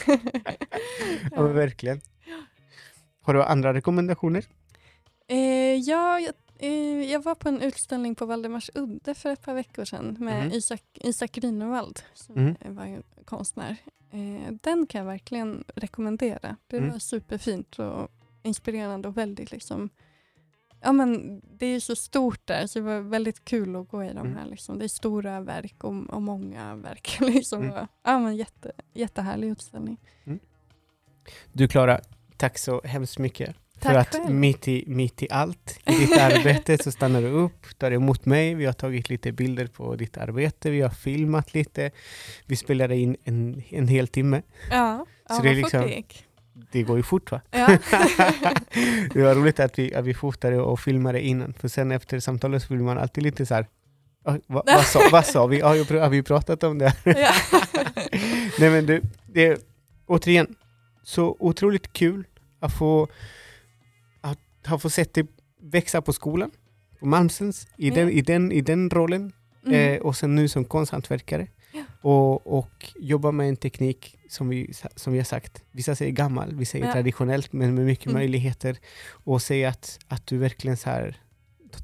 Ja, 1.32 1.42
verkligen. 1.42 2.00
Har 3.22 3.34
du 3.34 3.42
andra 3.44 3.74
rekommendationer? 3.74 4.44
Eh, 5.28 5.36
ja, 5.74 6.20
jag, 6.20 6.34
jag 7.10 7.22
var 7.22 7.34
på 7.34 7.48
en 7.48 7.60
utställning 7.62 8.14
på 8.14 8.26
Valdemars 8.26 8.70
udde 8.74 9.14
för 9.14 9.30
ett 9.32 9.42
par 9.42 9.54
veckor 9.54 9.84
sedan 9.84 10.16
med 10.20 10.44
Mhm. 10.44 10.52
Isak, 10.52 10.82
Isak 10.94 11.32
Grünewald 11.36 12.02
som 12.14 12.34
Mhm. 12.34 12.56
eh, 12.60 12.70
var 12.72 13.02
konstnär. 13.24 13.76
Eh, 14.10 14.52
den 14.62 14.86
kan 14.86 14.98
jag 14.98 15.06
verkligen 15.06 15.64
rekommendera. 15.76 16.56
Det 16.66 16.76
Mm. 16.76 16.90
var 16.90 16.98
superfint 16.98 17.78
och 17.78 18.10
inspirerande 18.42 19.08
och 19.08 19.16
väldigt 19.16 19.50
liksom 19.52 19.88
Ja 20.84 20.92
men 20.92 21.40
det 21.58 21.66
är 21.66 21.70
ju 21.70 21.80
så 21.80 21.96
stort 21.96 22.46
där 22.46 22.66
så 22.66 22.78
det 22.78 22.84
var 22.84 23.00
väldigt 23.00 23.44
kul 23.44 23.76
att 23.76 23.88
gå 23.88 24.04
i 24.04 24.08
de 24.08 24.18
Mm. 24.18 24.36
här. 24.36 24.46
Liksom. 24.46 24.78
Det 24.78 24.84
är 24.84 24.88
stora 24.88 25.40
verk 25.40 25.84
och, 25.84 26.10
och 26.10 26.22
många 26.22 26.76
verk. 26.76 27.16
Liksom. 27.20 27.62
Mm. 27.62 27.86
Ja 28.02 28.18
men 28.18 28.36
jätte, 28.36 28.72
jättehärlig 28.92 29.48
utställning. 29.48 29.96
Du 31.52 31.68
Klara, 31.68 32.00
tack 32.36 32.58
så 32.58 32.80
hemskt 32.84 33.18
mycket. 33.18 33.56
Tack 33.82 33.92
för 33.92 34.00
att 34.00 34.12
själv. 34.24 34.34
mitt 34.34 34.68
i, 34.68 34.84
mitt 34.86 35.22
i 35.22 35.28
allt 35.30 35.78
i 35.86 35.92
ditt 35.92 36.18
arbete 36.18 36.78
så 36.82 36.92
stannar 36.92 37.22
du 37.22 37.28
upp, 37.28 37.78
tar 37.78 37.90
emot 37.90 38.24
mig, 38.26 38.54
vi 38.54 38.64
har 38.66 38.72
tagit 38.72 39.08
lite 39.08 39.32
bilder 39.32 39.66
på 39.66 39.96
ditt 39.96 40.16
arbete, 40.16 40.70
vi 40.70 40.80
har 40.80 40.90
filmat 40.90 41.54
lite, 41.54 41.90
vi 42.46 42.56
spelade 42.56 42.96
in 42.96 43.16
en, 43.24 43.62
en 43.68 43.88
hel 43.88 44.08
timme. 44.08 44.42
Ja, 44.70 45.06
ja 45.28 45.34
Så 45.34 45.42
det 45.42 45.48
är 45.48 45.54
vad 45.54 45.62
fort 45.62 45.72
liksom- 45.72 45.80
det 45.82 45.94
gick. 45.96 46.24
det 46.72 46.82
går 46.82 46.96
ju 46.96 47.02
fort 47.02 47.30
va? 47.30 47.40
Ja. 47.50 47.66
det 49.14 49.22
var 49.22 49.34
roligt 49.34 49.60
att 49.60 49.78
vi, 49.78 49.94
att 49.94 50.04
vi 50.04 50.14
fotade 50.14 50.58
och 50.60 50.80
filmade 50.80 51.20
innan, 51.20 51.52
för 51.54 51.68
sen 51.68 51.92
efter 51.92 52.20
samtalet 52.20 52.62
så 52.62 52.74
blir 52.74 52.84
man 52.84 52.98
alltid 52.98 53.22
lite 53.24 53.46
så 53.46 53.54
här, 53.54 53.66
"Ah, 54.24 54.36
vad, 54.46 54.62
vad, 54.66 54.84
sa, 54.86 55.00
vad 55.12 55.26
sa 55.26 55.46
vi? 55.46 55.62
Pr- 55.62 56.00
har 56.00 56.08
vi 56.08 56.22
pratat 56.22 56.62
om 56.62 56.78
det? 56.78 56.92
ja. 57.04 57.32
Nej 58.58 58.70
men 58.70 58.86
du, 58.86 59.02
det 59.26 59.66
återigen 60.06 60.54
så 61.02 61.36
otroligt 61.40 61.92
kul 61.92 62.24
att 62.60 62.72
få, 62.78 63.08
att 64.62 64.66
ha 64.70 64.78
fått 64.78 64.92
sett 64.92 65.14
dig 65.14 65.26
växa 65.60 66.02
på 66.02 66.12
skolan, 66.12 66.50
på 67.00 67.06
Malmsens, 67.06 67.66
i, 67.76 67.90
den, 67.90 68.10
i, 68.10 68.20
den, 68.22 68.52
i 68.52 68.60
den 68.60 68.90
rollen, 68.90 69.32
Mm. 69.66 69.94
eh, 69.94 70.00
och 70.00 70.16
sen 70.16 70.34
nu 70.34 70.48
som 70.48 70.64
konsthantverkare. 70.64 71.46
Ja. 71.72 71.82
Och, 72.00 72.58
och 72.58 72.86
jobba 73.00 73.30
med 73.32 73.48
en 73.48 73.56
teknik 73.56 74.18
som 74.28 74.48
vi, 74.48 74.72
som 74.96 75.12
vi 75.12 75.18
har 75.18 75.24
sagt, 75.24 75.62
vissa 75.70 75.94
säger 75.94 76.12
gammal, 76.12 76.54
vi 76.56 76.64
säger 76.64 76.86
Ja. 76.86 76.92
traditionellt, 76.92 77.52
men 77.52 77.74
med 77.74 77.84
mycket 77.86 78.06
Mm. 78.06 78.14
möjligheter. 78.18 78.76
Och 79.24 79.42
säga 79.42 79.68
att, 79.68 79.98
att 80.08 80.26
du 80.26 80.38
verkligen 80.38 80.76
så 80.76 80.90
här 80.90 81.16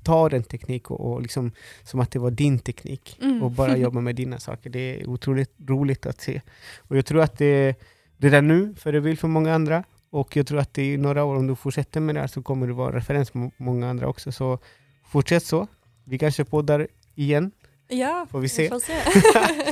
tar 0.03 0.35
en 0.35 0.43
teknik 0.43 0.91
och, 0.91 1.13
och 1.13 1.23
liksom 1.23 1.53
som 1.85 2.01
att 2.01 2.11
det 2.11 2.19
var 2.19 2.31
din 2.31 2.59
teknik 2.59 3.19
Mm. 3.23 3.43
och 3.43 3.51
bara 3.51 3.77
jobba 3.77 4.01
med 4.01 4.15
dina 4.17 4.39
saker. 4.39 4.71
Det 4.71 4.79
är 5.01 5.09
otroligt 5.09 5.51
roligt 5.67 6.07
att 6.07 6.21
se. 6.21 6.41
Och 6.79 6.97
jag 6.97 7.07
tror 7.07 7.21
att 7.23 7.39
det 7.39 7.75
redan 8.17 8.49
nu 8.49 8.75
förebild 8.75 9.19
för 9.19 9.29
många 9.29 9.55
andra 9.55 9.85
och 10.11 10.37
jag 10.37 10.47
tror 10.47 10.59
att 10.59 10.75
det 10.75 10.93
i 10.93 10.97
några 10.97 11.25
år, 11.25 11.37
om 11.37 11.47
du 11.47 11.57
fortsätter 11.57 12.01
med 12.01 12.15
det 12.15 12.21
här, 12.21 12.29
så 12.29 12.43
kommer 12.43 12.67
du 12.67 12.73
vara 12.73 12.97
referens 12.97 13.31
för 13.31 13.51
många 13.57 13.91
andra 13.91 14.09
också. 14.09 14.33
Så 14.33 14.59
fortsätt 15.05 15.45
så. 15.45 15.67
Vi 16.05 16.19
kanske 16.19 16.45
poddar 16.45 16.87
igen. 17.15 17.51
Ja, 17.91 18.27
Får 18.31 18.41
vi 18.41 18.49
se? 18.49 18.69
Får 18.69 18.81
se. 18.81 18.93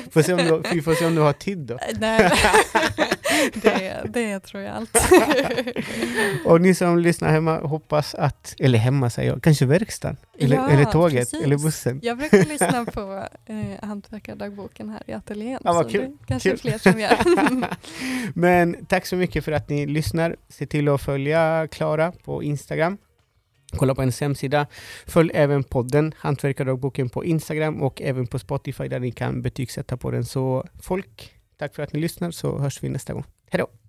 Får 0.10 0.22
se 0.22 0.32
om 0.32 0.38
du, 0.38 0.62
vi 0.74 0.82
får 0.82 0.94
se 0.94 1.06
om 1.06 1.14
du 1.14 1.20
har 1.20 1.32
tid 1.32 1.58
då. 1.58 1.78
Nej, 2.00 2.30
det, 3.54 4.02
det 4.08 4.40
tror 4.40 4.62
jag 4.62 4.74
allt. 4.76 4.98
Och 6.44 6.60
ni 6.60 6.74
som 6.74 6.98
lyssnar 6.98 7.28
hemma 7.30 7.58
hoppas 7.60 8.14
att, 8.14 8.54
eller 8.58 8.78
hemma 8.78 9.10
säger 9.10 9.30
jag, 9.30 9.42
kanske 9.42 9.66
verkstaden, 9.66 10.16
eller, 10.38 10.56
Ja, 10.56 10.68
eller 10.70 10.84
tåget, 10.84 11.30
precis. 11.30 11.44
eller 11.44 11.58
bussen. 11.58 12.00
Jag 12.02 12.18
brukar 12.18 12.44
lyssna 12.44 12.84
på 12.84 13.26
eh, 13.46 13.88
hantverkardagboken 13.88 14.88
här 14.88 15.02
i 15.06 15.12
ateljén. 15.12 15.60
Ja, 15.64 15.82
så 15.82 15.88
kul. 15.88 16.00
det 16.00 16.26
kanske 16.26 16.50
Kul. 16.50 16.58
fler 16.58 16.78
som 16.78 17.00
gör. 17.00 17.16
Men 18.34 18.86
tack 18.86 19.06
så 19.06 19.16
mycket 19.16 19.44
för 19.44 19.52
att 19.52 19.68
ni 19.68 19.86
lyssnar. 19.86 20.36
Se 20.48 20.66
till 20.66 20.88
att 20.88 21.02
följa 21.02 21.68
Klara 21.70 22.12
på 22.24 22.42
Instagram. 22.42 22.98
Kolla 23.70 23.94
på 23.94 24.02
hennes 24.02 24.20
hemsida. 24.20 24.66
Följ 25.06 25.30
även 25.34 25.64
podden 25.64 26.14
Hantverkardagboken 26.18 27.08
på 27.08 27.24
Instagram 27.24 27.82
och 27.82 28.02
även 28.02 28.26
på 28.26 28.38
Spotify 28.38 28.88
där 28.88 29.00
ni 29.00 29.12
kan 29.12 29.42
betygsätta 29.42 29.96
på 29.96 30.10
den. 30.10 30.24
Så 30.24 30.64
folk, 30.82 31.34
tack 31.58 31.74
för 31.74 31.82
att 31.82 31.92
ni 31.92 32.00
lyssnar 32.00 32.30
så 32.30 32.58
hörs 32.58 32.82
vi 32.82 32.88
nästa 32.88 33.12
gång. 33.12 33.24
Hej 33.50 33.58
då! 33.58 33.85